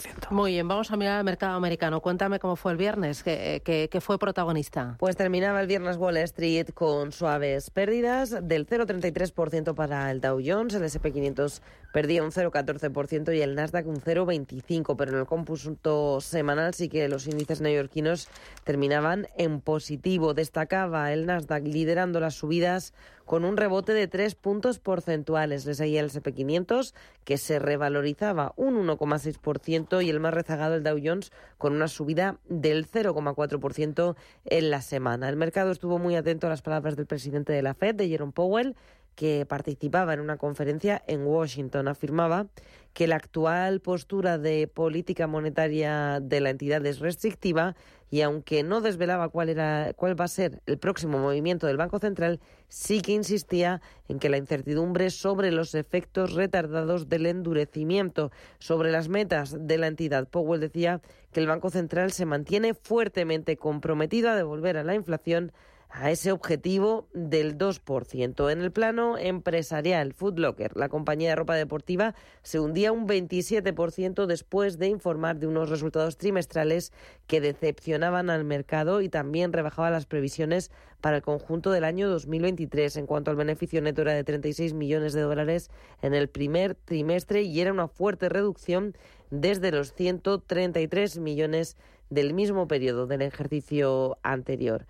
5 0.00 0.28
muy 0.30 0.52
bien, 0.52 0.68
vamos 0.68 0.90
a 0.90 0.96
mirar 0.96 1.18
al 1.18 1.24
mercado 1.24 1.56
americano. 1.56 2.00
Cuéntame 2.00 2.38
cómo 2.38 2.56
fue 2.56 2.72
el 2.72 2.78
viernes, 2.78 3.22
que, 3.22 3.98
fue 4.00 4.18
protagonista. 4.18 4.96
Pues 4.98 5.16
terminaba 5.16 5.60
el 5.60 5.66
viernes 5.66 5.96
Wall 5.96 6.16
Street 6.18 6.68
con 6.74 7.12
suaves 7.12 7.70
pérdidas 7.70 8.36
del 8.42 8.66
0,33% 8.66 9.74
para 9.74 10.10
el 10.10 10.20
Dow 10.20 10.40
Jones, 10.44 10.74
el 10.74 10.82
SP500 10.82 11.60
perdía 11.96 12.22
un 12.22 12.30
0,14% 12.30 13.34
y 13.34 13.40
el 13.40 13.54
Nasdaq 13.54 13.86
un 13.86 14.02
0,25%, 14.02 14.96
pero 14.98 15.12
en 15.12 15.18
el 15.18 15.24
cómputo 15.24 16.20
semanal 16.20 16.74
sí 16.74 16.90
que 16.90 17.08
los 17.08 17.26
índices 17.26 17.62
neoyorquinos 17.62 18.28
terminaban 18.64 19.28
en 19.38 19.62
positivo. 19.62 20.34
Destacaba 20.34 21.10
el 21.14 21.24
Nasdaq 21.24 21.64
liderando 21.64 22.20
las 22.20 22.34
subidas 22.34 22.92
con 23.24 23.46
un 23.46 23.56
rebote 23.56 23.94
de 23.94 24.08
tres 24.08 24.34
puntos 24.34 24.78
porcentuales. 24.78 25.64
Le 25.64 25.72
seguía 25.72 26.00
el 26.00 26.10
SP500, 26.10 26.92
que 27.24 27.38
se 27.38 27.58
revalorizaba 27.58 28.52
un 28.56 28.76
1,6% 28.86 30.04
y 30.04 30.10
el 30.10 30.20
más 30.20 30.34
rezagado, 30.34 30.74
el 30.74 30.82
Dow 30.82 31.00
Jones, 31.02 31.32
con 31.56 31.72
una 31.72 31.88
subida 31.88 32.36
del 32.46 32.86
0,4% 32.86 34.16
en 34.44 34.70
la 34.70 34.82
semana. 34.82 35.30
El 35.30 35.36
mercado 35.36 35.70
estuvo 35.70 35.98
muy 35.98 36.14
atento 36.14 36.46
a 36.46 36.50
las 36.50 36.60
palabras 36.60 36.94
del 36.94 37.06
presidente 37.06 37.54
de 37.54 37.62
la 37.62 37.72
Fed, 37.72 37.94
de 37.94 38.06
Jerome 38.06 38.32
Powell, 38.32 38.76
que 39.16 39.46
participaba 39.46 40.14
en 40.14 40.20
una 40.20 40.36
conferencia 40.36 41.02
en 41.08 41.26
Washington. 41.26 41.88
Afirmaba 41.88 42.46
que 42.92 43.08
la 43.08 43.16
actual 43.16 43.80
postura 43.80 44.38
de 44.38 44.68
política 44.68 45.26
monetaria 45.26 46.20
de 46.20 46.40
la 46.40 46.50
entidad 46.50 46.84
es 46.86 47.00
restrictiva 47.00 47.74
y 48.10 48.20
aunque 48.20 48.62
no 48.62 48.80
desvelaba 48.80 49.28
cuál 49.28 49.48
era 49.48 49.92
cuál 49.96 50.18
va 50.18 50.26
a 50.26 50.28
ser 50.28 50.62
el 50.66 50.78
próximo 50.78 51.18
movimiento 51.18 51.66
del 51.66 51.76
Banco 51.76 51.98
Central, 51.98 52.40
sí 52.68 53.00
que 53.00 53.12
insistía 53.12 53.80
en 54.08 54.18
que 54.18 54.28
la 54.28 54.36
incertidumbre 54.36 55.10
sobre 55.10 55.50
los 55.50 55.74
efectos 55.74 56.34
retardados 56.34 57.08
del 57.08 57.26
endurecimiento 57.26 58.30
sobre 58.58 58.92
las 58.92 59.08
metas 59.08 59.56
de 59.58 59.78
la 59.78 59.88
entidad. 59.88 60.28
Powell 60.28 60.60
decía 60.60 61.00
que 61.32 61.40
el 61.40 61.48
Banco 61.48 61.70
Central 61.70 62.12
se 62.12 62.26
mantiene 62.26 62.74
fuertemente 62.74 63.56
comprometido 63.56 64.30
a 64.30 64.36
devolver 64.36 64.76
a 64.76 64.84
la 64.84 64.94
inflación 64.94 65.52
a 65.90 66.10
ese 66.10 66.32
objetivo 66.32 67.08
del 67.14 67.56
2%. 67.56 68.50
En 68.52 68.60
el 68.60 68.72
plano 68.72 69.16
empresarial, 69.16 70.12
Food 70.12 70.38
Locker, 70.38 70.76
la 70.76 70.88
compañía 70.88 71.30
de 71.30 71.36
ropa 71.36 71.54
deportiva, 71.54 72.14
se 72.42 72.60
hundía 72.60 72.92
un 72.92 73.08
27% 73.08 74.26
después 74.26 74.78
de 74.78 74.88
informar 74.88 75.38
de 75.38 75.46
unos 75.46 75.70
resultados 75.70 76.16
trimestrales 76.16 76.92
que 77.26 77.40
decepcionaban 77.40 78.30
al 78.30 78.44
mercado 78.44 79.00
y 79.00 79.08
también 79.08 79.52
rebajaba 79.52 79.90
las 79.90 80.06
previsiones 80.06 80.70
para 81.00 81.16
el 81.16 81.22
conjunto 81.22 81.70
del 81.70 81.84
año 81.84 82.08
2023. 82.08 82.96
En 82.96 83.06
cuanto 83.06 83.30
al 83.30 83.36
beneficio 83.36 83.80
neto 83.80 84.02
era 84.02 84.12
de 84.12 84.24
36 84.24 84.74
millones 84.74 85.12
de 85.12 85.22
dólares 85.22 85.70
en 86.02 86.14
el 86.14 86.28
primer 86.28 86.74
trimestre 86.74 87.42
y 87.42 87.60
era 87.60 87.72
una 87.72 87.88
fuerte 87.88 88.28
reducción 88.28 88.96
desde 89.30 89.72
los 89.72 89.92
133 89.92 91.18
millones 91.18 91.76
del 92.10 92.34
mismo 92.34 92.68
periodo 92.68 93.06
del 93.06 93.22
ejercicio 93.22 94.18
anterior. 94.22 94.86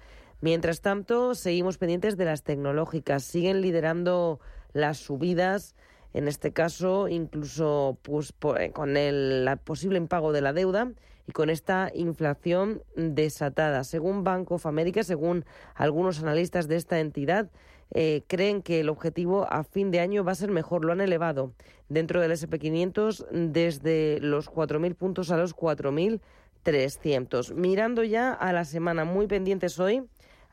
Mientras 0.47 0.81
tanto, 0.81 1.35
seguimos 1.35 1.77
pendientes 1.77 2.17
de 2.17 2.25
las 2.25 2.45
tecnológicas. 2.45 3.25
Siguen 3.25 3.63
liderando 3.63 4.39
las 4.73 4.99
subidas 4.99 5.75
en 6.15 6.29
este 6.29 6.53
caso 6.53 7.09
incluso 7.09 7.99
pues, 8.03 8.33
eh, 8.61 8.71
con 8.71 8.97
el 8.97 9.51
posible 9.65 9.99
impago 9.99 10.31
de 10.31 10.43
la 10.43 10.53
deuda 10.53 10.93
y 11.27 11.33
con 11.33 11.51
esta 11.51 11.91
inflación 11.93 12.81
desatada. 12.95 13.83
Según 13.83 14.23
Bank 14.23 14.53
of 14.53 14.67
America, 14.67 15.03
según 15.03 15.45
algunos 15.75 16.23
analistas 16.23 16.69
de 16.69 16.77
esta 16.77 17.01
entidad, 17.01 17.51
eh, 17.91 18.23
creen 18.29 18.63
que 18.63 18.79
el 18.79 18.89
objetivo 18.89 19.49
a 19.51 19.65
fin 19.65 19.91
de 19.91 19.99
año 19.99 20.23
va 20.23 20.31
a 20.31 20.37
ser 20.37 20.53
mejor. 20.53 20.85
Lo 20.85 20.93
han 20.93 21.01
elevado 21.01 21.55
dentro 21.89 22.21
del 22.21 22.31
SP500 22.31 23.27
desde 23.33 24.21
los 24.21 24.49
4.000 24.49 24.95
puntos 24.95 25.33
a 25.33 25.39
los 25.39 25.57
4.300. 25.57 27.53
Mirando 27.53 28.05
ya 28.05 28.33
a 28.33 28.53
la 28.53 28.65
semana, 28.65 29.05
muy 29.05 29.27
pendientes 29.27 29.81
hoy 29.81 30.05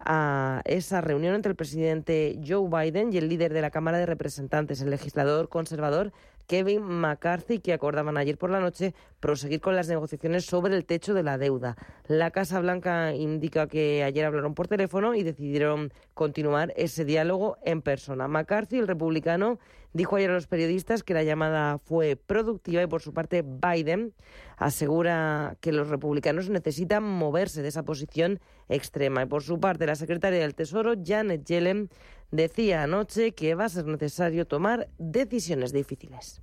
a 0.05 0.61
esa 0.65 1.01
reunión 1.01 1.35
entre 1.35 1.51
el 1.51 1.55
presidente 1.55 2.39
Joe 2.45 2.69
Biden 2.69 3.13
y 3.13 3.17
el 3.17 3.29
líder 3.29 3.53
de 3.53 3.61
la 3.61 3.71
Cámara 3.71 3.97
de 3.97 4.05
Representantes, 4.05 4.81
el 4.81 4.89
legislador 4.89 5.49
conservador 5.49 6.11
Kevin 6.47 6.83
McCarthy, 6.83 7.59
que 7.59 7.73
acordaban 7.73 8.17
ayer 8.17 8.37
por 8.37 8.49
la 8.49 8.59
noche 8.59 8.93
proseguir 9.19 9.61
con 9.61 9.75
las 9.75 9.87
negociaciones 9.87 10.45
sobre 10.45 10.75
el 10.75 10.85
techo 10.85 11.13
de 11.13 11.23
la 11.23 11.37
deuda. 11.37 11.77
La 12.07 12.31
Casa 12.31 12.59
Blanca 12.59 13.13
indica 13.13 13.67
que 13.67 14.03
ayer 14.03 14.25
hablaron 14.25 14.53
por 14.53 14.67
teléfono 14.67 15.15
y 15.15 15.23
decidieron 15.23 15.93
continuar 16.13 16.73
ese 16.75 17.05
diálogo 17.05 17.57
en 17.63 17.81
persona. 17.81 18.27
McCarthy, 18.27 18.79
el 18.79 18.87
republicano, 18.87 19.59
dijo 19.93 20.15
ayer 20.15 20.31
a 20.31 20.33
los 20.33 20.47
periodistas 20.47 21.03
que 21.03 21.13
la 21.13 21.23
llamada 21.23 21.77
fue 21.77 22.15
productiva 22.15 22.83
y 22.83 22.87
por 22.87 23.01
su 23.01 23.13
parte 23.13 23.43
Biden 23.43 24.13
asegura 24.57 25.57
que 25.61 25.71
los 25.71 25.89
republicanos 25.89 26.49
necesitan 26.49 27.03
moverse 27.03 27.61
de 27.61 27.69
esa 27.69 27.83
posición 27.83 28.39
extrema. 28.69 29.23
Y 29.23 29.25
por 29.25 29.43
su 29.43 29.59
parte, 29.59 29.85
la 29.85 29.95
secretaria 29.95 30.39
del 30.39 30.55
Tesoro, 30.55 30.93
Janet 31.03 31.45
Yellen, 31.45 31.89
decía 32.31 32.83
anoche 32.83 33.33
que 33.33 33.55
va 33.55 33.65
a 33.65 33.69
ser 33.69 33.85
necesario 33.85 34.45
tomar 34.45 34.89
decisiones 34.97 35.71
difíciles. 35.71 36.41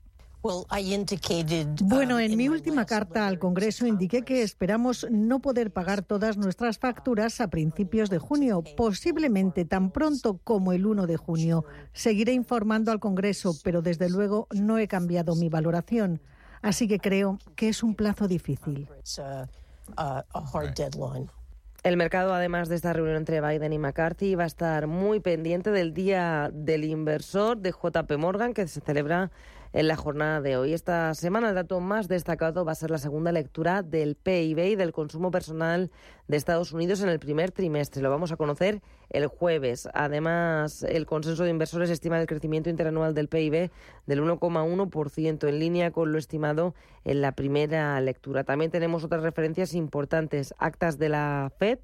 Bueno, 1.82 2.18
en 2.18 2.36
mi 2.36 2.48
última 2.48 2.86
carta 2.86 3.26
al 3.26 3.38
Congreso 3.38 3.86
indiqué 3.86 4.22
que 4.22 4.42
esperamos 4.42 5.06
no 5.10 5.40
poder 5.40 5.70
pagar 5.70 6.02
todas 6.02 6.38
nuestras 6.38 6.78
facturas 6.78 7.40
a 7.40 7.48
principios 7.48 8.08
de 8.08 8.18
junio, 8.18 8.62
posiblemente 8.76 9.66
tan 9.66 9.90
pronto 9.90 10.40
como 10.42 10.72
el 10.72 10.86
1 10.86 11.06
de 11.06 11.16
junio. 11.18 11.64
Seguiré 11.92 12.32
informando 12.32 12.90
al 12.90 13.00
Congreso, 13.00 13.54
pero 13.62 13.82
desde 13.82 14.08
luego 14.08 14.46
no 14.52 14.78
he 14.78 14.88
cambiado 14.88 15.34
mi 15.36 15.50
valoración. 15.50 16.22
Así 16.62 16.88
que 16.88 16.98
creo 16.98 17.38
que 17.54 17.68
es 17.68 17.82
un 17.82 17.94
plazo 17.94 18.26
difícil. 18.26 18.88
El 21.82 21.96
mercado, 21.96 22.34
además 22.34 22.68
de 22.68 22.76
esta 22.76 22.92
reunión 22.92 23.16
entre 23.16 23.40
Biden 23.40 23.72
y 23.72 23.78
McCarthy, 23.78 24.34
va 24.34 24.44
a 24.44 24.46
estar 24.46 24.86
muy 24.86 25.20
pendiente 25.20 25.70
del 25.70 25.94
Día 25.94 26.50
del 26.52 26.84
Inversor 26.84 27.56
de 27.56 27.70
JP 27.70 28.18
Morgan, 28.18 28.52
que 28.52 28.68
se 28.68 28.82
celebra 28.82 29.30
en 29.72 29.88
la 29.88 29.96
jornada 29.96 30.40
de 30.40 30.56
hoy. 30.56 30.72
Esta 30.72 31.14
semana 31.14 31.50
el 31.50 31.54
dato 31.54 31.80
más 31.80 32.08
destacado 32.08 32.64
va 32.64 32.72
a 32.72 32.76
ser 32.76 32.90
la 32.90 32.98
segunda 32.98 33.32
lectura 33.32 33.82
del 33.82 34.16
PIB 34.16 34.58
y 34.58 34.76
del 34.76 34.92
consumo 34.92 35.30
personal 35.30 35.90
de 36.28 36.36
Estados 36.36 36.72
Unidos 36.72 37.02
en 37.02 37.08
el 37.08 37.18
primer 37.18 37.52
trimestre. 37.52 38.02
Lo 38.02 38.10
vamos 38.10 38.32
a 38.32 38.36
conocer 38.36 38.82
el 39.10 39.26
jueves. 39.26 39.88
Además, 39.94 40.82
el 40.82 41.06
consenso 41.06 41.44
de 41.44 41.50
inversores 41.50 41.90
estima 41.90 42.20
el 42.20 42.26
crecimiento 42.26 42.70
interanual 42.70 43.14
del 43.14 43.28
PIB 43.28 43.70
del 44.06 44.22
1,1% 44.22 45.48
en 45.48 45.58
línea 45.58 45.90
con 45.90 46.12
lo 46.12 46.18
estimado 46.18 46.74
en 47.04 47.20
la 47.20 47.32
primera 47.32 48.00
lectura. 48.00 48.44
También 48.44 48.70
tenemos 48.70 49.04
otras 49.04 49.22
referencias 49.22 49.74
importantes, 49.74 50.54
actas 50.58 50.98
de 50.98 51.08
la 51.08 51.52
FED, 51.58 51.78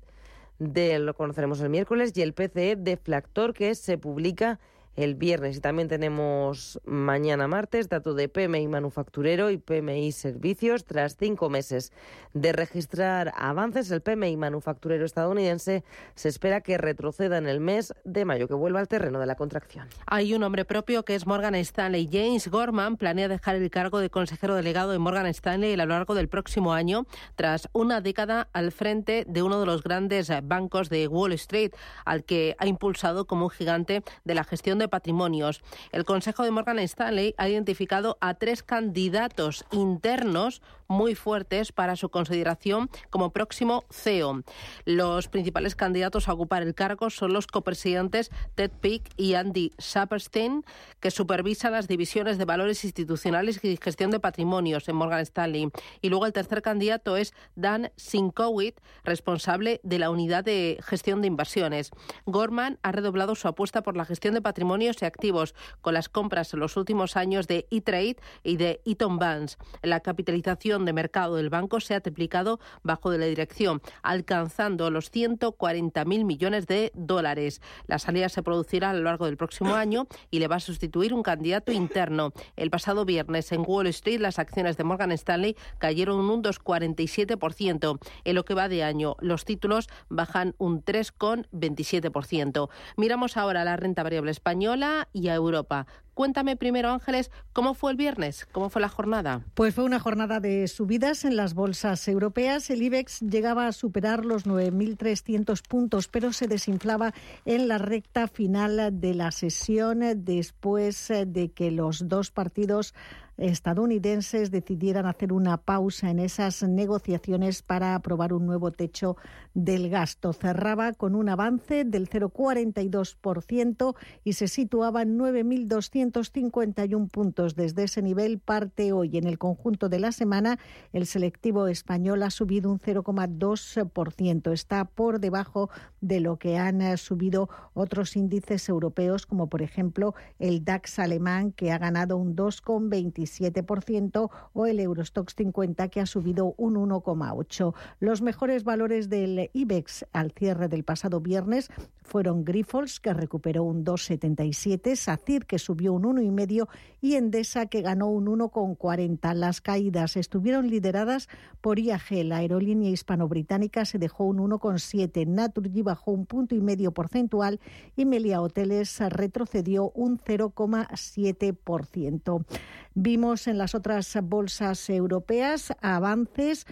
de, 0.59 0.99
lo 0.99 1.14
conoceremos 1.14 1.61
el 1.61 1.68
miércoles, 1.68 2.12
y 2.16 2.22
el 2.22 2.33
PCE 2.33 2.77
deflactor 2.77 3.53
que 3.53 3.75
se 3.75 3.99
publica 3.99 4.59
el 4.96 5.14
viernes. 5.14 5.59
Y 5.59 5.61
también 5.61 5.88
tenemos 5.88 6.80
mañana 6.85 7.46
martes 7.48 7.88
dato 7.88 8.14
de 8.14 8.28
PMI 8.28 8.68
manufacturero 8.68 9.50
y 9.50 9.59
PMI 9.59 10.12
servicios. 10.12 10.85
Tras 10.85 11.16
cinco 11.16 11.48
meses 11.50 11.92
de 12.35 12.52
registrar 12.52 13.32
avances, 13.37 13.90
el 13.90 14.00
PMI 14.00 14.37
manufacturero 14.37 15.04
estadounidense 15.04 15.85
se 16.14 16.28
espera 16.28 16.61
que 16.61 16.78
retroceda 16.78 17.38
en 17.38 17.46
el 17.46 17.61
mes 17.61 17.94
de 18.04 18.24
mayo, 18.24 18.48
que 18.48 18.54
vuelva 18.54 18.80
al 18.80 18.88
terreno 18.88 19.20
de 19.20 19.26
la 19.26 19.37
contracción. 19.37 19.88
Hay 20.06 20.35
un 20.35 20.42
hombre 20.42 20.64
propio 20.64 21.04
que 21.04 21.14
es 21.14 21.26
Morgan 21.26 21.54
Stanley. 21.54 22.09
James 22.11 22.48
Gorman 22.48 22.96
planea 22.96 23.28
dejar 23.28 23.56
el 23.56 23.70
cargo 23.70 23.98
de 23.98 24.11
consejero 24.11 24.54
delegado 24.54 24.92
de 24.92 24.98
Morgan 24.98 25.26
Stanley 25.26 25.74
a 25.74 25.76
lo 25.76 25.87
largo 25.87 26.14
del 26.14 26.28
próximo 26.28 26.72
año, 26.72 27.06
tras 27.35 27.68
una 27.72 28.00
década 28.00 28.48
al 28.52 28.72
frente 28.72 29.24
de 29.28 29.42
uno 29.42 29.61
de 29.61 29.66
los 29.66 29.82
grandes 29.82 30.32
bancos 30.42 30.88
de 30.88 31.09
Wall 31.09 31.32
Street, 31.32 31.72
al 32.04 32.24
que 32.24 32.56
ha 32.59 32.66
impulsado 32.66 33.26
como 33.26 33.46
un 33.46 33.50
gigante 33.50 34.02
de 34.24 34.35
la 34.35 34.44
gestión 34.44 34.78
de 34.78 34.86
patrimonios. 34.88 35.62
El 35.92 36.05
Consejo 36.05 36.42
de 36.42 36.51
Morgan 36.51 36.79
Stanley 36.79 37.35
ha 37.38 37.49
identificado 37.49 38.18
a 38.20 38.35
tres 38.35 38.62
candidatos 38.62 39.64
internos 39.72 40.62
muy 40.88 41.14
fuertes 41.14 41.72
para 41.72 41.96
su 41.96 42.09
consideración 42.09 42.90
como 43.11 43.31
próximo 43.31 43.85
CEO. 43.90 44.42
Los 44.85 45.29
principales 45.29 45.75
candidatos 45.75 46.29
a 46.29 46.33
ocupar 46.33 46.62
el 46.62 46.75
cargo 46.75 47.11
son 47.11 47.33
los 47.33 47.46
copresidentes 47.46 48.31
Ted 48.55 48.70
Pick 48.81 49.11
y 49.16 49.35
Andy 49.35 49.72
Saperstein, 49.79 50.64
que 51.01 51.11
supervisan 51.11 51.72
las 51.72 51.88
divisiones 51.88 52.38
de 52.38 52.44
valores 52.44 52.85
institucionales 52.85 53.62
y 53.64 53.77
gestión 53.77 54.11
de 54.11 54.20
patrimonios 54.20 54.88
en 54.88 54.96
Morgan 54.96 55.20
Stanley. 55.20 55.70
Y 56.01 56.09
luego 56.09 56.27
el 56.27 56.33
tercer 56.33 56.62
candidato 56.62 57.16
es 57.16 57.35
Dan 57.55 57.90
Sinkowitz, 57.96 58.81
responsable 59.05 59.81
de 59.83 59.99
la 59.99 60.11
unidad 60.11 60.44
de 60.44 60.79
gestión 60.83 61.20
de 61.20 61.29
inversiones. 61.29 61.90
Gorman 62.27 62.79
ha 62.83 62.92
redoblado 62.92 63.35
su 63.35 63.49
apuesta 63.49 63.83
por 63.83 63.96
la 63.96 64.05
gestión 64.05 64.35
de 64.35 64.42
patrimonios 64.42 64.96
y 65.01 65.05
activos 65.05 65.55
con 65.81 65.94
las 65.94 66.09
compras 66.09 66.53
en 66.55 66.61
los 66.61 66.77
últimos 66.77 67.16
años 67.16 67.46
de 67.46 67.66
E-Trade 67.70 68.16
y 68.42 68.57
de 68.57 68.81
Eaton 68.85 69.18
Vance. 69.18 69.57
La 69.83 70.01
capitalización 70.01 70.75
de 70.84 70.92
mercado 70.92 71.36
del 71.36 71.50
banco 71.50 71.80
se 71.80 71.94
ha 71.94 72.00
triplicado 72.00 72.60
bajo 72.82 73.10
de 73.10 73.18
la 73.18 73.26
dirección, 73.26 73.80
alcanzando 74.02 74.90
los 74.90 75.10
140.000 75.10 76.24
millones 76.24 76.66
de 76.66 76.92
dólares. 76.94 77.60
La 77.86 77.98
salida 77.98 78.28
se 78.28 78.42
producirá 78.42 78.90
a 78.90 78.94
lo 78.94 79.02
largo 79.02 79.26
del 79.26 79.36
próximo 79.36 79.74
año 79.74 80.06
y 80.30 80.38
le 80.38 80.48
va 80.48 80.56
a 80.56 80.60
sustituir 80.60 81.14
un 81.14 81.22
candidato 81.22 81.72
interno. 81.72 82.32
El 82.56 82.70
pasado 82.70 83.04
viernes 83.04 83.50
en 83.52 83.64
Wall 83.66 83.86
Street 83.88 84.20
las 84.20 84.38
acciones 84.38 84.76
de 84.76 84.84
Morgan 84.84 85.12
Stanley 85.12 85.56
cayeron 85.78 86.18
un 86.18 86.42
2,47%. 86.42 87.98
En 88.24 88.34
lo 88.34 88.44
que 88.44 88.54
va 88.54 88.68
de 88.68 88.82
año, 88.82 89.16
los 89.20 89.44
títulos 89.44 89.88
bajan 90.08 90.54
un 90.58 90.84
3,27%. 90.84 92.68
Miramos 92.96 93.36
ahora 93.36 93.64
la 93.64 93.76
renta 93.76 94.02
variable 94.02 94.30
española 94.30 95.08
y 95.12 95.28
a 95.28 95.34
Europa. 95.34 95.86
Cuéntame 96.16 96.57
primero, 96.57 96.88
Ángeles, 96.88 97.31
¿cómo 97.52 97.74
fue 97.74 97.90
el 97.90 97.98
viernes? 97.98 98.46
¿Cómo 98.50 98.70
fue 98.70 98.81
la 98.81 98.88
jornada? 98.88 99.42
Pues 99.52 99.74
fue 99.74 99.85
una 99.85 100.00
jornada 100.00 100.40
de 100.40 100.66
subidas 100.66 101.26
en 101.26 101.37
las 101.37 101.52
bolsas 101.52 102.09
europeas. 102.09 102.70
El 102.70 102.83
IBEX 102.83 103.20
llegaba 103.20 103.66
a 103.66 103.72
superar 103.72 104.24
los 104.24 104.46
9.300 104.46 105.61
puntos, 105.68 106.09
pero 106.09 106.33
se 106.33 106.48
desinflaba 106.48 107.12
en 107.44 107.68
la 107.68 107.76
recta 107.76 108.29
final 108.29 108.98
de 108.98 109.12
la 109.12 109.31
sesión 109.31 110.00
después 110.24 111.12
de 111.26 111.50
que 111.52 111.70
los 111.70 112.09
dos 112.09 112.31
partidos 112.31 112.94
estadounidenses 113.38 114.51
decidieran 114.51 115.07
hacer 115.07 115.33
una 115.33 115.59
pausa 115.59 116.11
en 116.11 116.18
esas 116.18 116.62
negociaciones 116.62 117.62
para 117.62 117.94
aprobar 117.94 118.33
un 118.33 118.46
nuevo 118.46 118.72
techo 118.72 119.16
del 119.55 119.90
gasto. 119.90 120.33
Cerraba 120.33 120.92
con 120.92 121.14
un 121.14 121.29
avance 121.29 121.85
del 121.85 122.09
0,42% 122.09 123.94
y 124.25 124.33
se 124.35 124.49
situaba 124.49 125.03
en 125.03 125.18
9.251 125.18 127.11
puntos. 127.11 127.57
Desde 127.57 127.85
ese 127.85 128.03
nivel 128.03 128.38
parte 128.38 128.92
hoy. 128.92 129.18
En 129.18 129.27
el 129.27 129.38
conjunto 129.38 129.88
de 129.88 130.01
la 130.01 130.12
semana, 130.12 130.59
el 130.92 131.07
selectivo 131.07 131.66
español 131.68 132.22
ha 132.22 132.31
subido 132.31 132.70
un 132.70 132.79
0,2%. 132.79 134.53
Está 134.53 134.85
por 134.85 135.20
debajo 135.20 135.70
de 136.01 136.20
lo 136.20 136.38
que 136.38 136.57
han 136.59 136.96
subido 136.96 137.49
otros 137.75 138.16
índices 138.16 138.68
europeos, 138.68 139.27
como 139.27 139.49
por 139.49 139.62
ejemplo 139.62 140.14
el 140.38 140.64
DAX 140.64 140.99
alemán, 140.99 141.53
que 141.53 141.72
ha 141.72 141.79
ganado 141.79 142.16
un 142.16 142.35
2,25%. 142.37 143.25
7% 143.26 144.30
o 144.52 144.66
el 144.66 144.80
Eurostox 144.80 145.34
50 145.34 145.88
que 145.88 146.00
ha 146.00 146.06
subido 146.06 146.54
un 146.56 146.74
1,8%. 146.74 147.74
Los 148.00 148.22
mejores 148.22 148.64
valores 148.64 149.08
del 149.08 149.50
IBEX 149.52 150.06
al 150.12 150.32
cierre 150.32 150.68
del 150.68 150.84
pasado 150.84 151.20
viernes 151.20 151.70
fueron 152.06 152.44
Grifols, 152.44 153.00
que 153.00 153.12
recuperó 153.12 153.64
un 153.64 153.84
2,77, 153.84 154.94
SACIR, 154.96 155.44
que 155.44 155.58
subió 155.58 155.92
un 155.92 156.04
1,5 156.04 156.68
y 157.02 157.16
Endesa, 157.16 157.66
que 157.66 157.82
ganó 157.82 158.06
un 158.06 158.24
1,40. 158.26 159.34
Las 159.34 159.60
caídas 159.60 160.16
estuvieron 160.16 160.68
lideradas 160.68 161.28
por 161.60 161.78
IAG. 161.78 162.24
La 162.24 162.38
aerolínea 162.38 162.88
hispano-británica 162.90 163.84
se 163.84 163.98
dejó 163.98 164.24
un 164.24 164.38
1,7. 164.38 165.26
Naturgy 165.26 165.82
bajó 165.82 166.12
un 166.12 166.24
punto 166.24 166.54
y 166.54 166.60
medio 166.60 166.92
porcentual 166.92 167.60
y 167.96 168.06
Melia 168.06 168.40
Hoteles 168.40 168.98
retrocedió 169.10 169.90
un 169.90 170.18
0,7%. 170.18 172.46
Vimos 172.94 173.46
en 173.46 173.58
las 173.58 173.74
otras 173.74 174.18
bolsas 174.22 174.88
europeas 174.88 175.74
avances 175.82 176.66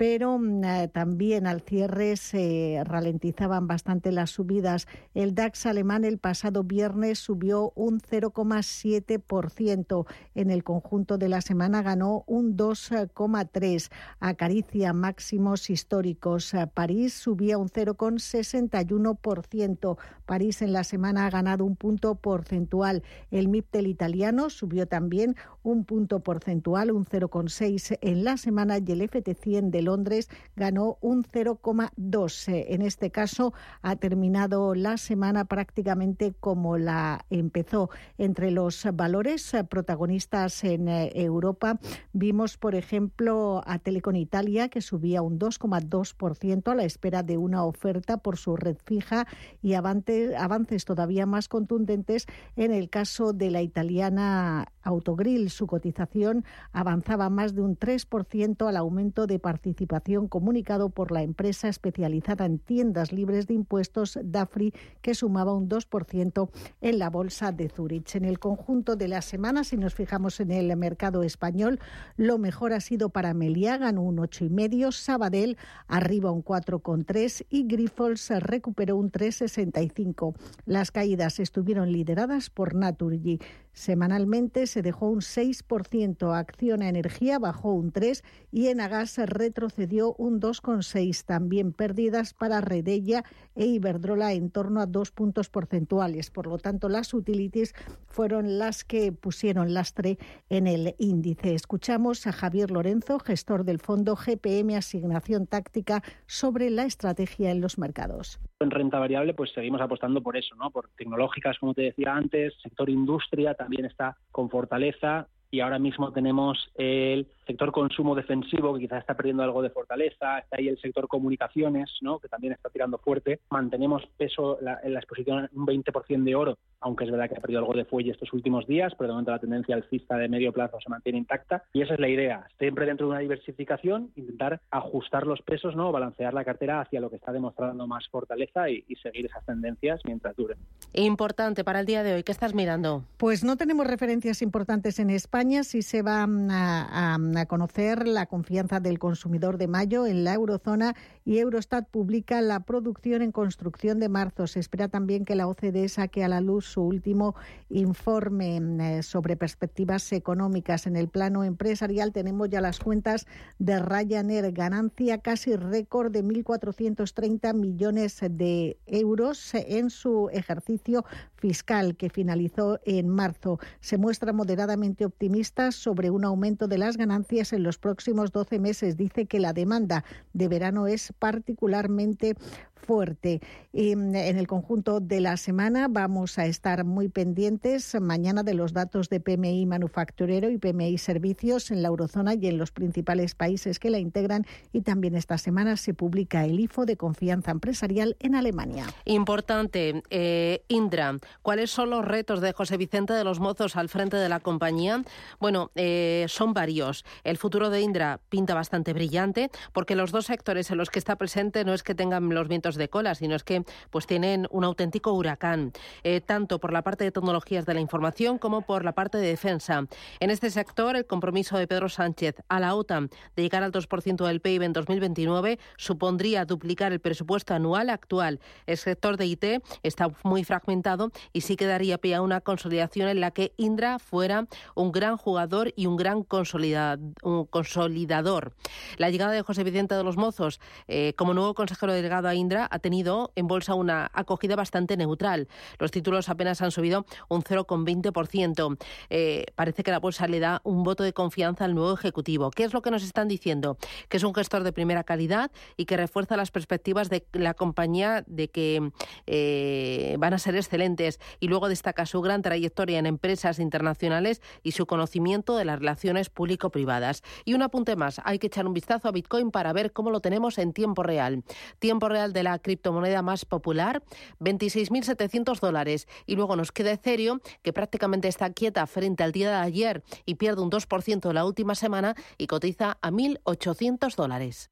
pero 0.00 0.38
mm, 0.38 0.64
eh, 0.64 0.88
también 0.88 1.46
al 1.46 1.60
cierre 1.60 2.16
se 2.16 2.80
ralentizaban 2.86 3.66
bastante 3.66 4.12
las 4.12 4.30
subidas. 4.30 4.88
El 5.12 5.34
DAX 5.34 5.66
alemán 5.66 6.06
el 6.06 6.16
pasado 6.16 6.64
viernes 6.64 7.18
subió 7.18 7.74
un 7.74 8.00
0,7%. 8.00 10.06
En 10.34 10.50
el 10.50 10.64
conjunto 10.64 11.18
de 11.18 11.28
la 11.28 11.42
semana 11.42 11.82
ganó 11.82 12.24
un 12.26 12.56
2,3%. 12.56 13.90
Acaricia 14.20 14.94
máximos 14.94 15.68
históricos. 15.68 16.54
París 16.72 17.12
subía 17.12 17.58
un 17.58 17.68
0,61%. 17.68 19.98
París 20.24 20.62
en 20.62 20.72
la 20.72 20.84
semana 20.84 21.26
ha 21.26 21.30
ganado 21.30 21.66
un 21.66 21.76
punto 21.76 22.14
porcentual. 22.14 23.02
El 23.30 23.48
MIP 23.48 23.70
del 23.70 23.86
italiano 23.86 24.48
subió 24.48 24.86
también 24.86 25.36
un 25.62 25.84
punto 25.84 26.20
porcentual, 26.20 26.90
un 26.90 27.04
0,6 27.04 27.98
en 28.00 28.24
la 28.24 28.38
semana 28.38 28.78
y 28.78 28.92
el 28.92 29.02
FT100 29.02 29.68
de 29.68 29.89
Londres 29.90 30.28
ganó 30.54 30.98
un 31.00 31.24
0,2. 31.24 32.64
En 32.68 32.82
este 32.82 33.10
caso 33.10 33.52
ha 33.82 33.96
terminado 33.96 34.74
la 34.76 34.96
semana 34.96 35.46
prácticamente 35.46 36.32
como 36.38 36.78
la 36.78 37.26
empezó. 37.28 37.90
Entre 38.18 38.52
los 38.52 38.86
valores 38.94 39.52
protagonistas 39.68 40.62
en 40.62 40.88
eh, 40.88 41.10
Europa 41.14 41.80
vimos, 42.12 42.56
por 42.56 42.74
ejemplo, 42.74 43.62
a 43.66 43.78
Telecom 43.78 44.14
Italia 44.14 44.68
que 44.68 44.80
subía 44.80 45.22
un 45.22 45.38
2,2% 45.38 46.70
a 46.70 46.74
la 46.74 46.84
espera 46.84 47.22
de 47.22 47.36
una 47.36 47.64
oferta 47.64 48.18
por 48.18 48.36
su 48.36 48.56
red 48.56 48.76
fija 48.84 49.26
y 49.60 49.74
avances 49.74 50.84
todavía 50.84 51.26
más 51.26 51.48
contundentes 51.48 52.26
en 52.56 52.72
el 52.72 52.90
caso 52.90 53.32
de 53.32 53.50
la 53.50 53.62
italiana 53.62 54.68
Autogrill. 54.82 55.50
Su 55.50 55.66
cotización 55.66 56.44
avanzaba 56.72 57.30
más 57.30 57.54
de 57.54 57.62
un 57.62 57.78
3% 57.78 58.68
al 58.68 58.76
aumento 58.76 59.26
de 59.26 59.38
participación 59.38 60.28
comunicado 60.28 60.90
por 60.90 61.12
la 61.12 61.22
empresa 61.22 61.68
especializada 61.68 62.44
en 62.44 62.58
tiendas 62.58 63.12
libres 63.12 63.46
de 63.46 63.54
impuestos 63.54 64.18
DAFRI, 64.22 64.72
que 65.02 65.14
sumaba 65.14 65.54
un 65.54 65.68
2% 65.68 66.50
en 66.80 66.98
la 66.98 67.10
bolsa 67.10 67.52
de 67.52 67.68
Zurich. 67.68 68.14
En 68.14 68.24
el 68.24 68.38
conjunto 68.38 68.96
de 68.96 69.08
la 69.08 69.22
semana, 69.22 69.64
si 69.64 69.76
nos 69.76 69.94
fijamos 69.94 70.40
en 70.40 70.50
el 70.50 70.76
mercado 70.76 71.22
español, 71.22 71.80
lo 72.16 72.38
mejor 72.38 72.72
ha 72.72 72.80
sido 72.80 73.10
para 73.10 73.34
Meliá, 73.34 73.78
ganó 73.78 74.02
un 74.02 74.18
8,5, 74.18 74.92
Sabadell 74.92 75.56
arriba 75.88 76.30
un 76.30 76.44
4,3 76.44 77.46
y 77.50 77.66
Grifols 77.66 78.30
recuperó 78.40 78.96
un 78.96 79.10
3,65. 79.10 80.34
Las 80.64 80.90
caídas 80.90 81.40
estuvieron 81.40 81.92
lideradas 81.92 82.50
por 82.50 82.74
Naturgy. 82.74 83.38
Semanalmente 83.72 84.66
se 84.66 84.82
dejó 84.82 85.08
un 85.08 85.20
6%, 85.20 86.36
Acción 86.36 86.82
a 86.82 86.88
Energía 86.88 87.38
bajó 87.38 87.72
un 87.72 87.92
3% 87.92 88.22
y 88.52 88.66
Enagas 88.68 89.16
retrocedió 89.18 90.14
un 90.14 90.40
2,6%. 90.40 91.24
También 91.24 91.72
pérdidas 91.72 92.34
para 92.34 92.60
Redella 92.60 93.24
e 93.54 93.66
Iberdrola 93.66 94.32
en 94.32 94.50
torno 94.50 94.80
a 94.80 94.86
dos 94.86 95.12
puntos 95.12 95.48
porcentuales. 95.48 96.30
Por 96.30 96.46
lo 96.46 96.58
tanto, 96.58 96.88
las 96.88 97.14
utilities 97.14 97.74
fueron 98.06 98.58
las 98.58 98.84
que 98.84 99.12
pusieron 99.12 99.72
lastre 99.74 100.18
en 100.48 100.66
el 100.66 100.94
índice. 100.98 101.54
Escuchamos 101.54 102.26
a 102.26 102.32
Javier 102.32 102.70
Lorenzo, 102.70 103.18
gestor 103.18 103.64
del 103.64 103.78
fondo 103.78 104.16
GPM 104.16 104.76
Asignación 104.76 105.46
Táctica, 105.46 106.02
sobre 106.26 106.70
la 106.70 106.84
estrategia 106.84 107.50
en 107.50 107.60
los 107.60 107.78
mercados. 107.78 108.40
En 108.60 108.70
renta 108.70 108.98
variable, 108.98 109.34
pues 109.34 109.52
seguimos 109.52 109.80
apostando 109.80 110.22
por 110.22 110.36
eso, 110.36 110.54
¿no? 110.56 110.70
Por 110.70 110.88
tecnológicas, 110.88 111.58
como 111.58 111.72
te 111.72 111.82
decía 111.82 112.14
antes, 112.14 112.52
sector 112.62 112.90
industria 112.90 113.54
también 113.60 113.84
está 113.84 114.16
con 114.32 114.48
fortaleza 114.48 115.28
y 115.50 115.60
ahora 115.60 115.78
mismo 115.78 116.12
tenemos 116.12 116.70
el 116.76 117.26
sector 117.46 117.72
consumo 117.72 118.14
defensivo, 118.14 118.74
que 118.74 118.80
quizás 118.80 119.00
está 119.00 119.14
perdiendo 119.14 119.42
algo 119.42 119.62
de 119.62 119.70
fortaleza, 119.70 120.38
está 120.38 120.56
ahí 120.56 120.68
el 120.68 120.80
sector 120.80 121.08
comunicaciones, 121.08 121.90
¿no? 122.00 122.20
que 122.20 122.28
también 122.28 122.52
está 122.52 122.70
tirando 122.70 122.98
fuerte. 122.98 123.40
Mantenemos 123.50 124.04
peso 124.16 124.58
en 124.60 124.94
la 124.94 125.00
exposición 125.00 125.48
un 125.52 125.66
20% 125.66 126.22
de 126.22 126.34
oro, 126.36 126.58
aunque 126.80 127.04
es 127.04 127.10
verdad 127.10 127.28
que 127.28 127.36
ha 127.36 127.40
perdido 127.40 127.60
algo 127.60 127.74
de 127.74 127.84
fuelle 127.84 128.12
estos 128.12 128.32
últimos 128.32 128.66
días, 128.66 128.92
pero 128.96 129.08
de 129.08 129.12
momento 129.14 129.32
la 129.32 129.40
tendencia 129.40 129.74
alcista 129.74 130.16
de 130.16 130.28
medio 130.28 130.52
plazo 130.52 130.78
se 130.80 130.88
mantiene 130.88 131.18
intacta. 131.18 131.64
Y 131.72 131.82
esa 131.82 131.94
es 131.94 132.00
la 132.00 132.08
idea, 132.08 132.46
siempre 132.58 132.86
dentro 132.86 133.06
de 133.06 133.12
una 133.12 133.20
diversificación, 133.20 134.12
intentar 134.14 134.60
ajustar 134.70 135.26
los 135.26 135.42
pesos, 135.42 135.74
¿no? 135.74 135.90
balancear 135.90 136.32
la 136.32 136.44
cartera 136.44 136.80
hacia 136.80 137.00
lo 137.00 137.10
que 137.10 137.16
está 137.16 137.32
demostrando 137.32 137.86
más 137.88 138.08
fortaleza 138.08 138.70
y, 138.70 138.84
y 138.86 138.94
seguir 138.96 139.26
esas 139.26 139.44
tendencias 139.44 140.00
mientras 140.04 140.36
duren. 140.36 140.58
Importante 140.92 141.64
para 141.64 141.80
el 141.80 141.86
día 141.86 142.04
de 142.04 142.14
hoy, 142.14 142.22
¿qué 142.22 142.32
estás 142.32 142.54
mirando? 142.54 143.02
Pues 143.16 143.42
no 143.42 143.56
tenemos 143.56 143.86
referencias 143.86 144.40
importantes 144.40 145.00
en 145.00 145.10
España, 145.10 145.39
si 145.40 145.80
se 145.80 146.02
va 146.02 146.24
a, 146.24 147.14
a 147.14 147.46
conocer 147.46 148.06
la 148.06 148.26
confianza 148.26 148.78
del 148.78 148.98
consumidor 148.98 149.56
de 149.56 149.68
mayo 149.68 150.06
en 150.06 150.22
la 150.22 150.34
eurozona 150.34 150.94
y 151.24 151.38
Eurostat 151.38 151.88
publica 151.88 152.42
la 152.42 152.60
producción 152.60 153.22
en 153.22 153.32
construcción 153.32 154.00
de 154.00 154.10
marzo. 154.10 154.46
Se 154.46 154.60
espera 154.60 154.88
también 154.88 155.24
que 155.24 155.34
la 155.34 155.48
OCDE 155.48 155.88
saque 155.88 156.24
a 156.24 156.28
la 156.28 156.42
luz 156.42 156.66
su 156.66 156.82
último 156.82 157.36
informe 157.70 158.60
eh, 158.98 159.02
sobre 159.02 159.36
perspectivas 159.36 160.12
económicas. 160.12 160.86
En 160.86 160.94
el 160.94 161.08
plano 161.08 161.42
empresarial 161.42 162.12
tenemos 162.12 162.50
ya 162.50 162.60
las 162.60 162.78
cuentas 162.78 163.26
de 163.58 163.78
Ryanair, 163.78 164.52
ganancia 164.52 165.18
casi 165.18 165.56
récord 165.56 166.12
de 166.12 166.22
1.430 166.22 167.54
millones 167.54 168.18
de 168.30 168.76
euros 168.86 169.54
en 169.54 169.88
su 169.88 170.28
ejercicio 170.32 171.06
fiscal 171.36 171.96
que 171.96 172.10
finalizó 172.10 172.78
en 172.84 173.08
marzo. 173.08 173.58
Se 173.80 173.96
muestra 173.96 174.34
moderadamente 174.34 175.06
optimista 175.06 175.29
sobre 175.76 176.10
un 176.10 176.24
aumento 176.24 176.66
de 176.66 176.78
las 176.78 176.96
ganancias 176.96 177.52
en 177.52 177.62
los 177.62 177.78
próximos 177.78 178.32
12 178.32 178.58
meses. 178.58 178.96
Dice 178.96 179.26
que 179.26 179.38
la 179.38 179.52
demanda 179.52 180.04
de 180.32 180.48
verano 180.48 180.86
es 180.86 181.12
particularmente 181.18 182.34
fuerte. 182.80 183.40
Y 183.72 183.92
en 183.92 184.14
el 184.14 184.46
conjunto 184.46 184.98
de 185.00 185.20
la 185.20 185.36
semana 185.36 185.86
vamos 185.88 186.38
a 186.38 186.46
estar 186.46 186.84
muy 186.84 187.08
pendientes 187.08 187.96
mañana 188.00 188.42
de 188.42 188.54
los 188.54 188.72
datos 188.72 189.08
de 189.08 189.20
PMI 189.20 189.66
manufacturero 189.66 190.50
y 190.50 190.58
PMI 190.58 190.98
servicios 190.98 191.70
en 191.70 191.82
la 191.82 191.88
eurozona 191.88 192.34
y 192.34 192.48
en 192.48 192.58
los 192.58 192.72
principales 192.72 193.34
países 193.34 193.78
que 193.78 193.90
la 193.90 193.98
integran. 193.98 194.46
Y 194.72 194.80
también 194.80 195.14
esta 195.14 195.38
semana 195.38 195.76
se 195.76 195.94
publica 195.94 196.44
el 196.44 196.58
IFO 196.58 196.86
de 196.86 196.96
confianza 196.96 197.50
empresarial 197.50 198.16
en 198.18 198.34
Alemania. 198.34 198.86
Importante, 199.04 200.02
eh, 200.10 200.64
Indra, 200.68 201.18
¿cuáles 201.42 201.70
son 201.70 201.90
los 201.90 202.04
retos 202.04 202.40
de 202.40 202.52
José 202.52 202.76
Vicente 202.76 203.12
de 203.12 203.24
los 203.24 203.40
Mozos 203.40 203.76
al 203.76 203.88
frente 203.88 204.16
de 204.16 204.28
la 204.28 204.40
compañía? 204.40 205.02
Bueno, 205.38 205.70
eh, 205.74 206.26
son 206.28 206.54
varios. 206.54 207.04
El 207.24 207.36
futuro 207.36 207.70
de 207.70 207.82
Indra 207.82 208.20
pinta 208.28 208.54
bastante 208.54 208.92
brillante 208.92 209.50
porque 209.72 209.94
los 209.94 210.10
dos 210.10 210.26
sectores 210.26 210.70
en 210.70 210.78
los 210.78 210.90
que 210.90 210.98
está 210.98 211.16
presente 211.16 211.64
no 211.64 211.74
es 211.74 211.82
que 211.82 211.94
tengan 211.94 212.28
los 212.28 212.48
vientos 212.48 212.69
de 212.76 212.88
cola, 212.88 213.14
sino 213.14 213.34
es 213.34 213.44
que 213.44 213.64
pues 213.90 214.06
tienen 214.06 214.46
un 214.50 214.64
auténtico 214.64 215.12
huracán, 215.12 215.72
eh, 216.02 216.20
tanto 216.20 216.58
por 216.58 216.72
la 216.72 216.82
parte 216.82 217.04
de 217.04 217.12
tecnologías 217.12 217.66
de 217.66 217.74
la 217.74 217.80
información 217.80 218.38
como 218.38 218.62
por 218.62 218.84
la 218.84 218.92
parte 218.92 219.18
de 219.18 219.28
defensa. 219.28 219.86
En 220.20 220.30
este 220.30 220.50
sector, 220.50 220.96
el 220.96 221.06
compromiso 221.06 221.58
de 221.58 221.66
Pedro 221.66 221.88
Sánchez 221.88 222.36
a 222.48 222.60
la 222.60 222.74
OTAN 222.74 223.10
de 223.36 223.42
llegar 223.42 223.62
al 223.62 223.72
2% 223.72 224.26
del 224.26 224.40
PIB 224.40 224.62
en 224.62 224.72
2029 224.72 225.58
supondría 225.76 226.44
duplicar 226.44 226.92
el 226.92 227.00
presupuesto 227.00 227.54
anual 227.54 227.90
actual. 227.90 228.40
El 228.66 228.76
sector 228.76 229.16
de 229.16 229.26
IT 229.26 229.44
está 229.82 230.08
muy 230.22 230.44
fragmentado 230.44 231.10
y 231.32 231.42
sí 231.42 231.56
quedaría 231.56 231.98
pie 231.98 232.14
a 232.14 232.22
una 232.22 232.40
consolidación 232.40 233.08
en 233.08 233.20
la 233.20 233.30
que 233.30 233.52
Indra 233.56 233.98
fuera 233.98 234.46
un 234.74 234.92
gran 234.92 235.16
jugador 235.16 235.72
y 235.76 235.86
un 235.86 235.96
gran 235.96 236.22
consolidador. 236.22 238.54
La 238.96 239.10
llegada 239.10 239.32
de 239.32 239.42
José 239.42 239.64
Vicente 239.64 239.94
de 239.94 240.04
los 240.04 240.16
Mozos 240.16 240.60
eh, 240.88 241.14
como 241.16 241.34
nuevo 241.34 241.54
consejero 241.54 241.92
delegado 241.92 242.28
a 242.28 242.34
Indra 242.34 242.59
ha 242.70 242.78
tenido 242.78 243.32
en 243.36 243.46
bolsa 243.46 243.74
una 243.74 244.10
acogida 244.12 244.56
bastante 244.56 244.96
neutral. 244.96 245.48
Los 245.78 245.90
títulos 245.90 246.28
apenas 246.28 246.62
han 246.62 246.70
subido 246.70 247.06
un 247.28 247.42
0,20%. 247.42 248.78
Eh, 249.10 249.46
parece 249.54 249.82
que 249.82 249.90
la 249.90 249.98
bolsa 249.98 250.26
le 250.26 250.40
da 250.40 250.60
un 250.64 250.82
voto 250.82 251.02
de 251.04 251.12
confianza 251.12 251.64
al 251.64 251.74
nuevo 251.74 251.92
ejecutivo. 251.92 252.50
¿Qué 252.50 252.64
es 252.64 252.72
lo 252.72 252.82
que 252.82 252.90
nos 252.90 253.02
están 253.02 253.28
diciendo? 253.28 253.76
Que 254.08 254.16
es 254.16 254.22
un 254.22 254.34
gestor 254.34 254.62
de 254.62 254.72
primera 254.72 255.04
calidad 255.04 255.50
y 255.76 255.84
que 255.84 255.96
refuerza 255.96 256.36
las 256.36 256.50
perspectivas 256.50 257.08
de 257.10 257.24
la 257.32 257.54
compañía 257.54 258.24
de 258.26 258.48
que 258.48 258.90
eh, 259.26 260.16
van 260.18 260.34
a 260.34 260.38
ser 260.38 260.56
excelentes. 260.56 261.20
Y 261.38 261.48
luego 261.48 261.68
destaca 261.68 262.06
su 262.06 262.20
gran 262.20 262.42
trayectoria 262.42 262.98
en 262.98 263.06
empresas 263.06 263.58
internacionales 263.58 264.42
y 264.62 264.72
su 264.72 264.86
conocimiento 264.86 265.56
de 265.56 265.64
las 265.64 265.78
relaciones 265.78 266.30
público-privadas. 266.30 267.22
Y 267.44 267.54
un 267.54 267.62
apunte 267.62 267.96
más, 267.96 268.20
hay 268.24 268.38
que 268.38 268.48
echar 268.48 268.66
un 268.66 268.74
vistazo 268.74 269.08
a 269.08 269.12
Bitcoin 269.12 269.50
para 269.50 269.72
ver 269.72 269.92
cómo 269.92 270.10
lo 270.10 270.20
tenemos 270.20 270.58
en 270.58 270.72
tiempo 270.72 271.02
real. 271.02 271.42
Tiempo 271.78 272.08
real 272.08 272.32
de 272.32 272.42
la 272.50 272.58
criptomoneda 272.58 273.22
más 273.22 273.44
popular, 273.44 274.02
26.700 274.40 275.60
dólares. 275.60 276.08
Y 276.26 276.36
luego 276.36 276.56
nos 276.56 276.72
queda 276.72 276.92
Ethereum, 276.92 277.40
que 277.62 277.72
prácticamente 277.72 278.28
está 278.28 278.50
quieta 278.50 278.86
frente 278.86 279.22
al 279.22 279.32
día 279.32 279.50
de 279.50 279.56
ayer 279.56 280.02
y 280.26 280.34
pierde 280.34 280.62
un 280.62 280.70
2% 280.70 281.32
la 281.32 281.44
última 281.44 281.74
semana 281.74 282.14
y 282.38 282.46
cotiza 282.46 282.98
a 283.00 283.10
1.800 283.10 284.14
dólares. 284.16 284.70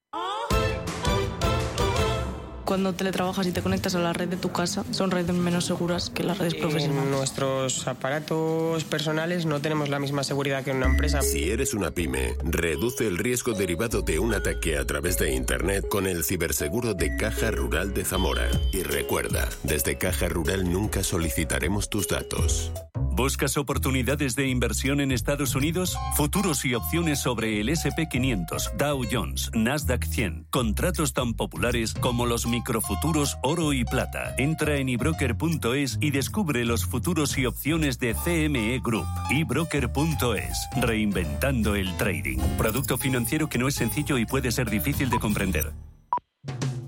Cuando 2.69 2.93
teletrabajas 2.93 3.47
y 3.47 3.53
te 3.53 3.63
conectas 3.63 3.95
a 3.95 3.99
la 3.99 4.13
red 4.13 4.29
de 4.29 4.37
tu 4.37 4.53
casa, 4.53 4.85
son 4.91 5.11
redes 5.11 5.35
menos 5.35 5.65
seguras 5.65 6.11
que 6.11 6.23
las 6.23 6.37
redes 6.37 6.55
profesionales. 6.55 7.05
En 7.05 7.11
nuestros 7.11 7.89
aparatos 7.89 8.85
personales 8.85 9.47
no 9.47 9.59
tenemos 9.63 9.89
la 9.89 9.99
misma 9.99 10.23
seguridad 10.23 10.63
que 10.63 10.73
en 10.73 10.77
una 10.77 10.87
empresa. 10.87 11.23
Si 11.23 11.49
eres 11.49 11.73
una 11.73 11.93
pyme, 11.93 12.35
reduce 12.45 13.07
el 13.07 13.17
riesgo 13.17 13.55
derivado 13.55 14.03
de 14.03 14.19
un 14.19 14.35
ataque 14.35 14.77
a 14.77 14.85
través 14.85 15.17
de 15.17 15.33
Internet 15.35 15.89
con 15.89 16.07
el 16.07 16.25
ciberseguro 16.25 16.93
de 16.93 17.17
Caja 17.17 17.51
Rural 17.51 17.95
de 17.95 18.05
Zamora. 18.05 18.51
Y 18.71 18.83
recuerda, 18.83 19.49
desde 19.63 19.97
Caja 19.97 20.29
Rural 20.29 20.71
nunca 20.71 21.03
solicitaremos 21.03 21.89
tus 21.89 22.07
datos. 22.07 22.71
¿Buscas 23.19 23.57
oportunidades 23.57 24.37
de 24.37 24.47
inversión 24.47 25.01
en 25.01 25.11
Estados 25.11 25.57
Unidos? 25.57 25.99
Futuros 26.15 26.65
y 26.65 26.75
opciones 26.75 27.19
sobre 27.21 27.61
el 27.61 27.69
SP500, 27.69 28.77
Dow 28.77 29.03
Jones, 29.11 29.51
Nasdaq 29.55 30.05
100. 30.05 30.47
Contratos 30.51 31.15
tan 31.15 31.35
populares 31.35 31.95
como 31.95 32.27
los 32.27 32.47
microfuturos 32.59 33.39
oro 33.43 33.73
y 33.73 33.85
plata. 33.85 34.35
Entra 34.37 34.77
en 34.79 34.89
ebroker.es 34.89 35.99
y 36.01 36.11
descubre 36.11 36.65
los 36.65 36.85
futuros 36.85 37.39
y 37.39 37.47
opciones 37.47 38.01
de 38.01 38.15
CME 38.15 38.81
Group. 38.83 39.07
ebroker.es. 39.31 40.69
Reinventando 40.81 41.77
el 41.77 41.97
trading. 41.97 42.39
Producto 42.57 42.99
financiero 42.99 43.49
que 43.49 43.59
no 43.59 43.69
es 43.69 43.77
sencillo 43.77 44.19
y 44.19 44.27
puede 44.27 44.51
ser 44.51 44.69
difícil 44.71 45.09
de 45.09 45.21
comprender. 45.21 45.73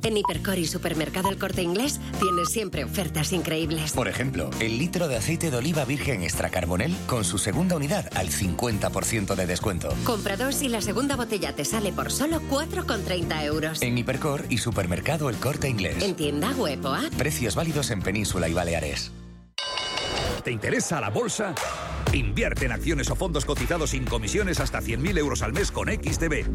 En 0.03 0.17
Hipercor 0.17 0.59
y 0.59 0.67
Supermercado 0.67 1.29
El 1.31 1.39
Corte 1.39 1.63
Inglés 1.63 2.01
tienes 2.21 2.51
siempre 2.51 2.85
ofertas 2.85 3.33
increíbles. 3.33 3.93
Por 3.93 4.09
ejemplo, 4.09 4.51
el 4.61 4.79
litro 4.79 5.09
de 5.09 5.17
aceite 5.17 5.51
de 5.51 5.57
oliva 5.57 5.85
virgen 5.85 6.23
extra 6.23 6.51
carbonel 6.51 6.97
con 7.07 7.25
su 7.25 7.39
segunda 7.39 7.77
unidad 7.77 8.09
al 8.15 8.31
50% 8.31 9.35
de 9.35 9.47
descuento. 9.47 9.95
Compra 10.05 10.37
dos 10.37 10.63
y 10.63 10.69
la 10.69 10.81
segunda 10.81 11.17
botella 11.17 11.55
te 11.55 11.65
sale 11.65 11.93
por 11.93 12.11
solo 12.11 12.41
4,30 12.51 13.45
euros. 13.45 13.83
En 13.83 13.99
Hipercor 13.99 14.47
y 14.49 14.59
Supermercado 14.59 15.29
El 15.29 15.37
Corte 15.37 15.69
Inglés. 15.69 16.03
En 16.03 16.15
tienda 16.15 16.53
web 16.53 16.85
o 16.85 16.95
app. 16.95 17.15
Precios 17.17 17.55
válidos 17.55 17.91
en 17.91 18.03
Península 18.03 18.49
y 18.49 18.55
Baleares. 18.55 19.13
¿Te 20.45 20.51
interesa 20.51 21.01
la 21.01 21.11
bolsa? 21.11 21.55
Invierte 22.13 22.67
en 22.67 22.73
acciones 22.73 23.11
o 23.11 23.17
fondos 23.17 23.45
cotizados 23.45 23.91
sin 23.91 24.05
comisiones 24.05 24.61
hasta 24.61 24.81
100.000 24.81 25.19
euros 25.19 25.43
al 25.43 25.53
mes 25.53 25.71
con 25.71 25.89
XTB. 25.89 26.47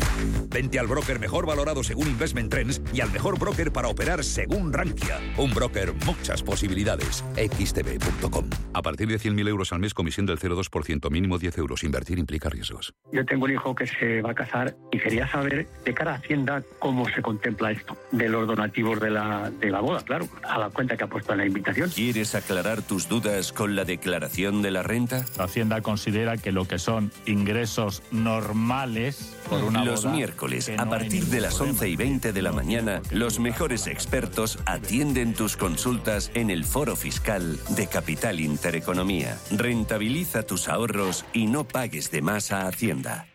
Vente 0.49 0.79
al 0.79 0.87
broker 0.87 1.19
mejor 1.19 1.45
valorado 1.45 1.83
según 1.83 2.07
Investment 2.07 2.51
Trends 2.51 2.81
y 2.93 3.01
al 3.01 3.11
mejor 3.11 3.39
broker 3.39 3.71
para 3.71 3.87
operar 3.87 4.23
según 4.23 4.73
Rankia. 4.73 5.19
Un 5.37 5.53
broker, 5.53 5.93
muchas 6.05 6.43
posibilidades. 6.43 7.23
XTB.com. 7.35 8.49
A 8.73 8.81
partir 8.81 9.07
de 9.07 9.19
100.000 9.19 9.47
euros 9.47 9.71
al 9.73 9.79
mes, 9.79 9.93
comisión 9.93 10.25
del 10.25 10.39
0,2%, 10.39 11.09
mínimo 11.09 11.37
10 11.37 11.57
euros. 11.57 11.83
Invertir 11.83 12.19
implica 12.19 12.49
riesgos. 12.49 12.93
Yo 13.11 13.25
tengo 13.25 13.45
un 13.45 13.51
hijo 13.51 13.75
que 13.75 13.87
se 13.87 14.21
va 14.21 14.31
a 14.31 14.35
casar 14.35 14.75
y 14.91 14.99
quería 14.99 15.27
saber 15.29 15.67
de 15.83 15.93
cara 15.93 16.13
a 16.13 16.15
Hacienda 16.15 16.63
cómo 16.79 17.07
se 17.09 17.21
contempla 17.21 17.71
esto. 17.71 17.97
De 18.11 18.29
los 18.29 18.47
donativos 18.47 18.99
de 18.99 19.09
la, 19.09 19.51
de 19.51 19.69
la 19.69 19.79
boda, 19.79 20.01
claro, 20.01 20.27
a 20.43 20.57
la 20.57 20.69
cuenta 20.69 20.97
que 20.97 21.03
ha 21.03 21.07
puesto 21.07 21.31
en 21.33 21.39
la 21.39 21.45
invitación. 21.45 21.89
¿Quieres 21.89 22.35
aclarar 22.35 22.81
tus 22.81 23.07
dudas 23.07 23.51
con 23.51 23.75
la 23.75 23.85
declaración 23.85 24.61
de 24.61 24.71
la 24.71 24.83
renta? 24.83 25.25
Hacienda 25.39 25.81
considera 25.81 26.37
que 26.37 26.51
lo 26.51 26.65
que 26.65 26.79
son 26.79 27.11
ingresos 27.25 28.03
normales 28.11 29.35
por 29.49 29.63
una 29.63 29.83
Los 29.83 30.05
miércoles, 30.05 30.71
a 30.77 30.89
partir 30.89 31.25
de 31.25 31.41
las 31.41 31.59
11 31.59 31.89
y 31.89 31.95
20 31.95 32.33
de 32.33 32.41
la 32.41 32.51
mañana, 32.51 33.01
los 33.11 33.39
mejores 33.39 33.87
expertos 33.87 34.59
atienden 34.65 35.33
tus 35.33 35.57
consultas 35.57 36.31
en 36.33 36.49
el 36.49 36.65
Foro 36.65 36.95
Fiscal 36.95 37.59
de 37.69 37.87
Capital 37.87 38.39
Intereconomía. 38.39 39.37
Rentabiliza 39.51 40.43
tus 40.43 40.67
ahorros 40.67 41.25
y 41.33 41.47
no 41.47 41.67
pagues 41.67 42.11
de 42.11 42.21
más 42.21 42.51
a 42.51 42.67
Hacienda. 42.67 43.27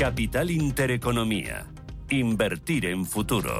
Capital 0.00 0.50
Intereconomía. 0.50 1.69
Invertir 2.10 2.86
en 2.86 3.06
futuro. 3.06 3.58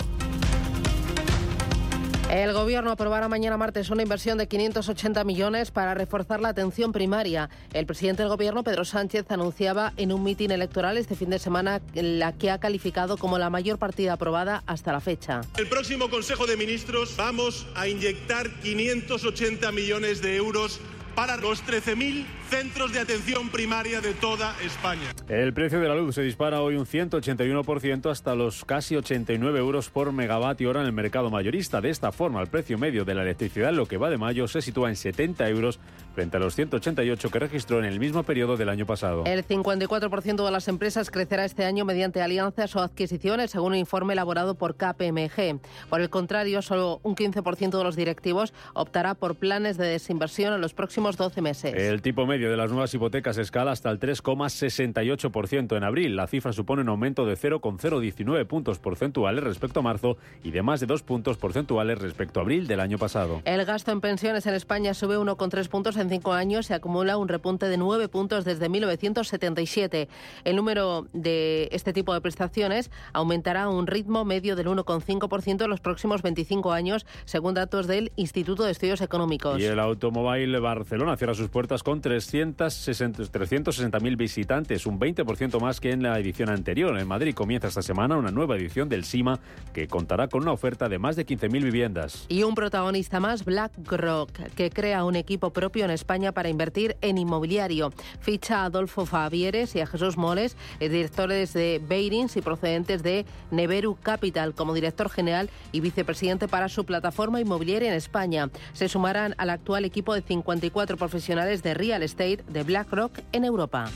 El 2.28 2.52
Gobierno 2.52 2.90
aprobará 2.90 3.28
mañana 3.28 3.56
martes 3.56 3.90
una 3.90 4.02
inversión 4.02 4.38
de 4.38 4.48
580 4.48 5.22
millones 5.22 5.70
para 5.70 5.94
reforzar 5.94 6.40
la 6.40 6.48
atención 6.48 6.90
primaria. 6.90 7.48
El 7.72 7.86
presidente 7.86 8.22
del 8.22 8.28
Gobierno, 8.28 8.64
Pedro 8.64 8.84
Sánchez, 8.84 9.30
anunciaba 9.30 9.92
en 9.96 10.12
un 10.12 10.24
mitin 10.24 10.50
electoral 10.50 10.96
este 10.96 11.14
fin 11.14 11.30
de 11.30 11.38
semana 11.38 11.80
la 11.94 12.32
que 12.32 12.50
ha 12.50 12.58
calificado 12.58 13.18
como 13.18 13.38
la 13.38 13.50
mayor 13.50 13.78
partida 13.78 14.14
aprobada 14.14 14.64
hasta 14.66 14.90
la 14.90 15.00
fecha. 15.00 15.42
El 15.56 15.68
próximo 15.68 16.10
Consejo 16.10 16.46
de 16.46 16.56
Ministros 16.56 17.14
vamos 17.16 17.68
a 17.76 17.86
inyectar 17.86 18.50
580 18.62 19.70
millones 19.70 20.22
de 20.22 20.34
euros 20.34 20.80
para 21.14 21.36
los 21.36 21.64
13.000 21.64 22.26
centros 22.50 22.92
de 22.92 22.98
atención 22.98 23.48
primaria 23.48 24.00
de 24.00 24.12
toda 24.12 24.56
España. 24.60 25.12
El 25.28 25.52
precio 25.54 25.78
de 25.78 25.88
la 25.88 25.94
luz 25.94 26.16
se 26.16 26.22
dispara 26.22 26.60
hoy 26.60 26.74
un 26.74 26.84
181% 26.84 28.10
hasta 28.10 28.34
los 28.34 28.64
casi 28.64 28.96
89 28.96 29.58
euros 29.60 29.88
por 29.88 30.12
megavatio 30.12 30.70
hora 30.70 30.80
en 30.80 30.86
el 30.86 30.92
mercado 30.92 31.30
mayorista. 31.30 31.80
De 31.80 31.90
esta 31.90 32.10
forma, 32.10 32.40
el 32.40 32.48
precio 32.48 32.76
medio 32.76 33.04
de 33.04 33.14
la 33.14 33.22
electricidad 33.22 33.70
en 33.70 33.76
lo 33.76 33.86
que 33.86 33.98
va 33.98 34.10
de 34.10 34.18
mayo 34.18 34.48
se 34.48 34.62
sitúa 34.62 34.88
en 34.88 34.96
70 34.96 35.48
euros 35.48 35.78
frente 36.14 36.38
a 36.38 36.40
los 36.40 36.56
188 36.56 37.30
que 37.30 37.38
registró 37.38 37.78
en 37.78 37.84
el 37.84 38.00
mismo 38.00 38.24
periodo 38.24 38.56
del 38.56 38.68
año 38.68 38.84
pasado. 38.84 39.24
El 39.26 39.46
54% 39.46 40.44
de 40.44 40.50
las 40.50 40.66
empresas 40.66 41.10
crecerá 41.10 41.44
este 41.44 41.64
año 41.64 41.84
mediante 41.84 42.20
alianzas 42.20 42.74
o 42.74 42.80
adquisiciones, 42.80 43.52
según 43.52 43.72
un 43.72 43.78
informe 43.78 44.14
elaborado 44.14 44.56
por 44.56 44.74
KPMG. 44.74 45.60
Por 45.88 46.00
el 46.00 46.10
contrario, 46.10 46.62
solo 46.62 46.98
un 47.04 47.14
15% 47.14 47.78
de 47.78 47.84
los 47.84 47.94
directivos 47.94 48.52
optará 48.74 49.14
por 49.14 49.36
planes 49.36 49.76
de 49.76 49.86
desinversión 49.86 50.52
en 50.54 50.60
los 50.60 50.74
próximos 50.74 51.16
12 51.16 51.42
meses. 51.42 51.74
El 51.74 52.02
tipo 52.02 52.26
medio 52.26 52.39
de 52.48 52.56
las 52.56 52.70
nuevas 52.70 52.94
hipotecas 52.94 53.36
escala 53.38 53.72
hasta 53.72 53.90
el 53.90 53.98
3,68% 53.98 55.76
en 55.76 55.84
abril. 55.84 56.16
La 56.16 56.26
cifra 56.26 56.52
supone 56.52 56.82
un 56.82 56.88
aumento 56.88 57.26
de 57.26 57.36
0,019 57.36 58.44
puntos 58.46 58.78
porcentuales 58.78 59.44
respecto 59.44 59.80
a 59.80 59.82
marzo 59.82 60.16
y 60.42 60.50
de 60.50 60.62
más 60.62 60.80
de 60.80 60.86
2 60.86 61.02
puntos 61.02 61.36
porcentuales 61.36 61.98
respecto 61.98 62.40
a 62.40 62.42
abril 62.42 62.66
del 62.66 62.80
año 62.80 62.98
pasado. 62.98 63.42
El 63.44 63.64
gasto 63.64 63.92
en 63.92 64.00
pensiones 64.00 64.46
en 64.46 64.54
España 64.54 64.94
sube 64.94 65.18
1,3 65.18 65.68
puntos 65.68 65.96
en 65.96 66.08
cinco 66.08 66.32
años 66.32 66.70
y 66.70 66.72
acumula 66.72 67.16
un 67.16 67.28
repunte 67.28 67.68
de 67.68 67.76
9 67.76 68.08
puntos 68.08 68.44
desde 68.44 68.68
1977. 68.68 70.08
El 70.44 70.56
número 70.56 71.06
de 71.12 71.68
este 71.72 71.92
tipo 71.92 72.14
de 72.14 72.20
prestaciones 72.20 72.90
aumentará 73.12 73.64
a 73.64 73.68
un 73.68 73.86
ritmo 73.86 74.24
medio 74.24 74.56
del 74.56 74.68
1,5% 74.68 75.64
en 75.64 75.70
los 75.70 75.80
próximos 75.80 76.22
25 76.22 76.72
años, 76.72 77.06
según 77.24 77.54
datos 77.54 77.86
del 77.86 78.12
Instituto 78.16 78.64
de 78.64 78.72
Estudios 78.72 79.00
Económicos. 79.00 79.60
Y 79.60 79.64
el 79.64 79.78
Automóvil 79.78 80.58
Barcelona 80.60 81.16
cierra 81.16 81.34
sus 81.34 81.48
puertas 81.48 81.82
con 81.82 82.00
360.000 82.32 84.16
visitantes, 84.16 84.86
un 84.86 85.00
20% 85.00 85.60
más 85.60 85.80
que 85.80 85.90
en 85.90 86.02
la 86.02 86.18
edición 86.18 86.48
anterior. 86.48 86.96
En 86.98 87.08
Madrid 87.08 87.34
comienza 87.34 87.68
esta 87.68 87.82
semana 87.82 88.16
una 88.16 88.30
nueva 88.30 88.56
edición 88.56 88.88
del 88.88 89.04
SIMA 89.04 89.40
que 89.72 89.88
contará 89.88 90.28
con 90.28 90.42
una 90.42 90.52
oferta 90.52 90.88
de 90.88 90.98
más 90.98 91.16
de 91.16 91.26
15.000 91.26 91.64
viviendas. 91.64 92.26
Y 92.28 92.44
un 92.44 92.54
protagonista 92.54 93.18
más, 93.18 93.44
BlackRock, 93.44 94.30
que 94.54 94.70
crea 94.70 95.04
un 95.04 95.16
equipo 95.16 95.52
propio 95.52 95.84
en 95.84 95.90
España 95.90 96.30
para 96.32 96.48
invertir 96.48 96.96
en 97.00 97.18
inmobiliario. 97.18 97.92
Ficha 98.20 98.62
a 98.62 98.66
Adolfo 98.66 99.06
Fabieres 99.06 99.74
y 99.74 99.80
a 99.80 99.86
Jesús 99.86 100.16
Moles, 100.16 100.56
eh, 100.78 100.88
directores 100.88 101.52
de 101.52 101.80
Beirins 101.84 102.36
y 102.36 102.42
procedentes 102.42 103.02
de 103.02 103.26
Neveru 103.50 103.96
Capital, 103.96 104.54
como 104.54 104.74
director 104.74 105.10
general 105.10 105.50
y 105.72 105.80
vicepresidente 105.80 106.46
para 106.46 106.68
su 106.68 106.84
plataforma 106.84 107.40
inmobiliaria 107.40 107.88
en 107.88 107.94
España. 107.96 108.50
Se 108.72 108.88
sumarán 108.88 109.34
al 109.38 109.50
actual 109.50 109.84
equipo 109.84 110.14
de 110.14 110.22
54 110.22 110.96
profesionales 110.96 111.62
de 111.64 111.74
real 111.74 112.02
estate 112.02 112.19
de 112.20 112.62
BlackRock 112.64 113.18
en 113.32 113.44
Europa. 113.46 113.90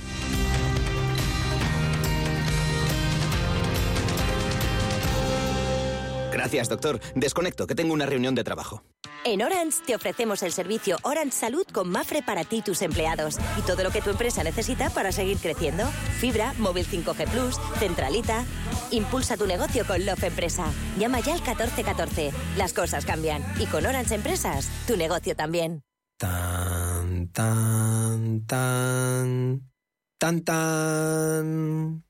Gracias, 6.33 6.69
doctor. 6.69 7.01
Desconecto, 7.15 7.67
que 7.67 7.75
tengo 7.75 7.93
una 7.93 8.07
reunión 8.07 8.35
de 8.35 8.43
trabajo. 8.43 8.83
En 9.25 9.43
Orange 9.43 9.79
te 9.87 9.95
ofrecemos 9.95 10.43
el 10.43 10.53
servicio 10.53 10.97
Orange 11.03 11.33
Salud 11.33 11.65
con 11.73 11.89
Mafre 11.91 12.23
para 12.23 12.45
ti 12.45 12.57
y 12.57 12.63
tus 12.63 12.83
empleados. 12.83 13.37
Y 13.59 13.63
todo 13.63 13.83
lo 13.83 13.91
que 13.91 14.03
tu 14.03 14.11
empresa 14.11 14.43
necesita 14.43 14.91
para 14.91 15.13
seguir 15.13 15.39
creciendo. 15.39 15.85
Fibra, 16.19 16.55
móvil 16.59 16.87
5G 16.87 17.29
Plus, 17.29 17.57
centralita. 17.79 18.45
Impulsa 18.91 19.37
tu 19.37 19.47
negocio 19.47 19.87
con 19.87 20.05
Love 20.05 20.25
Empresa. 20.25 20.67
Llama 20.99 21.21
ya 21.21 21.35
al 21.35 21.41
1414. 21.41 22.33
Las 22.57 22.73
cosas 22.73 23.05
cambian. 23.05 23.45
Y 23.61 23.67
con 23.67 23.85
Orange 23.87 24.15
Empresas, 24.15 24.69
tu 24.87 24.97
negocio 24.97 25.37
también. 25.37 25.83
Tan, 26.17 27.29
tan, 27.33 28.47
tan. 28.47 29.71
Tan, 30.19 30.41
tan. 30.43 32.05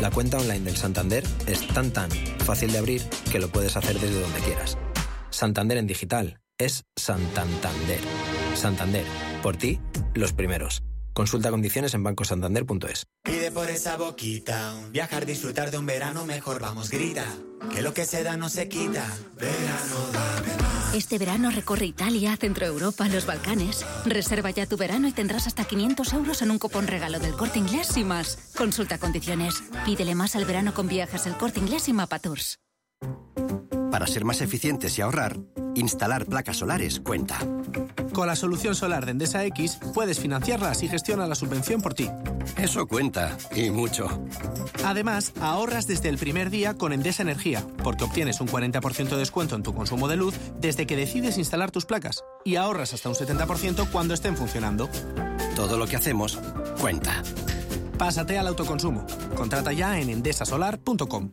La 0.00 0.10
cuenta 0.10 0.38
online 0.38 0.60
del 0.60 0.76
Santander 0.76 1.22
es 1.46 1.66
tan 1.68 1.92
tan 1.92 2.10
fácil 2.46 2.72
de 2.72 2.78
abrir 2.78 3.02
que 3.30 3.38
lo 3.38 3.48
puedes 3.48 3.76
hacer 3.76 3.98
desde 4.00 4.20
donde 4.20 4.40
quieras. 4.40 4.78
Santander 5.28 5.76
en 5.76 5.86
digital 5.86 6.40
es 6.58 6.84
Santander. 6.96 8.00
Santander, 8.54 9.04
por 9.42 9.56
ti, 9.56 9.78
los 10.14 10.32
primeros. 10.32 10.82
Consulta 11.12 11.50
condiciones 11.50 11.92
en 11.92 12.02
bancosantander.es. 12.02 13.06
Pide 13.22 13.50
por 13.50 13.68
esa 13.68 13.96
boquita, 13.98 14.74
viajar, 14.90 15.26
disfrutar 15.26 15.70
de 15.70 15.76
un 15.76 15.84
verano 15.84 16.24
mejor, 16.24 16.60
vamos, 16.60 16.90
grita, 16.90 17.26
que 17.74 17.82
lo 17.82 17.92
que 17.92 18.06
se 18.06 18.22
da 18.22 18.38
no 18.38 18.48
se 18.48 18.68
quita. 18.68 19.06
Verano, 19.36 20.10
dame 20.12 20.62
más. 20.62 20.79
Este 20.94 21.18
verano 21.18 21.52
recorre 21.52 21.86
Italia, 21.86 22.36
Centro 22.36 22.66
Europa, 22.66 23.08
los 23.08 23.24
Balcanes. 23.24 23.86
Reserva 24.04 24.50
ya 24.50 24.66
tu 24.66 24.76
verano 24.76 25.06
y 25.06 25.12
tendrás 25.12 25.46
hasta 25.46 25.64
500 25.64 26.12
euros 26.14 26.42
en 26.42 26.50
un 26.50 26.58
cupón 26.58 26.88
regalo 26.88 27.20
del 27.20 27.34
corte 27.34 27.60
inglés 27.60 27.96
y 27.96 28.02
más. 28.02 28.50
Consulta 28.56 28.98
condiciones. 28.98 29.62
Pídele 29.84 30.16
más 30.16 30.34
al 30.34 30.46
verano 30.46 30.74
con 30.74 30.88
viajes 30.88 31.26
el 31.26 31.36
corte 31.36 31.60
inglés 31.60 31.88
y 31.88 31.92
Mapa 31.92 32.18
Tours. 32.18 32.58
Para 33.90 34.06
ser 34.06 34.24
más 34.24 34.40
eficientes 34.40 34.98
y 34.98 35.02
ahorrar, 35.02 35.38
instalar 35.74 36.26
placas 36.26 36.58
solares 36.58 37.00
cuenta. 37.00 37.38
Con 38.12 38.26
la 38.26 38.36
solución 38.36 38.74
solar 38.74 39.04
de 39.04 39.12
Endesa 39.12 39.44
X 39.46 39.78
puedes 39.94 40.18
financiarlas 40.18 40.82
y 40.82 40.88
gestiona 40.88 41.26
la 41.26 41.34
subvención 41.34 41.80
por 41.80 41.94
ti. 41.94 42.08
Eso 42.56 42.86
cuenta, 42.86 43.36
y 43.54 43.70
mucho. 43.70 44.08
Además, 44.84 45.32
ahorras 45.40 45.86
desde 45.86 46.08
el 46.08 46.18
primer 46.18 46.50
día 46.50 46.74
con 46.74 46.92
Endesa 46.92 47.22
Energía, 47.22 47.64
porque 47.82 48.04
obtienes 48.04 48.40
un 48.40 48.48
40% 48.48 49.08
de 49.08 49.16
descuento 49.16 49.56
en 49.56 49.62
tu 49.62 49.74
consumo 49.74 50.08
de 50.08 50.16
luz 50.16 50.34
desde 50.60 50.86
que 50.86 50.96
decides 50.96 51.38
instalar 51.38 51.70
tus 51.70 51.86
placas 51.86 52.24
y 52.44 52.56
ahorras 52.56 52.94
hasta 52.94 53.08
un 53.08 53.14
70% 53.14 53.90
cuando 53.90 54.14
estén 54.14 54.36
funcionando. 54.36 54.88
Todo 55.56 55.78
lo 55.78 55.86
que 55.86 55.96
hacemos 55.96 56.38
cuenta. 56.80 57.22
Pásate 57.98 58.38
al 58.38 58.46
autoconsumo. 58.46 59.06
Contrata 59.36 59.72
ya 59.72 59.98
en 60.00 60.10
endesasolar.com. 60.10 61.32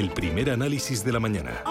El 0.00 0.08
primer 0.08 0.48
análisis 0.48 1.04
de 1.04 1.12
la 1.12 1.20
mañana. 1.20 1.62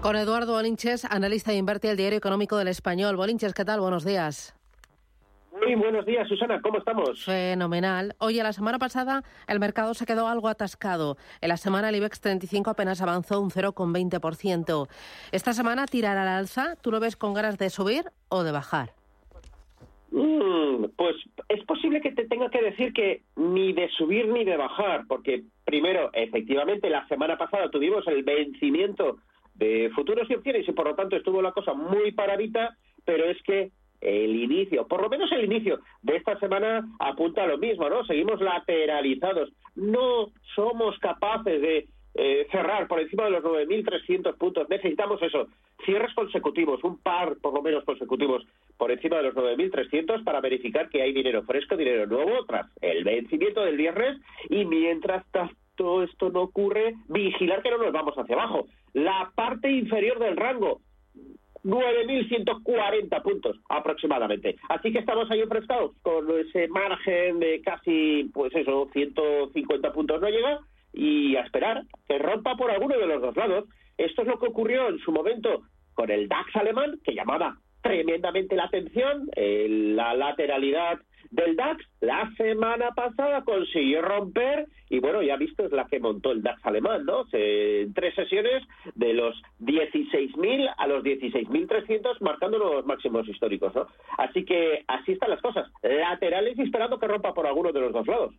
Con 0.00 0.14
Eduardo 0.14 0.52
Bolinches, 0.52 1.04
analista 1.04 1.50
de 1.50 1.56
Invertir 1.56 1.90
el 1.90 1.96
Diario 1.96 2.16
Económico 2.16 2.56
del 2.56 2.68
Español. 2.68 3.16
Bolinches, 3.16 3.54
¿qué 3.54 3.64
tal? 3.64 3.80
Buenos 3.80 4.04
días. 4.04 4.54
Muy 5.50 5.74
buenos 5.74 6.06
días, 6.06 6.28
Susana. 6.28 6.62
¿Cómo 6.62 6.78
estamos? 6.78 7.24
Fenomenal. 7.24 8.14
Oye, 8.18 8.40
la 8.40 8.52
semana 8.52 8.78
pasada 8.78 9.24
el 9.48 9.58
mercado 9.58 9.92
se 9.94 10.06
quedó 10.06 10.28
algo 10.28 10.46
atascado. 10.46 11.16
En 11.40 11.48
la 11.48 11.56
semana 11.56 11.88
el 11.88 11.96
IBEX 11.96 12.20
35 12.20 12.70
apenas 12.70 13.02
avanzó 13.02 13.40
un 13.40 13.50
0,20%. 13.50 14.88
Esta 15.32 15.52
semana 15.54 15.86
tirará 15.86 16.22
al 16.22 16.28
alza. 16.28 16.76
¿Tú 16.80 16.92
lo 16.92 17.00
ves 17.00 17.16
con 17.16 17.34
ganas 17.34 17.58
de 17.58 17.68
subir 17.68 18.04
o 18.28 18.44
de 18.44 18.52
bajar? 18.52 18.99
Mm, 20.10 20.86
pues 20.96 21.16
es 21.48 21.64
posible 21.64 22.00
que 22.00 22.12
te 22.12 22.26
tenga 22.26 22.50
que 22.50 22.62
decir 22.62 22.92
que 22.92 23.22
ni 23.36 23.72
de 23.72 23.88
subir 23.90 24.26
ni 24.28 24.44
de 24.44 24.56
bajar, 24.56 25.04
porque 25.06 25.44
primero, 25.64 26.10
efectivamente, 26.12 26.90
la 26.90 27.06
semana 27.06 27.38
pasada 27.38 27.70
tuvimos 27.70 28.06
el 28.08 28.24
vencimiento 28.24 29.18
de 29.54 29.90
futuros 29.94 30.28
y 30.28 30.34
opciones 30.34 30.68
y 30.68 30.72
por 30.72 30.86
lo 30.86 30.94
tanto 30.94 31.16
estuvo 31.16 31.40
la 31.40 31.52
cosa 31.52 31.74
muy 31.74 32.12
paradita, 32.12 32.76
pero 33.04 33.24
es 33.24 33.40
que 33.42 33.70
el 34.00 34.34
inicio, 34.34 34.88
por 34.88 35.02
lo 35.02 35.08
menos 35.08 35.30
el 35.32 35.44
inicio 35.44 35.80
de 36.02 36.16
esta 36.16 36.38
semana 36.38 36.88
apunta 36.98 37.44
a 37.44 37.46
lo 37.46 37.58
mismo, 37.58 37.88
¿no? 37.88 38.04
Seguimos 38.04 38.40
lateralizados. 38.40 39.52
No 39.76 40.30
somos 40.54 40.98
capaces 40.98 41.60
de 41.60 41.88
eh, 42.14 42.46
cerrar 42.50 42.88
por 42.88 43.00
encima 43.00 43.24
de 43.24 43.30
los 43.30 43.44
9.300 43.44 44.36
puntos. 44.36 44.68
Necesitamos 44.68 45.22
eso, 45.22 45.48
cierres 45.84 46.14
consecutivos, 46.14 46.82
un 46.84 46.98
par 46.98 47.36
por 47.36 47.54
lo 47.54 47.62
menos 47.62 47.84
consecutivos 47.84 48.46
por 48.76 48.90
encima 48.90 49.18
de 49.18 49.24
los 49.24 49.34
9.300 49.34 50.24
para 50.24 50.40
verificar 50.40 50.88
que 50.88 51.02
hay 51.02 51.12
dinero 51.12 51.42
fresco, 51.42 51.76
dinero 51.76 52.06
nuevo 52.06 52.44
tras 52.46 52.66
el 52.80 53.04
vencimiento 53.04 53.62
del 53.62 53.76
viernes 53.76 54.20
y 54.48 54.64
mientras 54.64 55.24
todo 55.76 56.02
esto 56.02 56.30
no 56.30 56.42
ocurre, 56.42 56.94
vigilar 57.08 57.62
que 57.62 57.70
no 57.70 57.78
nos 57.78 57.92
vamos 57.92 58.14
hacia 58.16 58.34
abajo. 58.34 58.66
La 58.92 59.32
parte 59.34 59.70
inferior 59.70 60.18
del 60.18 60.36
rango, 60.36 60.80
9.140 61.64 63.22
puntos 63.22 63.56
aproximadamente. 63.68 64.56
Así 64.68 64.92
que 64.92 64.98
estamos 64.98 65.30
ahí 65.30 65.40
enfrascados 65.40 65.92
con 66.02 66.26
ese 66.38 66.68
margen 66.68 67.38
de 67.38 67.60
casi, 67.62 68.30
pues 68.32 68.54
eso, 68.54 68.88
150 68.92 69.92
puntos 69.92 70.20
no 70.20 70.28
llega 70.28 70.60
y 70.92 71.36
a 71.36 71.42
esperar 71.42 71.84
que 72.08 72.18
rompa 72.18 72.56
por 72.56 72.70
alguno 72.70 72.98
de 72.98 73.06
los 73.06 73.22
dos 73.22 73.36
lados. 73.36 73.64
Esto 74.00 74.22
es 74.22 74.28
lo 74.28 74.38
que 74.38 74.46
ocurrió 74.46 74.88
en 74.88 74.98
su 75.00 75.12
momento 75.12 75.62
con 75.92 76.10
el 76.10 76.26
DAX 76.26 76.56
alemán, 76.56 76.98
que 77.04 77.14
llamaba 77.14 77.58
tremendamente 77.82 78.56
la 78.56 78.64
atención, 78.64 79.28
la 79.36 80.14
lateralidad 80.14 80.98
del 81.30 81.56
DAX 81.56 81.84
la 82.00 82.30
semana 82.36 82.90
pasada 82.92 83.42
consiguió 83.42 84.02
romper 84.02 84.66
y 84.88 84.98
bueno, 84.98 85.22
ya 85.22 85.36
visto 85.36 85.64
es 85.64 85.72
la 85.72 85.86
que 85.86 86.00
montó 86.00 86.32
el 86.32 86.42
DAX 86.42 86.64
alemán, 86.66 87.04
¿no? 87.04 87.24
en 87.32 87.94
tres 87.94 88.14
sesiones 88.14 88.62
de 88.94 89.14
los 89.14 89.40
16.000 89.60 90.74
a 90.76 90.86
los 90.88 91.04
16.300 91.04 92.20
marcando 92.20 92.58
los 92.58 92.84
máximos 92.86 93.28
históricos, 93.28 93.74
¿no? 93.74 93.86
Así 94.18 94.44
que 94.44 94.84
así 94.88 95.12
están 95.12 95.30
las 95.30 95.40
cosas, 95.40 95.70
laterales 95.82 96.58
y 96.58 96.62
esperando 96.62 96.98
que 96.98 97.06
rompa 97.06 97.32
por 97.32 97.46
alguno 97.46 97.72
de 97.72 97.80
los 97.80 97.92
dos 97.92 98.06
lados. 98.06 98.34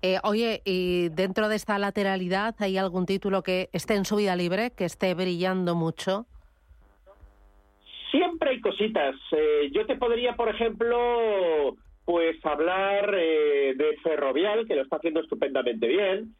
Eh, 0.00 0.18
oye, 0.22 0.62
¿y 0.64 1.08
dentro 1.10 1.48
de 1.48 1.56
esta 1.56 1.78
lateralidad 1.78 2.54
hay 2.58 2.78
algún 2.78 3.04
título 3.06 3.42
que 3.42 3.68
esté 3.72 3.94
en 3.94 4.04
su 4.04 4.16
vida 4.16 4.36
libre, 4.36 4.70
que 4.70 4.84
esté 4.84 5.14
brillando 5.14 5.74
mucho? 5.74 6.26
Siempre 8.10 8.50
hay 8.50 8.60
cositas. 8.60 9.14
Eh, 9.32 9.70
yo 9.72 9.86
te 9.86 9.96
podría, 9.96 10.34
por 10.36 10.48
ejemplo, 10.48 11.76
pues 12.04 12.44
hablar 12.44 13.14
eh, 13.16 13.74
de 13.76 13.96
Ferrovial, 14.02 14.66
que 14.66 14.74
lo 14.74 14.82
está 14.82 14.96
haciendo 14.96 15.20
estupendamente 15.20 15.86
bien. 15.86 16.34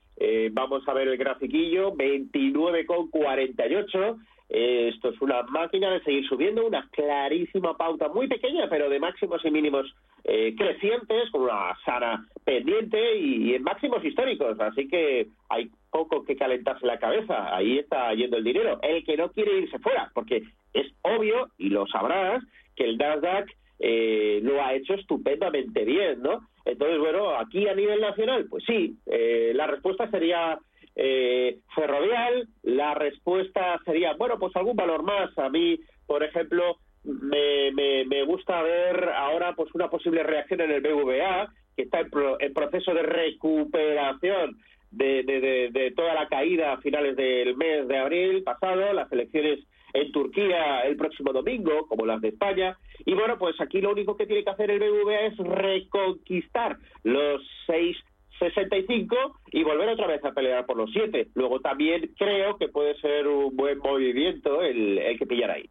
vamos 0.52 0.86
a 0.86 0.94
ver 0.94 1.08
el 1.08 1.16
grafiquillo, 1.16 1.92
29,48. 1.94 4.18
esto 4.48 5.08
es 5.08 5.20
una 5.20 5.42
máquina 5.44 5.90
de 5.90 6.02
seguir 6.02 6.28
subiendo, 6.28 6.66
una 6.66 6.88
clarísima 6.90 7.76
pauta 7.76 8.08
muy 8.08 8.28
pequeña, 8.28 8.68
pero 8.68 8.88
de 8.88 9.00
máximos 9.00 9.44
y 9.44 9.50
mínimos 9.50 9.92
eh, 10.24 10.54
crecientes, 10.56 11.30
con 11.30 11.42
una 11.42 11.76
sana 11.84 12.24
pendiente 12.44 13.18
y, 13.18 13.54
en 13.54 13.62
máximos 13.64 14.04
históricos. 14.04 14.58
Así 14.60 14.86
que 14.86 15.26
hay 15.48 15.68
poco 15.90 16.24
que 16.24 16.36
calentarse 16.36 16.86
la 16.86 16.98
cabeza. 16.98 17.54
Ahí 17.54 17.78
está 17.78 18.14
yendo 18.14 18.36
el 18.36 18.44
dinero. 18.44 18.78
El 18.82 19.04
que 19.04 19.16
no 19.16 19.32
quiere 19.32 19.58
irse 19.58 19.80
fuera, 19.80 20.10
porque 20.14 20.44
es 20.72 20.86
obvio, 21.02 21.48
y 21.58 21.70
lo 21.70 21.88
sabrás, 21.88 22.44
que 22.76 22.84
el 22.84 22.98
Nasdaq 22.98 23.48
eh, 23.85 24.39
lo 24.45 24.62
ha 24.62 24.74
hecho 24.74 24.95
estupendamente 24.95 25.85
bien, 25.85 26.22
¿no? 26.22 26.47
Entonces, 26.64 27.01
bueno, 27.01 27.37
aquí 27.37 27.66
a 27.66 27.74
nivel 27.74 28.01
nacional, 28.01 28.47
pues 28.49 28.62
sí, 28.64 28.97
eh, 29.07 29.51
la 29.57 29.66
respuesta 29.66 30.09
sería 30.09 30.57
eh, 30.95 31.59
ferrovial, 31.74 32.47
la 32.62 32.95
respuesta 32.95 33.80
sería, 33.85 34.14
bueno, 34.14 34.39
pues 34.39 34.55
algún 34.55 34.76
valor 34.76 35.03
más. 35.03 35.37
A 35.37 35.49
mí, 35.49 35.80
por 36.07 36.22
ejemplo, 36.22 36.76
me, 37.03 37.72
me, 37.72 38.22
gusta 38.22 38.62
ver 38.62 39.09
ahora 39.16 39.57
pues 39.57 39.74
una 39.74 39.91
posible 39.91 40.22
reacción 40.22 40.61
en 40.61 40.70
el 40.70 40.80
BVA, 40.80 41.53
que 41.76 41.83
está 41.83 42.01
en, 42.01 42.55
proceso 42.55 42.95
de 42.95 43.03
recuperación 43.03 44.59
de, 44.93 45.24
de, 45.72 45.93
toda 45.97 46.14
la 46.14 46.28
caída 46.28 46.74
a 46.74 46.80
finales 46.80 47.16
del 47.16 47.57
mes 47.57 47.89
de 47.89 47.99
abril 47.99 48.45
pasado, 48.45 48.93
las 48.93 49.11
elecciones 49.11 49.59
en 49.93 50.12
Turquía 50.12 50.80
el 50.80 50.97
próximo 50.97 51.32
domingo, 51.32 51.86
como 51.88 52.07
las 52.07 52.20
de 52.20 52.28
España. 52.28 52.78
Y 53.05 53.14
bueno, 53.14 53.38
pues 53.38 53.61
aquí 53.61 53.80
lo 53.80 53.93
único 53.93 54.16
que 54.16 54.26
tiene 54.26 54.45
que 54.45 54.51
hacer 54.51 54.70
el 54.70 54.78
BVA 54.78 55.20
es 55.26 55.36
reconquistar 55.38 56.78
los 57.05 57.43
6.65 57.66 59.16
y 59.53 59.62
volver 59.64 59.88
otra 59.90 60.07
vez 60.07 60.24
a 60.24 60.32
pelear 60.32 60.66
por 60.66 60.76
los 60.76 60.90
7. 60.93 61.28
Luego 61.34 61.61
también 61.61 62.12
creo 62.18 62.57
que 62.57 62.68
puede 62.68 62.99
ser 63.01 63.26
un 63.26 63.57
buen 63.57 63.78
movimiento 63.78 64.62
el, 64.62 64.99
el 64.99 65.18
que 65.18 65.26
pillar 65.26 65.51
ahí. 65.51 65.70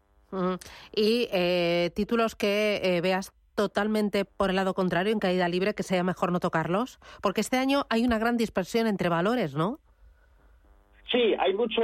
Y 0.95 1.27
eh, 1.31 1.91
títulos 1.93 2.35
que 2.35 2.79
eh, 2.81 3.01
veas 3.01 3.33
totalmente 3.55 4.25
por 4.25 4.49
el 4.49 4.55
lado 4.55 4.73
contrario, 4.73 5.11
en 5.11 5.19
caída 5.19 5.47
libre, 5.49 5.73
que 5.73 5.83
sea 5.83 6.03
mejor 6.03 6.31
no 6.31 6.39
tocarlos? 6.39 6.99
Porque 7.21 7.41
este 7.41 7.57
año 7.57 7.85
hay 7.89 8.03
una 8.03 8.17
gran 8.17 8.37
dispersión 8.37 8.87
entre 8.87 9.09
valores, 9.09 9.55
¿no? 9.55 9.79
Sí, 11.11 11.35
hay 11.37 11.53
mucho, 11.53 11.81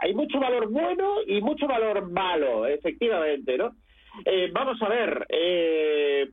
hay 0.00 0.14
mucho 0.14 0.38
valor 0.38 0.68
bueno 0.68 1.16
y 1.26 1.40
mucho 1.40 1.66
valor 1.66 2.08
malo, 2.10 2.66
efectivamente, 2.66 3.58
¿no? 3.58 3.72
Eh, 4.24 4.50
vamos 4.52 4.80
a 4.82 4.88
ver, 4.88 5.26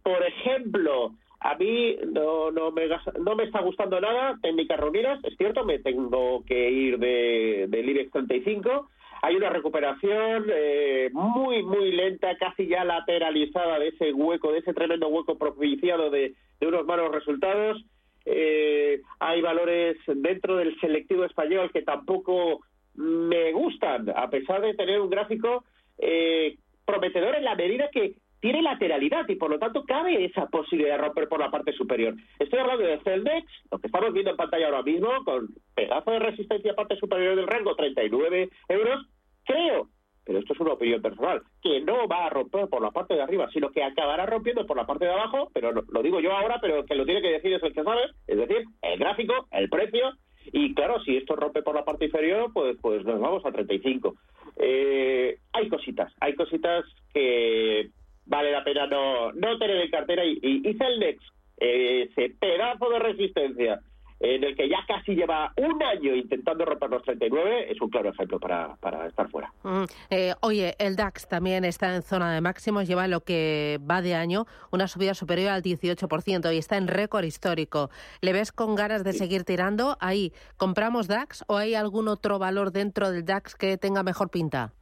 por 0.04 0.24
ejemplo, 0.24 1.14
a 1.40 1.56
mí 1.56 1.96
no, 2.12 2.52
no, 2.52 2.72
me, 2.72 2.88
no 3.20 3.36
me 3.36 3.44
está 3.46 3.62
gustando 3.62 4.00
nada 4.00 4.38
técnicas 4.42 4.80
reunidas, 4.80 5.20
es 5.24 5.36
cierto, 5.38 5.64
me 5.64 5.80
tengo 5.80 6.44
que 6.46 6.70
ir 6.70 7.00
de, 7.00 7.66
del 7.70 7.90
IBEX 7.90 8.12
35, 8.12 8.90
hay 9.22 9.36
una 9.36 9.50
recuperación 9.50 10.46
eh, 10.52 11.10
muy, 11.14 11.64
muy 11.64 11.92
lenta, 11.92 12.38
casi 12.38 12.68
ya 12.68 12.84
lateralizada 12.84 13.80
de 13.80 13.90
ese 13.90 14.14
hueco, 14.14 14.52
de 14.52 14.60
ese 14.60 14.74
tremendo 14.74 15.08
hueco 15.10 15.38
propiciado 15.38 16.10
de, 16.10 16.34
unos 16.62 16.86
malos 16.86 17.12
resultados. 17.12 17.84
Eh, 18.32 19.02
hay 19.20 19.42
valores 19.42 19.98
dentro 20.06 20.56
del 20.58 20.80
selectivo 20.80 21.26
español 21.26 21.72
que 21.74 21.82
tampoco 21.82 22.62
me 22.94 23.52
gustan, 23.54 24.10
a 24.16 24.30
pesar 24.30 24.62
de 24.62 24.76
tener 24.76 25.02
un 25.02 25.10
gráfico 25.10 25.64
eh, 25.98 26.58
prometedor 26.86 27.36
en 27.36 27.44
la 27.44 27.56
medida 27.56 27.90
que 27.92 28.16
tiene 28.40 28.62
lateralidad 28.62 29.28
y 29.28 29.36
por 29.36 29.50
lo 29.50 29.58
tanto 29.58 29.84
cabe 29.84 30.24
esa 30.24 30.46
posibilidad 30.46 30.96
de 30.96 31.02
romper 31.02 31.28
por 31.28 31.40
la 31.40 31.50
parte 31.50 31.74
superior. 31.74 32.16
Estoy 32.38 32.60
hablando 32.60 32.86
de 32.86 33.00
Celdex, 33.00 33.52
lo 33.72 33.80
que 33.80 33.88
estamos 33.88 34.14
viendo 34.14 34.32
en 34.32 34.38
pantalla 34.38 34.68
ahora 34.68 34.84
mismo, 34.84 35.10
con 35.26 35.50
pedazo 35.76 36.12
de 36.12 36.20
resistencia 36.20 36.76
parte 36.76 36.96
superior 36.98 37.36
del 37.36 37.48
rango, 37.48 37.76
39 37.76 38.50
euros, 38.70 39.08
creo, 39.44 39.90
pero 40.26 40.40
esto 40.40 40.54
es 40.54 40.60
una 40.60 40.74
opinión 40.74 41.02
personal, 41.02 41.42
que 41.62 41.82
no 41.82 42.08
va 42.08 42.26
a 42.26 42.30
romper 42.30 42.68
por 42.68 42.82
la 42.82 42.92
parte 42.92 43.16
de 43.16 43.22
arriba, 43.22 43.50
sino 43.52 43.72
que 43.72 43.84
acabará 43.84 44.26
rompiendo 44.26 44.66
por 44.66 44.78
la 44.78 44.86
parte 44.86 45.06
de 45.06 45.12
abajo, 45.12 45.50
pero 45.54 45.72
lo 45.72 46.04
digo 46.04 46.20
yo 46.20 46.34
ahora, 46.34 46.60
pero 46.62 46.86
que 46.86 46.96
lo 46.96 47.06
tiene 47.06 47.22
que 47.22 47.32
decir 47.32 47.54
es 47.54 47.64
el 47.64 47.74
que 47.74 47.84
sabe, 47.84 48.02
es 48.28 48.38
decir, 48.38 48.64
el 48.82 49.00
gráfico, 49.00 49.48
el 49.52 49.70
precio, 49.70 50.14
y 50.52 50.74
claro, 50.74 51.02
si 51.04 51.18
esto 51.18 51.36
rompe 51.36 51.62
por 51.62 51.76
la 51.76 51.86
parte 51.86 52.06
inferior, 52.06 52.52
pues, 52.54 52.78
pues 52.82 53.04
nos 53.06 53.20
vamos 53.20 53.46
a 53.46 53.52
35. 53.52 54.16
Eh, 54.58 55.38
hay 55.54 55.70
cositas, 55.70 56.12
hay 56.20 56.34
cositas 56.36 56.86
que 57.14 57.90
vale 58.26 58.52
la 58.52 58.64
pena 58.64 58.88
no, 58.88 59.32
no 59.34 59.58
tener 59.58 59.78
en 59.78 59.92
cartera 59.92 60.24
y, 60.26 60.40
y, 60.42 60.74
Celnex, 60.76 61.24
ese 61.58 62.36
pedazo 62.40 62.90
de 62.90 63.00
resistencia 63.00 63.80
en 64.20 64.44
el 64.44 64.56
que 64.56 64.68
ya 64.68 64.80
casi 64.88 65.16
lleva 65.16 65.54
un 65.58 65.82
año 65.82 66.14
intentando 66.16 66.66
romper 66.66 66.90
los 66.90 67.04
39, 67.04 67.72
es 67.72 67.82
un 67.82 67.90
claro 67.90 68.10
ejemplo 68.10 68.40
para, 68.40 68.76
para 68.78 69.08
estar 69.08 69.30
fuera. 69.30 69.52
Mm, 69.64 69.84
eh, 70.10 70.34
oye, 70.42 70.76
el 70.80 70.96
DAX 70.96 71.28
también 71.28 71.64
está 71.66 71.96
en 71.96 72.02
zona 72.02 72.34
de 72.34 72.42
máximos, 72.42 72.88
lleva 72.88 73.08
lo 73.08 73.22
que 73.22 73.80
va 73.90 74.02
de 74.02 74.16
año 74.16 74.46
una 74.72 74.88
subida 74.88 75.14
superior 75.14 75.52
al 75.52 75.64
18% 75.64 76.54
y 76.54 76.58
está 76.58 76.78
en 76.78 76.88
récord 76.88 77.24
histórico. 77.24 77.90
¿Le 78.22 78.34
ves 78.34 78.52
con 78.52 78.76
ganas 78.76 79.04
de 79.04 79.14
seguir 79.14 79.44
tirando? 79.44 79.98
Ahí, 80.00 80.34
¿compramos 80.58 81.08
DAX 81.08 81.44
o 81.48 81.58
hay 81.58 81.76
algún 81.76 82.08
otro 82.08 82.40
valor 82.40 82.72
dentro 82.72 83.12
del 83.12 83.26
DAX 83.26 83.56
que 83.56 83.78
tenga 83.78 84.04
mejor 84.04 84.30
pinta? 84.30 84.74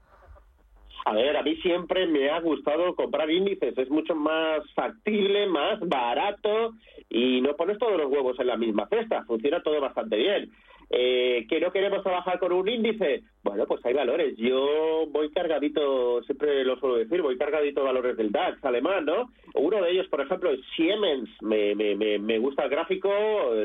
A 1.05 1.13
ver, 1.13 1.37
a 1.37 1.43
mí 1.43 1.55
siempre 1.57 2.05
me 2.07 2.29
ha 2.29 2.39
gustado 2.39 2.95
comprar 2.95 3.29
índices, 3.29 3.77
es 3.77 3.89
mucho 3.89 4.15
más 4.15 4.61
factible, 4.73 5.47
más 5.47 5.79
barato 5.79 6.73
y 7.09 7.41
no 7.41 7.55
pones 7.55 7.77
todos 7.77 7.97
los 7.97 8.11
huevos 8.11 8.39
en 8.39 8.47
la 8.47 8.57
misma 8.57 8.87
cesta, 8.87 9.23
funciona 9.23 9.63
todo 9.63 9.79
bastante 9.79 10.17
bien. 10.17 10.51
Eh, 10.89 11.45
¿Que 11.49 11.59
no 11.59 11.71
queremos 11.71 12.01
trabajar 12.01 12.39
con 12.39 12.53
un 12.53 12.67
índice? 12.67 13.23
Bueno, 13.43 13.65
pues 13.65 13.85
hay 13.85 13.93
valores. 13.93 14.35
Yo 14.37 15.05
voy 15.09 15.29
cargadito, 15.31 16.23
siempre 16.23 16.63
lo 16.63 16.77
suelo 16.77 16.95
decir, 16.95 17.21
voy 17.21 17.37
cargadito 17.37 17.83
valores 17.83 18.15
del 18.15 18.31
DAX 18.31 18.63
alemán, 18.63 19.05
¿no? 19.05 19.29
Uno 19.55 19.81
de 19.81 19.91
ellos, 19.91 20.07
por 20.07 20.21
ejemplo, 20.21 20.51
es 20.51 20.59
Siemens. 20.75 21.29
Me, 21.41 21.75
me, 21.75 21.95
me, 21.95 22.39
gusta 22.39 22.63
el 22.63 22.69
gráfico, 22.69 23.09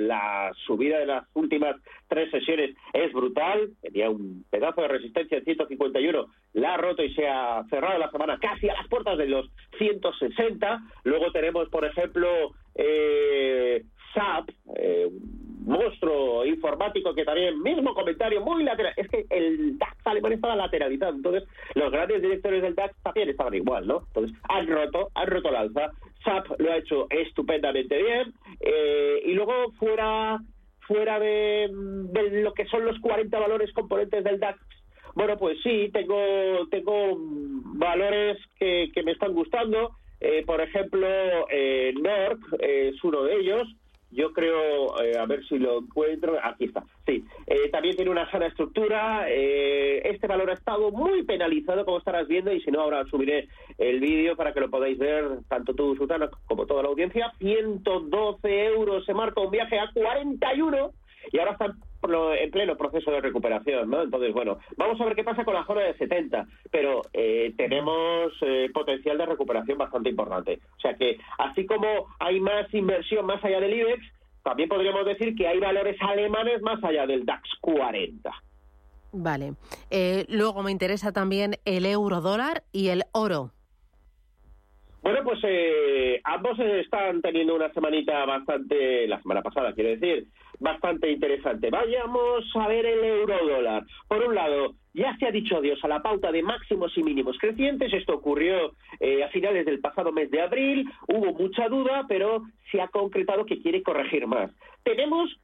la 0.00 0.52
subida 0.66 0.98
de 0.98 1.06
las 1.06 1.24
últimas 1.34 1.76
tres 2.08 2.30
sesiones 2.30 2.76
es 2.92 3.12
brutal. 3.12 3.70
Tenía 3.80 4.10
un 4.10 4.44
pedazo 4.50 4.82
de 4.82 4.88
resistencia 4.88 5.38
en 5.38 5.44
151, 5.44 6.26
la 6.54 6.74
ha 6.74 6.76
roto 6.76 7.02
y 7.02 7.14
se 7.14 7.26
ha 7.26 7.64
cerrado 7.70 7.98
la 7.98 8.10
semana 8.10 8.38
casi 8.40 8.68
a 8.68 8.74
las 8.74 8.88
puertas 8.88 9.16
de 9.18 9.26
los 9.26 9.48
160. 9.78 10.80
Luego 11.04 11.30
tenemos, 11.32 11.68
por 11.68 11.84
ejemplo, 11.84 12.52
eh, 12.74 13.82
SAP, 14.14 14.50
eh, 14.76 15.08
monstruo 15.64 16.44
informático 16.44 17.14
que 17.14 17.24
también, 17.24 17.62
mismo 17.62 17.94
comentario, 17.94 18.40
muy 18.40 18.64
lateral. 18.64 18.92
Es 18.96 19.08
que 19.08 19.26
el 19.30 19.78
DAX 19.78 20.06
alemán 20.06 20.32
estaba 20.32 20.56
lateralizado, 20.56 21.14
entonces 21.14 21.48
los 21.74 21.90
grandes 21.90 22.20
directores 22.20 22.62
del 22.62 22.74
DAX 22.74 22.94
también 23.02 23.28
estaban 23.28 23.54
igual, 23.54 23.86
¿no? 23.86 24.04
Entonces 24.08 24.36
han 24.48 24.66
roto, 24.66 25.10
han 25.14 25.26
roto 25.28 25.50
la 25.50 25.60
alza. 25.60 25.90
SAP 26.24 26.60
lo 26.60 26.72
ha 26.72 26.76
hecho 26.76 27.06
estupendamente 27.10 28.02
bien. 28.02 28.32
Eh, 28.60 29.22
y 29.26 29.32
luego 29.32 29.72
fuera 29.78 30.38
fuera 30.86 31.18
de, 31.20 31.70
de, 31.72 32.42
lo 32.42 32.52
que 32.54 32.66
son 32.66 32.84
los 32.84 32.98
40 32.98 33.38
valores 33.38 33.72
componentes 33.72 34.24
del 34.24 34.40
DAX, 34.40 34.58
bueno, 35.14 35.36
pues 35.36 35.58
sí, 35.62 35.90
tengo, 35.92 36.66
tengo 36.70 37.16
valores 37.18 38.38
que, 38.58 38.90
que 38.94 39.02
me 39.02 39.12
están 39.12 39.34
gustando. 39.34 39.96
Eh, 40.20 40.42
por 40.46 40.60
ejemplo, 40.60 41.06
eh, 41.50 41.92
NORC 42.00 42.40
es 42.60 43.02
uno 43.04 43.24
de 43.24 43.36
ellos. 43.36 43.68
Yo 44.12 44.32
creo, 44.32 45.02
eh, 45.02 45.16
a 45.18 45.24
ver 45.24 45.42
si 45.46 45.58
lo 45.58 45.78
encuentro, 45.78 46.38
aquí 46.42 46.66
está, 46.66 46.84
sí, 47.06 47.24
eh, 47.46 47.70
también 47.70 47.96
tiene 47.96 48.10
una 48.10 48.30
sana 48.30 48.46
estructura, 48.46 49.24
eh, 49.30 50.02
este 50.04 50.26
valor 50.26 50.50
ha 50.50 50.54
estado 50.54 50.90
muy 50.90 51.22
penalizado, 51.22 51.86
como 51.86 51.96
estarás 51.96 52.28
viendo, 52.28 52.52
y 52.52 52.60
si 52.60 52.70
no, 52.70 52.82
ahora 52.82 53.06
subiré 53.06 53.48
el 53.78 54.00
vídeo 54.00 54.36
para 54.36 54.52
que 54.52 54.60
lo 54.60 54.68
podáis 54.68 54.98
ver, 54.98 55.24
tanto 55.48 55.74
tú, 55.74 55.96
Sultana, 55.96 56.28
como 56.44 56.66
toda 56.66 56.82
la 56.82 56.90
audiencia, 56.90 57.32
112 57.38 58.64
euros, 58.66 59.02
se 59.06 59.14
marca 59.14 59.40
un 59.40 59.50
viaje 59.50 59.78
a 59.78 59.90
41, 59.94 60.92
y 61.32 61.38
ahora 61.38 61.52
están 61.52 61.72
en 62.04 62.50
pleno 62.50 62.76
proceso 62.76 63.10
de 63.10 63.20
recuperación, 63.20 63.90
¿no? 63.90 64.02
Entonces, 64.02 64.32
bueno, 64.32 64.58
vamos 64.76 65.00
a 65.00 65.04
ver 65.04 65.14
qué 65.14 65.24
pasa 65.24 65.44
con 65.44 65.54
la 65.54 65.64
zona 65.66 65.82
de 65.82 65.96
70, 65.96 66.46
pero 66.70 67.02
eh, 67.12 67.54
tenemos 67.56 68.32
eh, 68.42 68.70
potencial 68.72 69.18
de 69.18 69.26
recuperación 69.26 69.78
bastante 69.78 70.10
importante. 70.10 70.60
O 70.76 70.80
sea 70.80 70.94
que, 70.94 71.18
así 71.38 71.66
como 71.66 72.06
hay 72.18 72.40
más 72.40 72.72
inversión 72.74 73.26
más 73.26 73.42
allá 73.44 73.60
del 73.60 73.74
IBEX, 73.74 74.02
también 74.42 74.68
podríamos 74.68 75.04
decir 75.06 75.34
que 75.36 75.46
hay 75.46 75.60
valores 75.60 75.96
alemanes 76.00 76.60
más 76.62 76.82
allá 76.82 77.06
del 77.06 77.24
DAX 77.24 77.48
40. 77.60 78.30
Vale. 79.12 79.54
Eh, 79.90 80.24
luego 80.28 80.62
me 80.62 80.70
interesa 80.70 81.12
también 81.12 81.56
el 81.64 81.86
euro 81.86 82.20
dólar 82.20 82.64
y 82.72 82.88
el 82.88 83.04
oro. 83.12 83.52
Bueno, 85.02 85.18
pues 85.24 85.40
eh, 85.42 86.20
ambos 86.22 86.56
están 86.60 87.20
teniendo 87.20 87.56
una 87.56 87.72
semanita 87.72 88.24
bastante, 88.24 89.08
la 89.08 89.20
semana 89.20 89.42
pasada 89.42 89.72
quiero 89.72 89.90
decir, 89.90 90.28
bastante 90.60 91.10
interesante. 91.10 91.70
Vayamos 91.70 92.44
a 92.54 92.68
ver 92.68 92.86
el 92.86 93.04
euro 93.04 93.36
dólar. 93.44 93.84
Por 94.06 94.22
un 94.22 94.34
lado, 94.34 94.74
ya 94.94 95.16
se 95.16 95.26
ha 95.26 95.32
dicho 95.32 95.56
adiós 95.56 95.82
a 95.82 95.88
la 95.88 96.02
pauta 96.02 96.30
de 96.30 96.42
máximos 96.42 96.96
y 96.96 97.02
mínimos 97.02 97.36
crecientes. 97.38 97.92
Esto 97.92 98.14
ocurrió 98.14 98.74
eh, 99.00 99.24
a 99.24 99.28
finales 99.28 99.66
del 99.66 99.80
pasado 99.80 100.12
mes 100.12 100.30
de 100.30 100.40
abril. 100.40 100.88
Hubo 101.08 101.32
mucha 101.32 101.68
duda, 101.68 102.04
pero 102.08 102.44
se 102.70 102.80
ha 102.80 102.86
concretado 102.86 103.44
que 103.44 103.60
quiere 103.60 103.82
corregir 103.82 104.28
más. 104.28 104.52
Tenemos, 104.84 105.34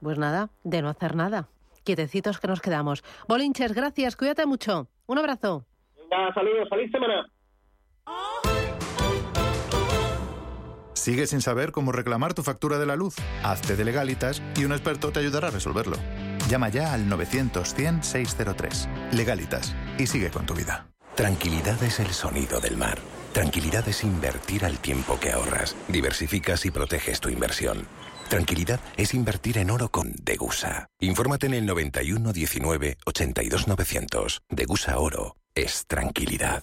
Pues 0.00 0.18
nada, 0.18 0.48
de 0.64 0.80
no 0.80 0.88
hacer 0.88 1.14
nada. 1.14 1.48
quietecitos 1.84 2.40
que 2.40 2.48
nos 2.48 2.60
quedamos. 2.60 3.04
Bolinches, 3.28 3.72
gracias, 3.74 4.16
cuídate 4.16 4.46
mucho. 4.46 4.88
Un 5.06 5.18
abrazo. 5.18 5.64
Venga, 5.96 6.32
saludos, 6.32 6.68
feliz 6.70 6.90
semana. 6.90 7.26
¿Sigues 11.02 11.30
sin 11.30 11.40
saber 11.40 11.72
cómo 11.72 11.90
reclamar 11.90 12.32
tu 12.32 12.44
factura 12.44 12.78
de 12.78 12.86
la 12.86 12.94
luz? 12.94 13.16
Hazte 13.42 13.74
de 13.74 13.84
legalitas 13.84 14.40
y 14.56 14.64
un 14.64 14.70
experto 14.70 15.10
te 15.10 15.18
ayudará 15.18 15.48
a 15.48 15.50
resolverlo. 15.50 15.96
Llama 16.48 16.68
ya 16.68 16.94
al 16.94 17.10
900-100-603. 17.10 19.10
Legalitas 19.10 19.74
y 19.98 20.06
sigue 20.06 20.30
con 20.30 20.46
tu 20.46 20.54
vida. 20.54 20.86
Tranquilidad 21.16 21.82
es 21.82 21.98
el 21.98 22.12
sonido 22.12 22.60
del 22.60 22.76
mar. 22.76 22.98
Tranquilidad 23.32 23.88
es 23.88 24.04
invertir 24.04 24.64
al 24.64 24.78
tiempo 24.78 25.18
que 25.18 25.32
ahorras. 25.32 25.74
Diversificas 25.88 26.64
y 26.66 26.70
proteges 26.70 27.18
tu 27.18 27.30
inversión. 27.30 27.88
Tranquilidad 28.28 28.78
es 28.96 29.12
invertir 29.12 29.58
en 29.58 29.70
oro 29.70 29.88
con 29.88 30.12
Degusa. 30.22 30.86
Infórmate 31.00 31.48
en 31.48 31.54
el 31.54 31.66
91 31.66 32.32
19 32.32 32.98
82 33.06 33.66
900. 33.66 34.42
Degusa 34.50 35.00
Oro 35.00 35.34
es 35.56 35.84
tranquilidad. 35.88 36.62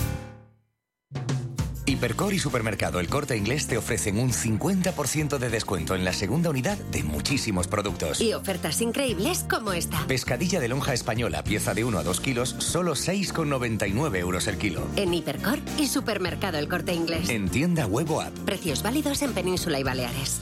Hipercor 2.01 2.33
y 2.33 2.39
Supermercado 2.39 2.99
El 2.99 3.09
Corte 3.09 3.37
Inglés 3.37 3.67
te 3.67 3.77
ofrecen 3.77 4.17
un 4.17 4.31
50% 4.31 5.37
de 5.37 5.49
descuento 5.51 5.93
en 5.93 6.03
la 6.03 6.13
segunda 6.13 6.49
unidad 6.49 6.79
de 6.79 7.03
muchísimos 7.03 7.67
productos. 7.67 8.19
Y 8.19 8.33
ofertas 8.33 8.81
increíbles 8.81 9.45
como 9.47 9.71
esta. 9.71 10.07
Pescadilla 10.07 10.59
de 10.59 10.67
lonja 10.67 10.95
española, 10.95 11.43
pieza 11.43 11.75
de 11.75 11.83
1 11.83 11.99
a 11.99 12.03
2 12.03 12.19
kilos, 12.19 12.55
solo 12.57 12.93
6,99 12.93 14.17
euros 14.17 14.47
el 14.47 14.57
kilo. 14.57 14.87
En 14.95 15.13
Hipercor 15.13 15.59
y 15.77 15.85
Supermercado 15.85 16.57
El 16.57 16.67
Corte 16.67 16.91
Inglés. 16.91 17.29
En 17.29 17.49
tienda 17.49 17.85
huevo 17.85 18.19
app. 18.19 18.35
Precios 18.45 18.81
válidos 18.81 19.21
en 19.21 19.33
Península 19.33 19.79
y 19.79 19.83
Baleares. 19.83 20.41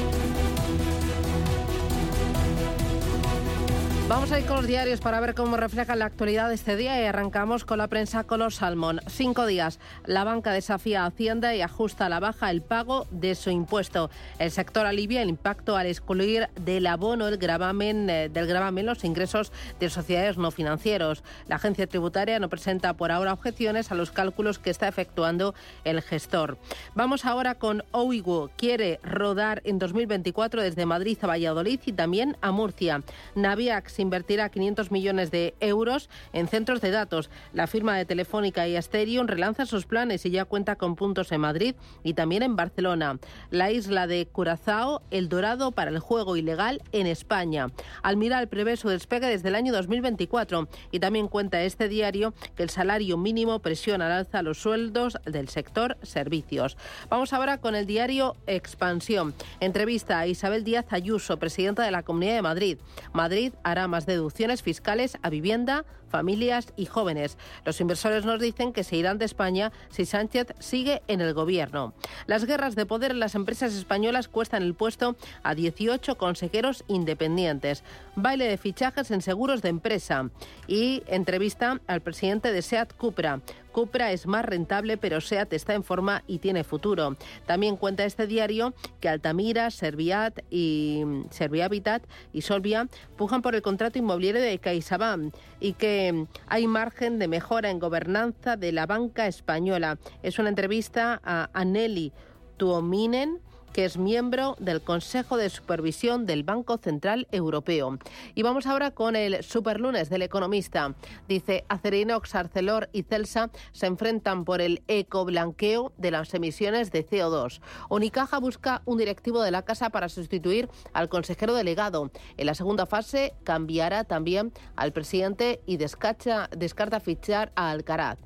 Vamos 4.11 4.33
a 4.33 4.39
ir 4.41 4.45
con 4.45 4.57
los 4.57 4.67
diarios 4.67 4.99
para 4.99 5.21
ver 5.21 5.33
cómo 5.35 5.55
refleja 5.55 5.95
la 5.95 6.03
actualidad 6.03 6.49
de 6.49 6.55
este 6.55 6.75
día 6.75 7.01
y 7.01 7.05
arrancamos 7.05 7.63
con 7.63 7.77
la 7.77 7.87
prensa 7.87 8.25
Color 8.25 8.51
Salmón. 8.51 8.99
Cinco 9.07 9.45
días. 9.45 9.79
La 10.05 10.25
banca 10.25 10.51
desafía 10.51 11.03
a 11.03 11.05
Hacienda 11.05 11.55
y 11.55 11.61
ajusta 11.61 12.07
a 12.07 12.09
la 12.09 12.19
baja 12.19 12.51
el 12.51 12.61
pago 12.61 13.07
de 13.09 13.35
su 13.35 13.51
impuesto. 13.51 14.09
El 14.37 14.51
sector 14.51 14.85
alivia 14.85 15.21
el 15.21 15.29
impacto 15.29 15.77
al 15.77 15.87
excluir 15.87 16.49
del 16.59 16.87
abono 16.87 17.29
el 17.29 17.37
gravamen, 17.37 18.09
eh, 18.09 18.27
del 18.27 18.47
gravamen 18.47 18.85
los 18.85 19.05
ingresos 19.05 19.53
de 19.79 19.89
sociedades 19.89 20.37
no 20.37 20.51
financieros. 20.51 21.23
La 21.47 21.55
agencia 21.55 21.87
tributaria 21.87 22.37
no 22.37 22.49
presenta 22.49 22.93
por 22.95 23.13
ahora 23.13 23.31
objeciones 23.31 23.93
a 23.93 23.95
los 23.95 24.11
cálculos 24.11 24.59
que 24.59 24.71
está 24.71 24.89
efectuando 24.89 25.55
el 25.85 26.01
gestor. 26.01 26.57
Vamos 26.95 27.23
ahora 27.23 27.55
con 27.55 27.85
Oigo. 27.91 28.51
Quiere 28.57 28.99
rodar 29.03 29.61
en 29.63 29.79
2024 29.79 30.63
desde 30.63 30.85
Madrid 30.85 31.17
a 31.21 31.27
Valladolid 31.27 31.79
y 31.85 31.93
también 31.93 32.35
a 32.41 32.51
Murcia. 32.51 33.03
Naviax 33.35 34.00
invertirá 34.01 34.49
500 34.49 34.91
millones 34.91 35.31
de 35.31 35.55
euros 35.59 36.09
en 36.33 36.47
centros 36.47 36.81
de 36.81 36.91
datos. 36.91 37.29
La 37.53 37.67
firma 37.67 37.95
de 37.95 38.05
Telefónica 38.05 38.67
y 38.67 38.75
Asterion 38.75 39.27
relanza 39.27 39.65
sus 39.65 39.85
planes 39.85 40.25
y 40.25 40.31
ya 40.31 40.45
cuenta 40.45 40.75
con 40.75 40.95
puntos 40.95 41.31
en 41.31 41.41
Madrid 41.41 41.75
y 42.03 42.13
también 42.13 42.43
en 42.43 42.55
Barcelona. 42.55 43.19
La 43.49 43.71
isla 43.71 44.07
de 44.07 44.27
Curazao, 44.27 45.01
el 45.11 45.29
dorado 45.29 45.71
para 45.71 45.91
el 45.91 45.99
juego 45.99 46.35
ilegal 46.35 46.81
en 46.91 47.07
España. 47.07 47.67
Almiral 48.03 48.47
prevé 48.47 48.77
su 48.77 48.89
despegue 48.89 49.27
desde 49.27 49.49
el 49.49 49.55
año 49.55 49.73
2024 49.73 50.67
y 50.91 50.99
también 50.99 51.27
cuenta 51.27 51.63
este 51.63 51.87
diario 51.87 52.33
que 52.55 52.63
el 52.63 52.69
salario 52.69 53.17
mínimo 53.17 53.59
presiona 53.59 54.07
al 54.07 54.11
alza 54.11 54.41
los 54.41 54.57
sueldos 54.57 55.17
del 55.25 55.49
sector 55.49 55.97
servicios. 56.01 56.77
Vamos 57.09 57.33
ahora 57.33 57.59
con 57.59 57.75
el 57.75 57.85
diario 57.85 58.35
Expansión. 58.47 59.33
Entrevista 59.59 60.19
a 60.19 60.27
Isabel 60.27 60.63
Díaz 60.63 60.85
Ayuso, 60.91 61.37
presidenta 61.37 61.83
de 61.83 61.91
la 61.91 62.03
Comunidad 62.03 62.35
de 62.35 62.41
Madrid. 62.41 62.77
Madrid 63.13 63.53
hará 63.63 63.87
más 63.91 64.07
deducciones 64.07 64.63
fiscales 64.63 65.17
a 65.21 65.29
vivienda, 65.29 65.85
familias 66.11 66.73
y 66.75 66.85
jóvenes. 66.85 67.37
Los 67.65 67.81
inversores 67.81 68.25
nos 68.25 68.39
dicen 68.39 68.73
que 68.73 68.83
se 68.83 68.97
irán 68.97 69.17
de 69.17 69.25
España 69.25 69.71
si 69.89 70.05
Sánchez 70.05 70.53
sigue 70.59 71.01
en 71.07 71.21
el 71.21 71.33
gobierno. 71.33 71.93
Las 72.27 72.45
guerras 72.45 72.75
de 72.75 72.85
poder 72.85 73.11
en 73.11 73.19
las 73.19 73.33
empresas 73.33 73.73
españolas 73.73 74.27
cuestan 74.27 74.61
el 74.61 74.75
puesto 74.75 75.15
a 75.41 75.55
18 75.55 76.17
consejeros 76.17 76.83
independientes. 76.87 77.83
Baile 78.15 78.45
de 78.45 78.57
fichajes 78.57 79.09
en 79.09 79.21
seguros 79.21 79.61
de 79.61 79.69
empresa 79.69 80.29
y 80.67 81.01
entrevista 81.07 81.79
al 81.87 82.01
presidente 82.01 82.51
de 82.51 82.61
SEAT 82.61 82.93
Cupra. 82.93 83.39
Cupra 83.71 84.11
es 84.11 84.27
más 84.27 84.43
rentable, 84.43 84.97
pero 84.97 85.21
SEAT 85.21 85.53
está 85.53 85.73
en 85.73 85.83
forma 85.83 86.23
y 86.27 86.39
tiene 86.39 86.63
futuro. 86.63 87.15
También 87.45 87.77
cuenta 87.77 88.03
este 88.03 88.27
diario 88.27 88.73
que 88.99 89.09
Altamira, 89.09 89.71
Serviat 89.71 90.39
y 90.49 91.03
Servihabitat 91.29 92.03
y 92.33 92.41
Solvia 92.41 92.87
pujan 93.17 93.41
por 93.41 93.55
el 93.55 93.61
contrato 93.61 93.97
inmobiliario 93.97 94.41
de 94.41 94.59
CaixaBank 94.59 95.33
y 95.59 95.73
que 95.73 96.00
hay 96.47 96.67
margen 96.67 97.19
de 97.19 97.27
mejora 97.27 97.69
en 97.69 97.79
gobernanza 97.79 98.57
de 98.57 98.71
la 98.71 98.85
banca 98.85 99.27
española. 99.27 99.97
Es 100.23 100.39
una 100.39 100.49
entrevista 100.49 101.19
a 101.23 101.49
Aneli 101.53 102.13
Tuominen 102.57 103.39
que 103.73 103.85
es 103.85 103.97
miembro 103.97 104.55
del 104.59 104.81
Consejo 104.81 105.37
de 105.37 105.49
Supervisión 105.49 106.25
del 106.25 106.43
Banco 106.43 106.77
Central 106.77 107.27
Europeo. 107.31 107.97
Y 108.35 108.43
vamos 108.43 108.65
ahora 108.65 108.91
con 108.91 109.15
el 109.15 109.43
superlunes 109.43 110.09
del 110.09 110.21
economista. 110.21 110.93
Dice, 111.27 111.65
Acerinox, 111.69 112.35
Arcelor 112.35 112.89
y 112.93 113.03
Celsa 113.03 113.49
se 113.71 113.87
enfrentan 113.87 114.45
por 114.45 114.61
el 114.61 114.83
ecoblanqueo 114.87 115.93
de 115.97 116.11
las 116.11 116.33
emisiones 116.33 116.91
de 116.91 117.05
CO2. 117.05 117.61
Unicaja 117.89 118.39
busca 118.39 118.81
un 118.85 118.97
directivo 118.97 119.41
de 119.41 119.51
la 119.51 119.63
casa 119.63 119.89
para 119.89 120.09
sustituir 120.09 120.69
al 120.93 121.09
consejero 121.09 121.53
delegado. 121.53 122.11
En 122.37 122.45
la 122.45 122.55
segunda 122.55 122.85
fase 122.85 123.33
cambiará 123.43 124.03
también 124.03 124.51
al 124.75 124.91
presidente 124.91 125.61
y 125.65 125.77
descarta, 125.77 126.49
descarta 126.55 126.99
fichar 126.99 127.51
a 127.55 127.71
Alcaraz. 127.71 128.19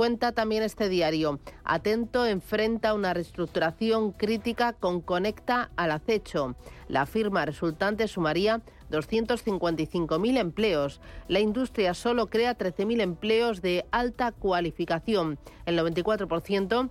Cuenta 0.00 0.32
también 0.32 0.62
este 0.62 0.88
diario. 0.88 1.40
Atento 1.62 2.24
enfrenta 2.24 2.94
una 2.94 3.12
reestructuración 3.12 4.12
crítica 4.12 4.72
con 4.72 5.02
Conecta 5.02 5.72
al 5.76 5.90
acecho. 5.90 6.56
La 6.88 7.04
firma 7.04 7.44
resultante 7.44 8.08
sumaría 8.08 8.62
255.000 8.90 10.38
empleos. 10.38 11.02
La 11.28 11.40
industria 11.40 11.92
solo 11.92 12.30
crea 12.30 12.56
13.000 12.56 13.02
empleos 13.02 13.60
de 13.60 13.84
alta 13.90 14.32
cualificación. 14.32 15.38
El 15.66 15.78
94% 15.78 16.88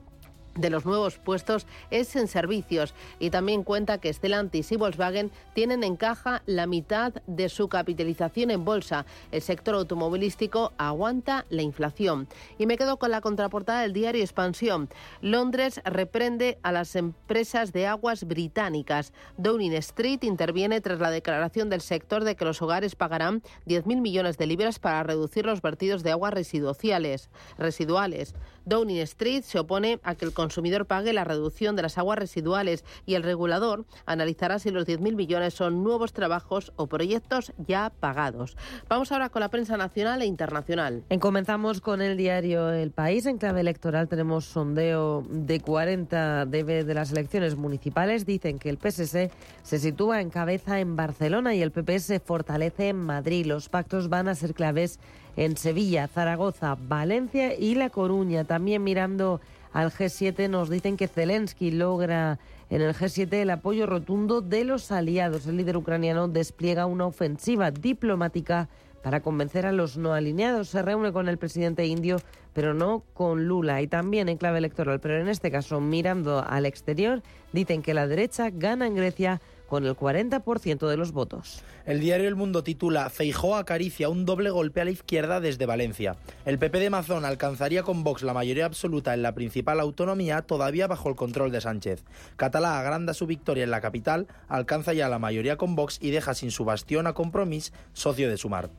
de 0.59 0.69
los 0.69 0.85
nuevos 0.85 1.17
puestos 1.17 1.65
es 1.89 2.15
en 2.15 2.27
servicios 2.27 2.93
y 3.19 3.29
también 3.29 3.63
cuenta 3.63 3.99
que 3.99 4.13
Stellantis 4.13 4.71
y 4.71 4.75
Volkswagen 4.75 5.31
tienen 5.53 5.83
en 5.83 5.95
caja 5.95 6.43
la 6.45 6.67
mitad 6.67 7.13
de 7.27 7.49
su 7.49 7.69
capitalización 7.69 8.51
en 8.51 8.65
bolsa. 8.65 9.05
El 9.31 9.41
sector 9.41 9.75
automovilístico 9.75 10.73
aguanta 10.77 11.45
la 11.49 11.61
inflación. 11.61 12.27
Y 12.57 12.65
me 12.65 12.77
quedo 12.77 12.97
con 12.97 13.11
la 13.11 13.21
contraportada 13.21 13.81
del 13.81 13.93
diario 13.93 14.21
Expansión. 14.21 14.89
Londres 15.21 15.81
reprende 15.85 16.59
a 16.63 16.71
las 16.71 16.95
empresas 16.95 17.71
de 17.71 17.87
aguas 17.87 18.25
británicas. 18.25 19.13
Downing 19.37 19.73
Street 19.73 20.23
interviene 20.23 20.81
tras 20.81 20.99
la 20.99 21.11
declaración 21.11 21.69
del 21.69 21.81
sector 21.81 22.23
de 22.23 22.35
que 22.35 22.45
los 22.45 22.61
hogares 22.61 22.95
pagarán 22.95 23.41
10.000 23.65 24.01
millones 24.01 24.37
de 24.37 24.47
libras 24.47 24.79
para 24.79 25.03
reducir 25.03 25.45
los 25.45 25.61
vertidos 25.61 26.03
de 26.03 26.11
aguas 26.11 26.33
residuales. 26.33 27.29
residuales. 27.57 28.35
Downing 28.69 29.01
Street 29.01 29.43
se 29.43 29.59
opone 29.59 29.99
a 30.03 30.15
que 30.15 30.25
el 30.25 30.33
consumidor 30.33 30.85
pague 30.85 31.11
la 31.11 31.23
reducción 31.23 31.75
de 31.75 31.81
las 31.81 31.97
aguas 31.97 32.19
residuales 32.19 32.85
y 33.05 33.15
el 33.15 33.23
regulador 33.23 33.85
analizará 34.05 34.59
si 34.59 34.69
los 34.69 34.85
10.000 34.85 35.15
millones 35.15 35.55
son 35.55 35.83
nuevos 35.83 36.13
trabajos 36.13 36.71
o 36.75 36.87
proyectos 36.87 37.51
ya 37.57 37.91
pagados. 37.99 38.55
Vamos 38.87 39.11
ahora 39.11 39.29
con 39.29 39.39
la 39.39 39.49
prensa 39.49 39.75
nacional 39.75 40.21
e 40.21 40.25
internacional. 40.25 41.03
comenzamos 41.19 41.81
con 41.81 42.01
el 42.01 42.15
diario 42.15 42.69
El 42.69 42.91
País. 42.91 43.25
En 43.25 43.39
clave 43.39 43.61
electoral 43.61 44.07
tenemos 44.07 44.45
sondeo 44.45 45.25
de 45.29 45.59
40 45.59 46.45
dB 46.45 46.85
de 46.85 46.93
las 46.93 47.11
elecciones 47.11 47.55
municipales. 47.55 48.25
Dicen 48.25 48.59
que 48.59 48.69
el 48.69 48.77
PSC 48.77 49.31
se 49.63 49.79
sitúa 49.79 50.21
en 50.21 50.29
cabeza 50.29 50.79
en 50.79 50.95
Barcelona 50.95 51.55
y 51.55 51.61
el 51.61 51.71
PP 51.71 51.99
se 51.99 52.19
fortalece 52.19 52.89
en 52.89 52.97
Madrid. 52.97 53.47
Los 53.47 53.67
pactos 53.67 54.09
van 54.09 54.27
a 54.27 54.35
ser 54.35 54.53
claves 54.53 54.99
en 55.37 55.57
Sevilla, 55.57 56.07
Zaragoza, 56.07 56.77
Valencia 56.79 57.55
y 57.55 57.75
La 57.75 57.89
Coruña. 57.89 58.43
También 58.43 58.83
mirando 58.83 59.41
al 59.73 59.91
G7 59.91 60.49
nos 60.49 60.69
dicen 60.69 60.97
que 60.97 61.07
Zelensky 61.07 61.71
logra 61.71 62.39
en 62.69 62.81
el 62.81 62.93
G7 62.93 63.33
el 63.33 63.49
apoyo 63.49 63.85
rotundo 63.85 64.41
de 64.41 64.63
los 64.63 64.91
aliados. 64.91 65.47
El 65.47 65.57
líder 65.57 65.77
ucraniano 65.77 66.27
despliega 66.27 66.85
una 66.85 67.05
ofensiva 67.05 67.71
diplomática 67.71 68.67
para 69.01 69.21
convencer 69.21 69.65
a 69.65 69.71
los 69.71 69.97
no 69.97 70.13
alineados. 70.13 70.69
Se 70.69 70.81
reúne 70.81 71.11
con 71.11 71.29
el 71.29 71.37
presidente 71.37 71.85
indio, 71.85 72.17
pero 72.53 72.73
no 72.73 73.03
con 73.13 73.47
Lula. 73.47 73.81
Y 73.81 73.87
también 73.87 74.29
en 74.29 74.37
clave 74.37 74.57
electoral, 74.57 74.99
pero 74.99 75.19
en 75.19 75.29
este 75.29 75.51
caso 75.51 75.79
mirando 75.79 76.43
al 76.45 76.65
exterior, 76.65 77.21
dicen 77.53 77.81
que 77.81 77.93
la 77.93 78.07
derecha 78.07 78.49
gana 78.49 78.87
en 78.87 78.95
Grecia 78.95 79.41
con 79.69 79.85
el 79.85 79.95
40% 79.95 80.87
de 80.87 80.97
los 80.97 81.11
votos. 81.11 81.61
El 81.85 81.99
diario 81.99 82.27
El 82.27 82.35
Mundo 82.35 82.63
titula 82.63 83.09
Feijó 83.09 83.55
acaricia 83.55 84.09
un 84.09 84.25
doble 84.25 84.49
golpe 84.49 84.81
a 84.81 84.85
la 84.85 84.91
izquierda 84.91 85.39
desde 85.39 85.65
Valencia. 85.65 86.17
El 86.45 86.59
PP 86.59 86.79
de 86.79 86.89
Mazón 86.89 87.23
alcanzaría 87.23 87.83
con 87.83 88.03
Vox 88.03 88.23
la 88.23 88.33
mayoría 88.33 88.65
absoluta 88.65 89.13
en 89.13 89.21
la 89.21 89.33
principal 89.33 89.79
autonomía 89.79 90.41
todavía 90.41 90.87
bajo 90.87 91.07
el 91.07 91.15
control 91.15 91.51
de 91.51 91.61
Sánchez. 91.61 92.03
Catalá 92.35 92.79
agranda 92.79 93.13
su 93.13 93.27
victoria 93.27 93.63
en 93.63 93.71
la 93.71 93.81
capital, 93.81 94.27
alcanza 94.47 94.93
ya 94.93 95.07
la 95.07 95.19
mayoría 95.19 95.57
con 95.57 95.75
Vox 95.75 95.99
y 96.01 96.09
deja 96.09 96.33
sin 96.33 96.51
su 96.51 96.65
bastión 96.65 97.07
a 97.07 97.13
Compromís, 97.13 97.71
socio 97.93 98.29
de 98.29 98.37
Sumar. 98.37 98.69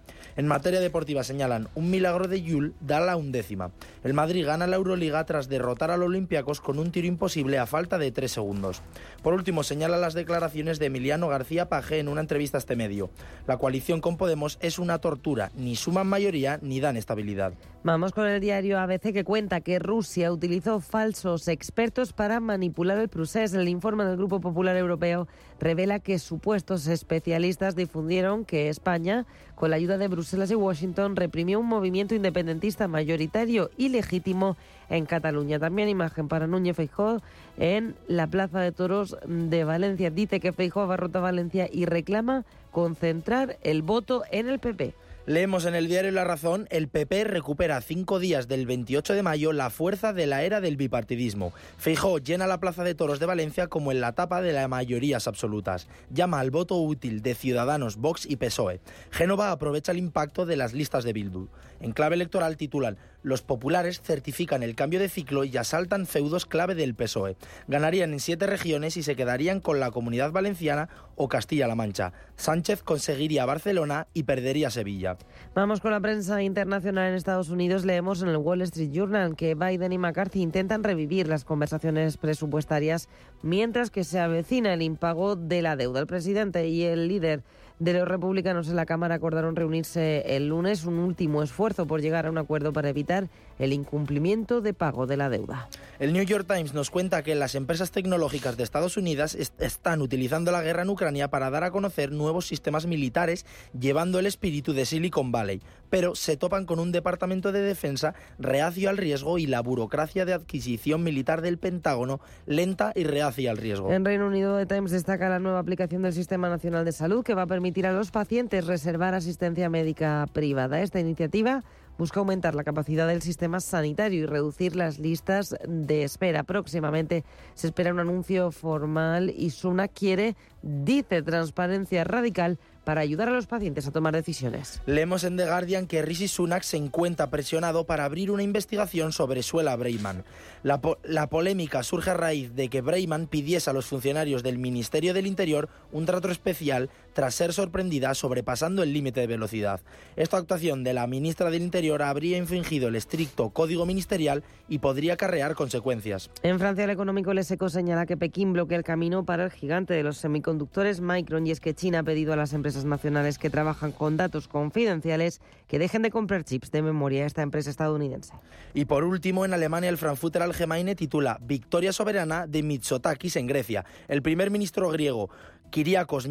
En 0.40 0.46
materia 0.46 0.80
deportiva 0.80 1.22
señalan 1.22 1.68
un 1.74 1.90
milagro 1.90 2.26
de 2.26 2.40
Yul 2.40 2.72
da 2.80 2.98
la 2.98 3.18
undécima. 3.18 3.72
El 4.02 4.14
Madrid 4.14 4.46
gana 4.46 4.66
la 4.66 4.76
Euroliga 4.76 5.22
tras 5.26 5.50
derrotar 5.50 5.90
al 5.90 6.02
Olympiacos 6.02 6.62
con 6.62 6.78
un 6.78 6.92
tiro 6.92 7.06
imposible 7.06 7.58
a 7.58 7.66
falta 7.66 7.98
de 7.98 8.10
tres 8.10 8.32
segundos. 8.32 8.80
Por 9.22 9.34
último, 9.34 9.62
señala 9.64 9.98
las 9.98 10.14
declaraciones 10.14 10.78
de 10.78 10.86
Emiliano 10.86 11.28
García 11.28 11.68
Paje 11.68 11.98
en 11.98 12.08
una 12.08 12.22
entrevista 12.22 12.56
a 12.56 12.60
este 12.60 12.74
medio. 12.74 13.10
La 13.46 13.58
coalición 13.58 14.00
con 14.00 14.16
Podemos 14.16 14.56
es 14.62 14.78
una 14.78 14.98
tortura, 14.98 15.50
ni 15.56 15.76
suman 15.76 16.06
mayoría 16.06 16.58
ni 16.62 16.80
dan 16.80 16.96
estabilidad. 16.96 17.52
Vamos 17.82 18.12
con 18.12 18.26
el 18.26 18.42
diario 18.42 18.78
ABC 18.78 19.10
que 19.10 19.24
cuenta 19.24 19.62
que 19.62 19.78
Rusia 19.78 20.30
utilizó 20.30 20.80
falsos 20.80 21.48
expertos 21.48 22.12
para 22.12 22.38
manipular 22.38 22.98
el 22.98 23.08
procés. 23.08 23.54
El 23.54 23.70
informe 23.70 24.04
del 24.04 24.18
Grupo 24.18 24.38
Popular 24.38 24.76
Europeo 24.76 25.26
revela 25.58 25.98
que 25.98 26.18
supuestos 26.18 26.86
especialistas 26.88 27.76
difundieron 27.76 28.44
que 28.44 28.68
España, 28.68 29.24
con 29.54 29.70
la 29.70 29.76
ayuda 29.76 29.96
de 29.96 30.08
Bruselas 30.08 30.50
y 30.50 30.56
Washington, 30.56 31.16
reprimió 31.16 31.58
un 31.58 31.68
movimiento 31.68 32.14
independentista 32.14 32.86
mayoritario 32.86 33.70
y 33.78 33.88
legítimo 33.88 34.58
en 34.90 35.06
Cataluña. 35.06 35.58
También 35.58 35.88
imagen 35.88 36.28
para 36.28 36.46
Núñez 36.46 36.76
Feijóo 36.76 37.22
en 37.56 37.96
la 38.08 38.26
Plaza 38.26 38.60
de 38.60 38.72
Toros 38.72 39.16
de 39.26 39.64
Valencia. 39.64 40.10
Dice 40.10 40.38
que 40.38 40.52
Feijóo 40.52 40.82
abarrota 40.82 41.20
Valencia 41.20 41.66
y 41.72 41.86
reclama 41.86 42.44
concentrar 42.72 43.56
el 43.62 43.80
voto 43.80 44.22
en 44.30 44.50
el 44.50 44.58
PP. 44.58 44.92
Leemos 45.26 45.66
en 45.66 45.74
el 45.74 45.86
diario 45.86 46.10
La 46.12 46.24
Razón, 46.24 46.66
el 46.70 46.88
PP 46.88 47.24
recupera 47.24 47.82
cinco 47.82 48.18
días 48.18 48.48
del 48.48 48.64
28 48.64 49.12
de 49.12 49.22
mayo 49.22 49.52
la 49.52 49.68
fuerza 49.68 50.14
de 50.14 50.26
la 50.26 50.42
era 50.44 50.62
del 50.62 50.78
bipartidismo. 50.78 51.52
Feijó 51.76 52.18
llena 52.18 52.46
la 52.46 52.58
Plaza 52.58 52.84
de 52.84 52.94
Toros 52.94 53.20
de 53.20 53.26
Valencia 53.26 53.66
como 53.66 53.92
en 53.92 54.00
la 54.00 54.12
tapa 54.12 54.40
de 54.40 54.52
las 54.52 54.68
mayorías 54.68 55.28
absolutas. 55.28 55.88
Llama 56.10 56.40
al 56.40 56.50
voto 56.50 56.76
útil 56.76 57.20
de 57.20 57.34
Ciudadanos, 57.34 57.96
Vox 57.96 58.24
y 58.24 58.36
PSOE. 58.36 58.80
Génova 59.10 59.50
aprovecha 59.50 59.92
el 59.92 59.98
impacto 59.98 60.46
de 60.46 60.56
las 60.56 60.72
listas 60.72 61.04
de 61.04 61.12
Bildu. 61.12 61.48
En 61.80 61.92
clave 61.92 62.14
electoral 62.14 62.56
titulan 62.56 62.98
Los 63.22 63.42
populares 63.42 64.00
certifican 64.02 64.62
el 64.62 64.74
cambio 64.74 65.00
de 65.00 65.08
ciclo 65.08 65.44
y 65.44 65.56
asaltan 65.56 66.06
feudos 66.06 66.46
clave 66.46 66.74
del 66.74 66.94
PSOE. 66.94 67.36
Ganarían 67.68 68.12
en 68.12 68.20
siete 68.20 68.46
regiones 68.46 68.96
y 68.96 69.02
se 69.02 69.16
quedarían 69.16 69.60
con 69.60 69.80
la 69.80 69.90
Comunidad 69.90 70.32
Valenciana 70.32 70.88
o 71.16 71.28
Castilla-La 71.28 71.74
Mancha. 71.74 72.12
Sánchez 72.36 72.82
conseguiría 72.82 73.44
Barcelona 73.44 74.06
y 74.14 74.22
perdería 74.22 74.70
Sevilla. 74.70 75.16
Vamos 75.54 75.80
con 75.80 75.90
la 75.90 76.00
prensa 76.00 76.42
internacional 76.42 77.08
en 77.08 77.14
Estados 77.14 77.50
Unidos. 77.50 77.84
Leemos 77.84 78.22
en 78.22 78.28
el 78.28 78.36
Wall 78.38 78.62
Street 78.62 78.90
Journal 78.92 79.36
que 79.36 79.54
Biden 79.54 79.92
y 79.92 79.98
McCarthy 79.98 80.40
intentan 80.40 80.84
revivir 80.84 81.28
las 81.28 81.44
conversaciones 81.44 82.16
presupuestarias 82.16 83.08
mientras 83.42 83.90
que 83.90 84.04
se 84.04 84.18
avecina 84.18 84.72
el 84.72 84.82
impago 84.82 85.36
de 85.36 85.62
la 85.62 85.76
deuda. 85.76 86.00
El 86.00 86.06
presidente 86.06 86.68
y 86.68 86.84
el 86.84 87.08
líder 87.08 87.42
de 87.80 87.94
los 87.94 88.06
republicanos 88.06 88.68
en 88.68 88.76
la 88.76 88.84
Cámara 88.84 89.14
acordaron 89.16 89.56
reunirse 89.56 90.36
el 90.36 90.48
lunes 90.48 90.84
un 90.84 90.98
último 90.98 91.42
esfuerzo 91.42 91.86
por 91.86 92.02
llegar 92.02 92.26
a 92.26 92.30
un 92.30 92.36
acuerdo 92.36 92.74
para 92.74 92.90
evitar 92.90 93.28
el 93.60 93.72
incumplimiento 93.74 94.60
de 94.60 94.74
pago 94.74 95.06
de 95.06 95.16
la 95.16 95.28
deuda. 95.28 95.68
El 95.98 96.14
New 96.14 96.24
York 96.24 96.46
Times 96.48 96.72
nos 96.72 96.90
cuenta 96.90 97.22
que 97.22 97.34
las 97.34 97.54
empresas 97.54 97.90
tecnológicas 97.90 98.56
de 98.56 98.64
Estados 98.64 98.96
Unidos 98.96 99.36
están 99.58 100.00
utilizando 100.00 100.50
la 100.50 100.62
guerra 100.62 100.82
en 100.82 100.90
Ucrania 100.90 101.28
para 101.28 101.50
dar 101.50 101.62
a 101.62 101.70
conocer 101.70 102.10
nuevos 102.10 102.46
sistemas 102.46 102.86
militares 102.86 103.44
llevando 103.78 104.18
el 104.18 104.24
espíritu 104.24 104.72
de 104.72 104.86
Silicon 104.86 105.30
Valley, 105.30 105.60
pero 105.90 106.14
se 106.14 106.38
topan 106.38 106.64
con 106.64 106.78
un 106.78 106.90
departamento 106.90 107.52
de 107.52 107.60
defensa 107.60 108.14
reacio 108.38 108.88
al 108.88 108.96
riesgo 108.96 109.38
y 109.38 109.46
la 109.46 109.60
burocracia 109.60 110.24
de 110.24 110.32
adquisición 110.32 111.02
militar 111.02 111.42
del 111.42 111.58
Pentágono 111.58 112.20
lenta 112.46 112.92
y 112.94 113.04
reacia 113.04 113.50
al 113.50 113.58
riesgo. 113.58 113.92
En 113.92 114.06
Reino 114.06 114.26
Unido, 114.26 114.56
The 114.56 114.74
Times 114.74 114.90
destaca 114.90 115.28
la 115.28 115.38
nueva 115.38 115.58
aplicación 115.58 116.00
del 116.00 116.14
Sistema 116.14 116.48
Nacional 116.48 116.86
de 116.86 116.92
Salud 116.92 117.22
que 117.22 117.34
va 117.34 117.42
a 117.42 117.46
permitir 117.46 117.86
a 117.86 117.92
los 117.92 118.10
pacientes 118.10 118.66
reservar 118.66 119.14
asistencia 119.14 119.68
médica 119.68 120.26
privada. 120.32 120.80
Esta 120.80 120.98
iniciativa 120.98 121.62
busca 122.00 122.18
aumentar 122.18 122.54
la 122.54 122.64
capacidad 122.64 123.06
del 123.06 123.20
sistema 123.20 123.60
sanitario 123.60 124.22
y 124.22 124.26
reducir 124.26 124.74
las 124.74 124.98
listas 124.98 125.54
de 125.68 126.02
espera. 126.02 126.44
Próximamente 126.44 127.26
se 127.52 127.66
espera 127.66 127.92
un 127.92 128.00
anuncio 128.00 128.52
formal 128.52 129.30
y 129.36 129.50
Suna 129.50 129.86
quiere, 129.86 130.34
dice, 130.62 131.20
transparencia 131.20 132.04
radical 132.04 132.58
para 132.90 133.02
ayudar 133.02 133.28
a 133.28 133.32
los 133.32 133.46
pacientes 133.46 133.86
a 133.86 133.92
tomar 133.92 134.16
decisiones. 134.16 134.82
Leemos 134.84 135.22
en 135.22 135.36
The 135.36 135.46
Guardian 135.46 135.86
que 135.86 136.02
Rishi 136.02 136.26
Sunak 136.26 136.64
se 136.64 136.76
encuentra 136.76 137.30
presionado 137.30 137.84
para 137.84 138.04
abrir 138.04 138.32
una 138.32 138.42
investigación 138.42 139.12
sobre 139.12 139.44
Suela 139.44 139.76
Breiman. 139.76 140.24
La, 140.64 140.80
la, 141.04 141.28
polémica 141.28 141.84
surge 141.84 142.10
a 142.10 142.14
raíz 142.14 142.56
de 142.56 142.68
que 142.68 142.80
Breiman 142.80 143.28
pidiese 143.28 143.70
a 143.70 143.72
los 143.72 143.86
funcionarios 143.86 144.42
del 144.42 144.58
Ministerio 144.58 145.14
del 145.14 145.28
Interior 145.28 145.68
un 145.92 146.04
trato 146.04 146.32
especial 146.32 146.90
tras 147.12 147.34
ser 147.34 147.52
sorprendida 147.52 148.12
sobrepasando 148.14 148.82
el 148.82 148.92
límite 148.92 149.20
de 149.20 149.26
velocidad. 149.28 149.80
Esta 150.16 150.38
actuación 150.38 150.82
de 150.82 150.92
la 150.92 151.06
ministra 151.06 151.48
del 151.48 151.62
Interior 151.62 152.02
habría 152.02 152.38
infringido 152.38 152.88
el 152.88 152.96
estricto 152.96 153.50
código 153.50 153.86
ministerial 153.86 154.42
y 154.68 154.78
podría 154.78 155.14
acarrear 155.14 155.54
consecuencias. 155.54 156.30
En 156.42 156.58
Francia, 156.58 156.84
el 156.84 156.90
económico 156.90 157.32
Leseco 157.34 157.68
señala 157.68 158.06
que 158.06 158.16
Pekín 158.16 158.52
bloquea 158.52 158.78
el 158.78 158.84
camino 158.84 159.24
para 159.24 159.44
el 159.44 159.50
gigante 159.50 159.94
de 159.94 160.02
los 160.02 160.16
semiconductores 160.16 161.00
Micron 161.00 161.46
y 161.46 161.52
es 161.52 161.60
que 161.60 161.74
China 161.74 162.00
ha 162.00 162.02
pedido 162.02 162.32
a 162.32 162.36
las 162.36 162.52
empresas 162.52 162.79
nacionales 162.84 163.38
que 163.38 163.50
trabajan 163.50 163.92
con 163.92 164.16
datos 164.16 164.48
confidenciales 164.48 165.40
que 165.68 165.78
dejen 165.78 166.02
de 166.02 166.10
comprar 166.10 166.44
chips 166.44 166.70
de 166.70 166.82
memoria 166.82 167.24
a 167.24 167.26
esta 167.26 167.42
empresa 167.42 167.70
estadounidense. 167.70 168.34
Y 168.74 168.84
por 168.84 169.04
último, 169.04 169.44
en 169.44 169.54
Alemania, 169.54 169.90
el 169.90 169.98
Frankfurter 169.98 170.42
Allgemeine 170.42 170.94
titula 170.94 171.38
Victoria 171.40 171.92
soberana 171.92 172.46
de 172.46 172.62
Mitsotakis 172.62 173.36
en 173.36 173.46
Grecia. 173.46 173.84
El 174.08 174.22
primer 174.22 174.50
ministro 174.50 174.90
griego 174.90 175.30
Kyriakos 175.70 176.28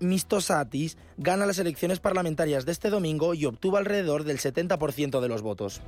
Mistosatis 0.00 0.96
gana 1.16 1.46
las 1.46 1.58
elecciones 1.58 2.00
parlamentarias 2.00 2.64
de 2.64 2.72
este 2.72 2.90
domingo 2.90 3.34
y 3.34 3.44
obtuvo 3.44 3.76
alrededor 3.76 4.24
del 4.24 4.38
70% 4.38 5.20
de 5.20 5.28
los 5.28 5.42
votos. 5.42 5.82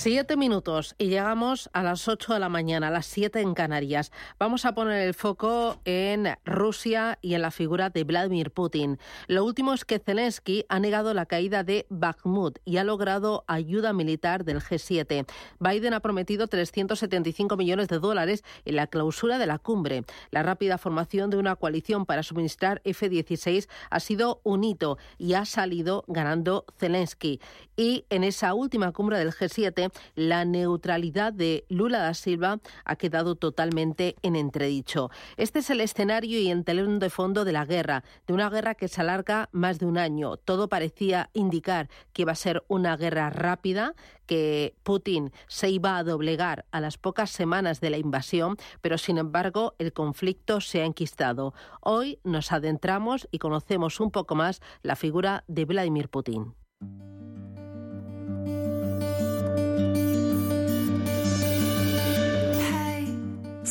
Siete 0.00 0.36
minutos 0.36 0.94
y 0.96 1.08
llegamos 1.08 1.68
a 1.72 1.82
las 1.82 2.06
ocho 2.06 2.32
de 2.32 2.38
la 2.38 2.48
mañana, 2.48 2.86
a 2.86 2.90
las 2.92 3.04
siete 3.04 3.40
en 3.40 3.52
Canarias. 3.52 4.12
Vamos 4.38 4.64
a 4.64 4.72
poner 4.72 5.02
el 5.02 5.12
foco 5.12 5.80
en 5.84 6.36
Rusia 6.44 7.18
y 7.20 7.34
en 7.34 7.42
la 7.42 7.50
figura 7.50 7.90
de 7.90 8.04
Vladimir 8.04 8.52
Putin. 8.52 9.00
Lo 9.26 9.44
último 9.44 9.74
es 9.74 9.84
que 9.84 9.98
Zelensky 9.98 10.64
ha 10.68 10.78
negado 10.78 11.14
la 11.14 11.26
caída 11.26 11.64
de 11.64 11.84
Bakhmut 11.88 12.60
y 12.64 12.76
ha 12.76 12.84
logrado 12.84 13.42
ayuda 13.48 13.92
militar 13.92 14.44
del 14.44 14.60
G7. 14.60 15.26
Biden 15.58 15.94
ha 15.94 16.00
prometido 16.00 16.46
375 16.46 17.56
millones 17.56 17.88
de 17.88 17.98
dólares 17.98 18.44
en 18.64 18.76
la 18.76 18.86
clausura 18.86 19.36
de 19.36 19.48
la 19.48 19.58
cumbre. 19.58 20.04
La 20.30 20.44
rápida 20.44 20.78
formación 20.78 21.28
de 21.28 21.38
una 21.38 21.56
coalición 21.56 22.06
para 22.06 22.22
suministrar 22.22 22.80
F-16 22.84 23.68
ha 23.90 23.98
sido 23.98 24.40
un 24.44 24.62
hito 24.62 24.96
y 25.18 25.34
ha 25.34 25.44
salido 25.44 26.04
ganando 26.06 26.66
Zelensky. 26.78 27.40
Y 27.76 28.04
en 28.10 28.22
esa 28.22 28.54
última 28.54 28.92
cumbre 28.92 29.18
del 29.18 29.32
G7 29.32 29.87
G20, 29.88 29.92
la 30.14 30.44
neutralidad 30.44 31.32
de 31.32 31.64
Lula 31.68 32.00
da 32.00 32.14
Silva 32.14 32.60
ha 32.84 32.96
quedado 32.96 33.34
totalmente 33.34 34.16
en 34.22 34.36
entredicho. 34.36 35.10
Este 35.36 35.60
es 35.60 35.70
el 35.70 35.80
escenario 35.80 36.38
y 36.38 36.58
telón 36.64 36.98
de 36.98 37.10
fondo 37.10 37.44
de 37.44 37.52
la 37.52 37.64
guerra, 37.64 38.04
de 38.26 38.34
una 38.34 38.50
guerra 38.50 38.74
que 38.74 38.88
se 38.88 39.00
alarga 39.00 39.48
más 39.52 39.78
de 39.78 39.86
un 39.86 39.98
año. 39.98 40.36
Todo 40.36 40.68
parecía 40.68 41.30
indicar 41.32 41.88
que 42.12 42.22
iba 42.22 42.32
a 42.32 42.36
ser 42.36 42.64
una 42.68 42.96
guerra 42.96 43.30
rápida, 43.30 43.94
que 44.26 44.74
Putin 44.82 45.32
se 45.46 45.70
iba 45.70 45.96
a 45.96 46.04
doblegar 46.04 46.66
a 46.70 46.80
las 46.80 46.98
pocas 46.98 47.30
semanas 47.30 47.80
de 47.80 47.90
la 47.90 47.98
invasión, 47.98 48.56
pero 48.80 48.98
sin 48.98 49.18
embargo 49.18 49.74
el 49.78 49.92
conflicto 49.92 50.60
se 50.60 50.82
ha 50.82 50.84
enquistado. 50.84 51.54
Hoy 51.80 52.18
nos 52.24 52.52
adentramos 52.52 53.28
y 53.30 53.38
conocemos 53.38 54.00
un 54.00 54.10
poco 54.10 54.34
más 54.34 54.60
la 54.82 54.96
figura 54.96 55.44
de 55.48 55.64
Vladimir 55.64 56.08
Putin. 56.08 56.54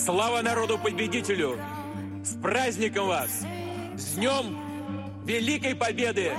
Слава 0.07 0.43
народу-победителю! 0.43 1.59
С 2.25 2.41
праздником 2.41 3.09
вас! 3.09 3.45
С 3.97 4.15
Днем 4.15 4.57
Великой 5.27 5.75
Победы! 5.75 6.31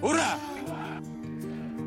¡Ура! 0.00 0.38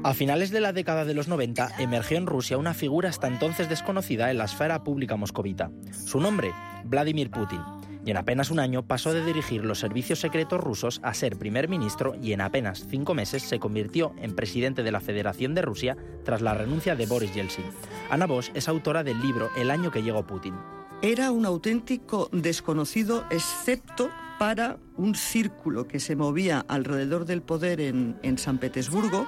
A 0.03 0.13
finales 0.13 0.49
de 0.49 0.59
la 0.59 0.73
década 0.73 1.05
de 1.05 1.13
los 1.13 1.27
90 1.27 1.75
emergió 1.77 2.17
en 2.17 2.25
Rusia 2.25 2.57
una 2.57 2.73
figura 2.73 3.09
hasta 3.09 3.27
entonces 3.27 3.69
desconocida 3.69 4.31
en 4.31 4.39
la 4.39 4.45
esfera 4.45 4.83
pública 4.83 5.15
moscovita. 5.15 5.71
Su 5.91 6.19
nombre, 6.19 6.51
Vladimir 6.83 7.29
Putin. 7.29 7.61
Y 8.03 8.09
en 8.09 8.17
apenas 8.17 8.49
un 8.49 8.59
año 8.59 8.81
pasó 8.87 9.13
de 9.13 9.23
dirigir 9.23 9.63
los 9.63 9.79
servicios 9.79 10.19
secretos 10.19 10.59
rusos 10.59 10.99
a 11.03 11.13
ser 11.13 11.37
primer 11.37 11.69
ministro 11.69 12.15
y 12.19 12.33
en 12.33 12.41
apenas 12.41 12.87
cinco 12.89 13.13
meses 13.13 13.43
se 13.43 13.59
convirtió 13.59 14.13
en 14.17 14.35
presidente 14.35 14.81
de 14.81 14.91
la 14.91 15.01
Federación 15.01 15.53
de 15.53 15.61
Rusia 15.61 15.95
tras 16.25 16.41
la 16.41 16.55
renuncia 16.55 16.95
de 16.95 17.05
Boris 17.05 17.33
Yeltsin. 17.35 17.65
Ana 18.09 18.25
Bosch 18.25 18.49
es 18.55 18.67
autora 18.67 19.03
del 19.03 19.21
libro 19.21 19.51
El 19.55 19.69
año 19.69 19.91
que 19.91 20.01
llegó 20.01 20.25
Putin. 20.25 20.55
Era 21.02 21.30
un 21.30 21.44
auténtico 21.46 22.28
desconocido, 22.32 23.24
excepto 23.30 24.10
para 24.38 24.78
un 24.96 25.14
círculo 25.14 25.86
que 25.86 26.00
se 26.00 26.16
movía 26.16 26.64
alrededor 26.68 27.24
del 27.24 27.42
poder 27.42 27.80
en, 27.80 28.18
en 28.22 28.38
San 28.38 28.58
Petersburgo 28.58 29.26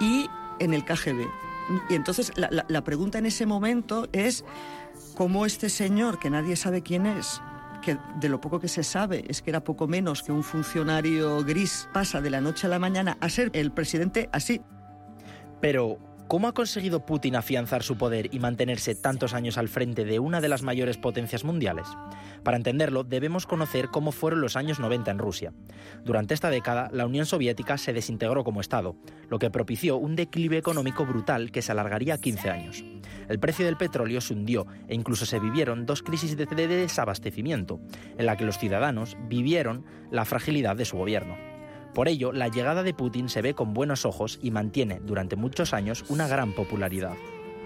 y 0.00 0.26
en 0.58 0.74
el 0.74 0.84
KGB. 0.84 1.26
Y 1.88 1.94
entonces 1.94 2.32
la, 2.36 2.48
la, 2.50 2.64
la 2.68 2.84
pregunta 2.84 3.18
en 3.18 3.26
ese 3.26 3.46
momento 3.46 4.08
es 4.12 4.44
cómo 5.14 5.46
este 5.46 5.68
señor, 5.68 6.18
que 6.18 6.30
nadie 6.30 6.56
sabe 6.56 6.82
quién 6.82 7.06
es, 7.06 7.40
que 7.80 7.98
de 8.18 8.28
lo 8.28 8.40
poco 8.40 8.60
que 8.60 8.68
se 8.68 8.82
sabe 8.82 9.24
es 9.28 9.42
que 9.42 9.50
era 9.50 9.64
poco 9.64 9.86
menos 9.86 10.22
que 10.22 10.32
un 10.32 10.42
funcionario 10.42 11.42
gris, 11.44 11.88
pasa 11.92 12.20
de 12.20 12.30
la 12.30 12.40
noche 12.40 12.66
a 12.66 12.70
la 12.70 12.78
mañana 12.78 13.16
a 13.20 13.28
ser 13.28 13.50
el 13.54 13.72
presidente 13.72 14.28
así. 14.32 14.60
Pero, 15.60 15.98
¿cómo 16.30 16.46
ha 16.46 16.54
conseguido 16.54 17.04
Putin 17.04 17.34
afianzar 17.34 17.82
su 17.82 17.98
poder 17.98 18.32
y 18.32 18.38
mantenerse 18.38 18.94
tantos 18.94 19.34
años 19.34 19.58
al 19.58 19.68
frente 19.68 20.04
de 20.04 20.20
una 20.20 20.40
de 20.40 20.48
las 20.48 20.62
mayores 20.62 20.96
potencias 20.96 21.42
mundiales? 21.42 21.88
Para 22.44 22.56
entenderlo, 22.56 23.02
debemos 23.02 23.46
conocer 23.46 23.88
cómo 23.88 24.12
fueron 24.12 24.40
los 24.40 24.54
años 24.54 24.78
90 24.78 25.10
en 25.10 25.18
Rusia. 25.18 25.52
Durante 26.04 26.32
esta 26.32 26.48
década, 26.48 26.88
la 26.92 27.04
Unión 27.04 27.26
Soviética 27.26 27.76
se 27.78 27.92
desintegró 27.92 28.44
como 28.44 28.60
Estado, 28.60 28.94
lo 29.28 29.40
que 29.40 29.50
propició 29.50 29.96
un 29.96 30.14
declive 30.14 30.56
económico 30.56 31.04
brutal 31.04 31.50
que 31.50 31.62
se 31.62 31.72
alargaría 31.72 32.18
15 32.18 32.48
años. 32.48 32.84
El 33.28 33.40
precio 33.40 33.66
del 33.66 33.76
petróleo 33.76 34.20
se 34.20 34.34
hundió 34.34 34.68
e 34.86 34.94
incluso 34.94 35.26
se 35.26 35.40
vivieron 35.40 35.84
dos 35.84 36.04
crisis 36.04 36.36
de 36.36 36.46
desabastecimiento, 36.46 37.80
en 38.16 38.26
la 38.26 38.36
que 38.36 38.44
los 38.44 38.56
ciudadanos 38.56 39.16
vivieron 39.28 39.84
la 40.12 40.24
fragilidad 40.24 40.76
de 40.76 40.84
su 40.84 40.96
gobierno. 40.96 41.49
Por 41.94 42.08
ello, 42.08 42.32
la 42.32 42.48
llegada 42.48 42.82
de 42.82 42.94
Putin 42.94 43.28
se 43.28 43.42
ve 43.42 43.54
con 43.54 43.74
buenos 43.74 44.04
ojos 44.04 44.38
y 44.42 44.50
mantiene 44.50 45.00
durante 45.04 45.36
muchos 45.36 45.74
años 45.74 46.04
una 46.08 46.28
gran 46.28 46.52
popularidad. 46.52 47.14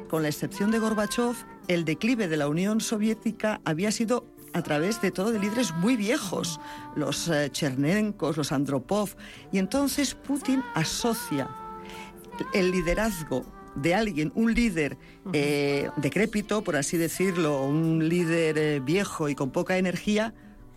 Con 0.08 0.22
la 0.22 0.28
excepción 0.28 0.70
de 0.70 0.78
Gorbachev, 0.78 1.34
el 1.68 1.84
declive 1.84 2.28
de 2.28 2.36
la 2.36 2.48
Unión 2.48 2.80
Soviética 2.80 3.60
había 3.64 3.90
sido 3.90 4.24
a 4.52 4.62
través 4.62 5.00
de 5.02 5.10
todo 5.10 5.32
de 5.32 5.40
líderes 5.40 5.74
muy 5.74 5.96
viejos, 5.96 6.60
los 6.94 7.28
eh, 7.28 7.50
Chernenkos, 7.50 8.36
los 8.36 8.52
Andropov, 8.52 9.10
y 9.50 9.58
entonces 9.58 10.14
Putin 10.14 10.62
asocia 10.74 11.50
el 12.54 12.70
liderazgo 12.70 13.44
de 13.74 13.94
alguien, 13.94 14.30
un 14.36 14.54
líder 14.54 14.96
eh, 15.32 15.90
decrépito, 15.96 16.62
por 16.62 16.76
así 16.76 16.96
decirlo, 16.96 17.64
un 17.64 18.08
líder 18.08 18.56
eh, 18.58 18.80
viejo 18.80 19.28
y 19.28 19.34
con 19.34 19.50
poca 19.50 19.76
energía, 19.76 20.32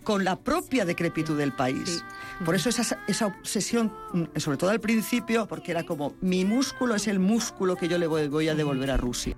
con 0.08 0.24
la 0.24 0.36
propia 0.36 0.86
decrepitud 0.86 1.36
del 1.36 1.52
país. 1.52 2.02
Por 2.42 2.54
eso 2.54 2.70
esa, 2.70 2.98
esa, 3.06 3.26
obsesión, 3.26 3.92
mm, 4.14 4.38
sobre 4.38 4.56
todo 4.56 4.70
al 4.70 4.80
principio, 4.80 5.46
porque 5.46 5.70
era 5.70 5.82
como, 5.82 6.14
mi 6.22 6.46
músculo 6.46 6.94
es 6.94 7.08
el 7.08 7.18
músculo 7.18 7.76
que 7.76 7.88
yo 7.88 7.98
le 7.98 8.06
voy, 8.06 8.26
voy 8.26 8.48
a 8.48 8.54
devolver 8.54 8.90
a 8.90 8.96
Rusia. 8.96 9.36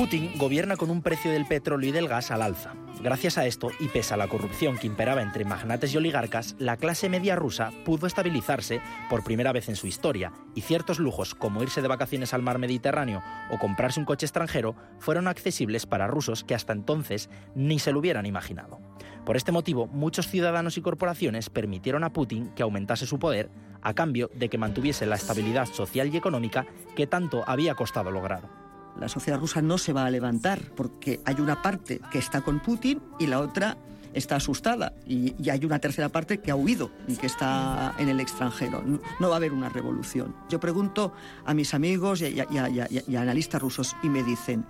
Putin 0.00 0.32
gobierna 0.38 0.78
con 0.78 0.90
un 0.90 1.02
precio 1.02 1.30
del 1.30 1.44
petróleo 1.44 1.90
y 1.90 1.92
del 1.92 2.08
gas 2.08 2.30
al 2.30 2.40
alza. 2.40 2.72
Gracias 3.02 3.36
a 3.36 3.44
esto, 3.44 3.68
y 3.80 3.88
pese 3.88 4.14
a 4.14 4.16
la 4.16 4.28
corrupción 4.28 4.78
que 4.78 4.86
imperaba 4.86 5.20
entre 5.20 5.44
magnates 5.44 5.92
y 5.92 5.98
oligarcas, 5.98 6.56
la 6.58 6.78
clase 6.78 7.10
media 7.10 7.36
rusa 7.36 7.70
pudo 7.84 8.06
estabilizarse 8.06 8.80
por 9.10 9.22
primera 9.22 9.52
vez 9.52 9.68
en 9.68 9.76
su 9.76 9.86
historia, 9.86 10.32
y 10.54 10.62
ciertos 10.62 11.00
lujos 11.00 11.34
como 11.34 11.62
irse 11.62 11.82
de 11.82 11.88
vacaciones 11.88 12.32
al 12.32 12.40
mar 12.40 12.58
Mediterráneo 12.58 13.22
o 13.50 13.58
comprarse 13.58 14.00
un 14.00 14.06
coche 14.06 14.24
extranjero 14.24 14.74
fueron 15.00 15.28
accesibles 15.28 15.84
para 15.84 16.06
rusos 16.06 16.44
que 16.44 16.54
hasta 16.54 16.72
entonces 16.72 17.28
ni 17.54 17.78
se 17.78 17.92
lo 17.92 17.98
hubieran 17.98 18.24
imaginado. 18.24 18.80
Por 19.26 19.36
este 19.36 19.52
motivo, 19.52 19.86
muchos 19.86 20.28
ciudadanos 20.28 20.78
y 20.78 20.80
corporaciones 20.80 21.50
permitieron 21.50 22.04
a 22.04 22.14
Putin 22.14 22.48
que 22.54 22.62
aumentase 22.62 23.04
su 23.04 23.18
poder 23.18 23.50
a 23.82 23.92
cambio 23.92 24.30
de 24.34 24.48
que 24.48 24.56
mantuviese 24.56 25.04
la 25.04 25.16
estabilidad 25.16 25.66
social 25.66 26.08
y 26.10 26.16
económica 26.16 26.64
que 26.96 27.06
tanto 27.06 27.44
había 27.46 27.74
costado 27.74 28.10
lograr. 28.10 28.59
La 28.98 29.08
sociedad 29.08 29.38
rusa 29.38 29.62
no 29.62 29.78
se 29.78 29.92
va 29.92 30.06
a 30.06 30.10
levantar 30.10 30.60
porque 30.76 31.20
hay 31.24 31.36
una 31.40 31.62
parte 31.62 32.00
que 32.10 32.18
está 32.18 32.40
con 32.40 32.60
Putin 32.60 33.00
y 33.18 33.26
la 33.26 33.40
otra 33.40 33.76
está 34.12 34.36
asustada 34.36 34.92
y, 35.06 35.48
hay 35.50 35.64
una 35.64 35.78
tercera 35.78 36.08
parte 36.08 36.38
que 36.38 36.50
ha 36.50 36.56
huido 36.56 36.90
y 37.06 37.16
que 37.16 37.26
está 37.26 37.94
en 37.98 38.08
el 38.08 38.20
extranjero. 38.20 38.82
No, 38.84 39.00
no 39.20 39.28
va 39.28 39.34
a 39.34 39.36
haber 39.36 39.52
una 39.52 39.68
revolución. 39.68 40.34
Yo 40.48 40.60
pregunto 40.60 41.12
a 41.44 41.54
mis 41.54 41.74
amigos 41.74 42.22
y, 42.22 42.26
y, 42.26 43.02
y 43.06 43.16
analistas 43.16 43.62
rusos 43.62 43.96
y 44.02 44.08
me 44.08 44.22
dicen, 44.22 44.66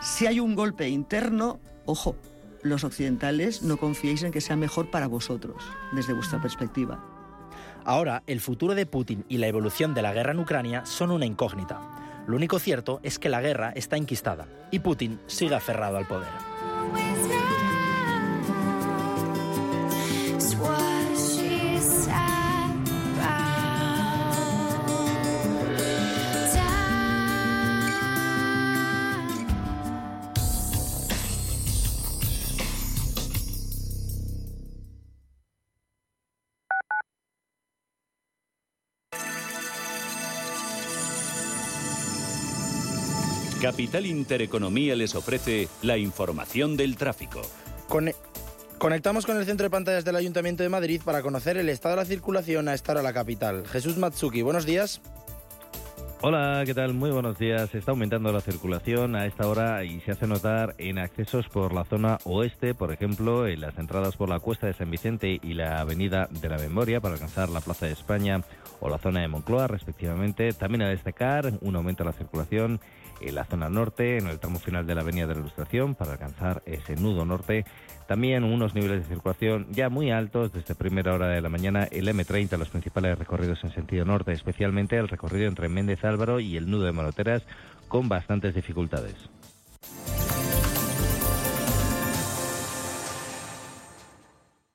si 0.00 0.26
hay 0.26 0.40
un 0.40 0.54
golpe 0.54 0.88
interno, 0.88 1.58
ojo, 1.84 2.16
los 2.62 2.84
occidentales 2.84 3.62
no 3.62 3.76
confiéis 3.76 4.22
en 4.22 4.32
que 4.32 4.40
sea 4.40 4.56
mejor 4.56 4.90
para 4.90 5.06
vosotros, 5.06 5.62
desde 5.92 6.12
vuestra 6.12 6.40
perspectiva. 6.40 7.02
Ahora, 7.84 8.22
el 8.26 8.40
futuro 8.40 8.74
de 8.74 8.84
Putin 8.84 9.24
y 9.28 9.38
la 9.38 9.46
evolución 9.46 9.94
de 9.94 10.02
la 10.02 10.12
guerra 10.12 10.32
en 10.32 10.40
Ucrania 10.40 10.84
son 10.84 11.12
una 11.12 11.24
incógnita. 11.24 11.80
Lo 12.26 12.36
único 12.36 12.58
cierto 12.58 13.00
es 13.02 13.18
que 13.18 13.28
la 13.28 13.40
guerra 13.40 13.72
está 13.74 13.96
enquistada 13.96 14.46
y 14.70 14.80
Putin 14.80 15.20
sigue 15.26 15.54
aferrado 15.54 15.96
al 15.96 16.06
poder. 16.06 16.45
Capital 43.66 44.06
Intereconomía 44.06 44.94
les 44.94 45.16
ofrece 45.16 45.66
la 45.82 45.98
información 45.98 46.76
del 46.76 46.94
tráfico. 46.94 47.42
Con 47.88 48.12
Conectamos 48.78 49.26
con 49.26 49.38
el 49.38 49.44
centro 49.44 49.64
de 49.64 49.70
pantallas 49.70 50.04
del 50.04 50.14
Ayuntamiento 50.14 50.62
de 50.62 50.68
Madrid 50.68 51.02
para 51.04 51.20
conocer 51.20 51.56
el 51.56 51.68
estado 51.68 51.96
de 51.96 52.02
la 52.02 52.06
circulación 52.06 52.68
a 52.68 52.74
esta 52.74 52.92
hora 52.92 53.02
la 53.02 53.12
capital. 53.12 53.66
Jesús 53.66 53.96
Matsuki, 53.96 54.42
buenos 54.42 54.66
días. 54.66 55.00
Hola, 56.22 56.62
¿qué 56.64 56.74
tal? 56.74 56.94
Muy 56.94 57.10
buenos 57.10 57.38
días. 57.38 57.74
Está 57.74 57.90
aumentando 57.90 58.32
la 58.32 58.40
circulación 58.40 59.16
a 59.16 59.26
esta 59.26 59.48
hora 59.48 59.82
y 59.82 60.00
se 60.00 60.12
hace 60.12 60.28
notar 60.28 60.76
en 60.78 61.00
accesos 61.00 61.48
por 61.48 61.74
la 61.74 61.84
zona 61.84 62.18
oeste, 62.24 62.72
por 62.72 62.92
ejemplo, 62.92 63.48
en 63.48 63.60
las 63.60 63.76
entradas 63.78 64.16
por 64.16 64.28
la 64.28 64.38
Cuesta 64.38 64.68
de 64.68 64.74
San 64.74 64.92
Vicente 64.92 65.40
y 65.42 65.54
la 65.54 65.80
Avenida 65.80 66.28
de 66.30 66.48
la 66.48 66.56
Memoria 66.56 67.00
para 67.00 67.14
alcanzar 67.14 67.48
la 67.48 67.60
Plaza 67.60 67.86
de 67.86 67.92
España 67.92 68.42
o 68.78 68.88
la 68.88 68.98
zona 68.98 69.22
de 69.22 69.28
Moncloa, 69.28 69.66
respectivamente. 69.66 70.52
También 70.52 70.82
a 70.82 70.88
destacar 70.88 71.52
un 71.60 71.74
aumento 71.74 72.04
de 72.04 72.10
la 72.10 72.16
circulación 72.16 72.80
en 73.20 73.34
la 73.34 73.44
zona 73.44 73.68
norte, 73.68 74.18
en 74.18 74.26
el 74.26 74.38
tramo 74.38 74.58
final 74.58 74.86
de 74.86 74.94
la 74.94 75.02
Avenida 75.02 75.26
de 75.26 75.34
la 75.34 75.40
Ilustración, 75.40 75.94
para 75.94 76.12
alcanzar 76.12 76.62
ese 76.66 76.96
nudo 76.96 77.24
norte. 77.24 77.64
También 78.06 78.44
unos 78.44 78.74
niveles 78.74 79.02
de 79.02 79.14
circulación 79.14 79.66
ya 79.70 79.88
muy 79.88 80.10
altos 80.10 80.52
desde 80.52 80.74
primera 80.74 81.14
hora 81.14 81.28
de 81.28 81.40
la 81.40 81.48
mañana, 81.48 81.84
el 81.84 82.08
M30, 82.08 82.56
los 82.56 82.68
principales 82.68 83.18
recorridos 83.18 83.62
en 83.64 83.72
sentido 83.72 84.04
norte, 84.04 84.32
especialmente 84.32 84.96
el 84.96 85.08
recorrido 85.08 85.48
entre 85.48 85.68
Méndez 85.68 86.04
Álvaro 86.04 86.40
y 86.40 86.56
el 86.56 86.70
nudo 86.70 86.84
de 86.84 86.92
Maloteras, 86.92 87.42
con 87.88 88.08
bastantes 88.08 88.54
dificultades. 88.54 89.16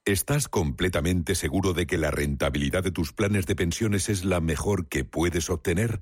¿Estás 0.04 0.48
completamente 0.48 1.36
seguro 1.36 1.74
de 1.74 1.86
que 1.86 1.98
la 1.98 2.10
rentabilidad 2.10 2.84
de 2.84 2.92
tus 2.92 3.14
planes 3.14 3.46
de 3.46 3.56
pensiones 3.56 4.10
es 4.10 4.26
la 4.26 4.42
mejor 4.42 4.88
que 4.88 5.06
puedes 5.06 5.50
obtener? 5.50 6.02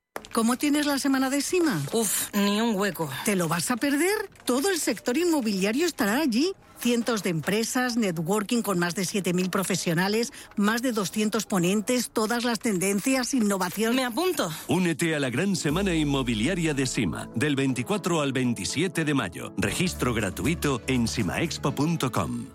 ¿Cómo 0.33 0.57
tienes 0.57 0.85
la 0.85 0.97
semana 0.97 1.29
de 1.29 1.41
Sima? 1.41 1.81
Uf, 1.91 2.33
ni 2.33 2.61
un 2.61 2.75
hueco. 2.75 3.09
¿Te 3.25 3.35
lo 3.35 3.49
vas 3.49 3.69
a 3.69 3.75
perder? 3.75 4.29
Todo 4.45 4.69
el 4.69 4.79
sector 4.79 5.17
inmobiliario 5.17 5.85
estará 5.85 6.19
allí. 6.21 6.53
Cientos 6.79 7.21
de 7.21 7.29
empresas, 7.29 7.95
networking 7.97 8.61
con 8.63 8.79
más 8.79 8.95
de 8.95 9.03
7.000 9.03 9.49
profesionales, 9.51 10.31
más 10.55 10.81
de 10.81 10.93
200 10.93 11.45
ponentes, 11.45 12.09
todas 12.11 12.43
las 12.43 12.59
tendencias, 12.59 13.33
innovación. 13.33 13.95
Me 13.95 14.05
apunto. 14.05 14.49
Únete 14.67 15.15
a 15.15 15.19
la 15.19 15.29
gran 15.29 15.55
semana 15.55 15.93
inmobiliaria 15.93 16.73
de 16.73 16.87
Sima, 16.87 17.29
del 17.35 17.55
24 17.55 18.21
al 18.21 18.31
27 18.31 19.05
de 19.05 19.13
mayo. 19.13 19.53
Registro 19.57 20.13
gratuito 20.13 20.81
en 20.87 21.07
simaexpo.com. 21.07 22.47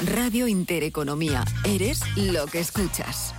Radio 0.00 0.46
Intereconomía. 0.46 1.44
Eres 1.64 2.00
lo 2.16 2.46
que 2.46 2.60
escuchas. 2.60 3.34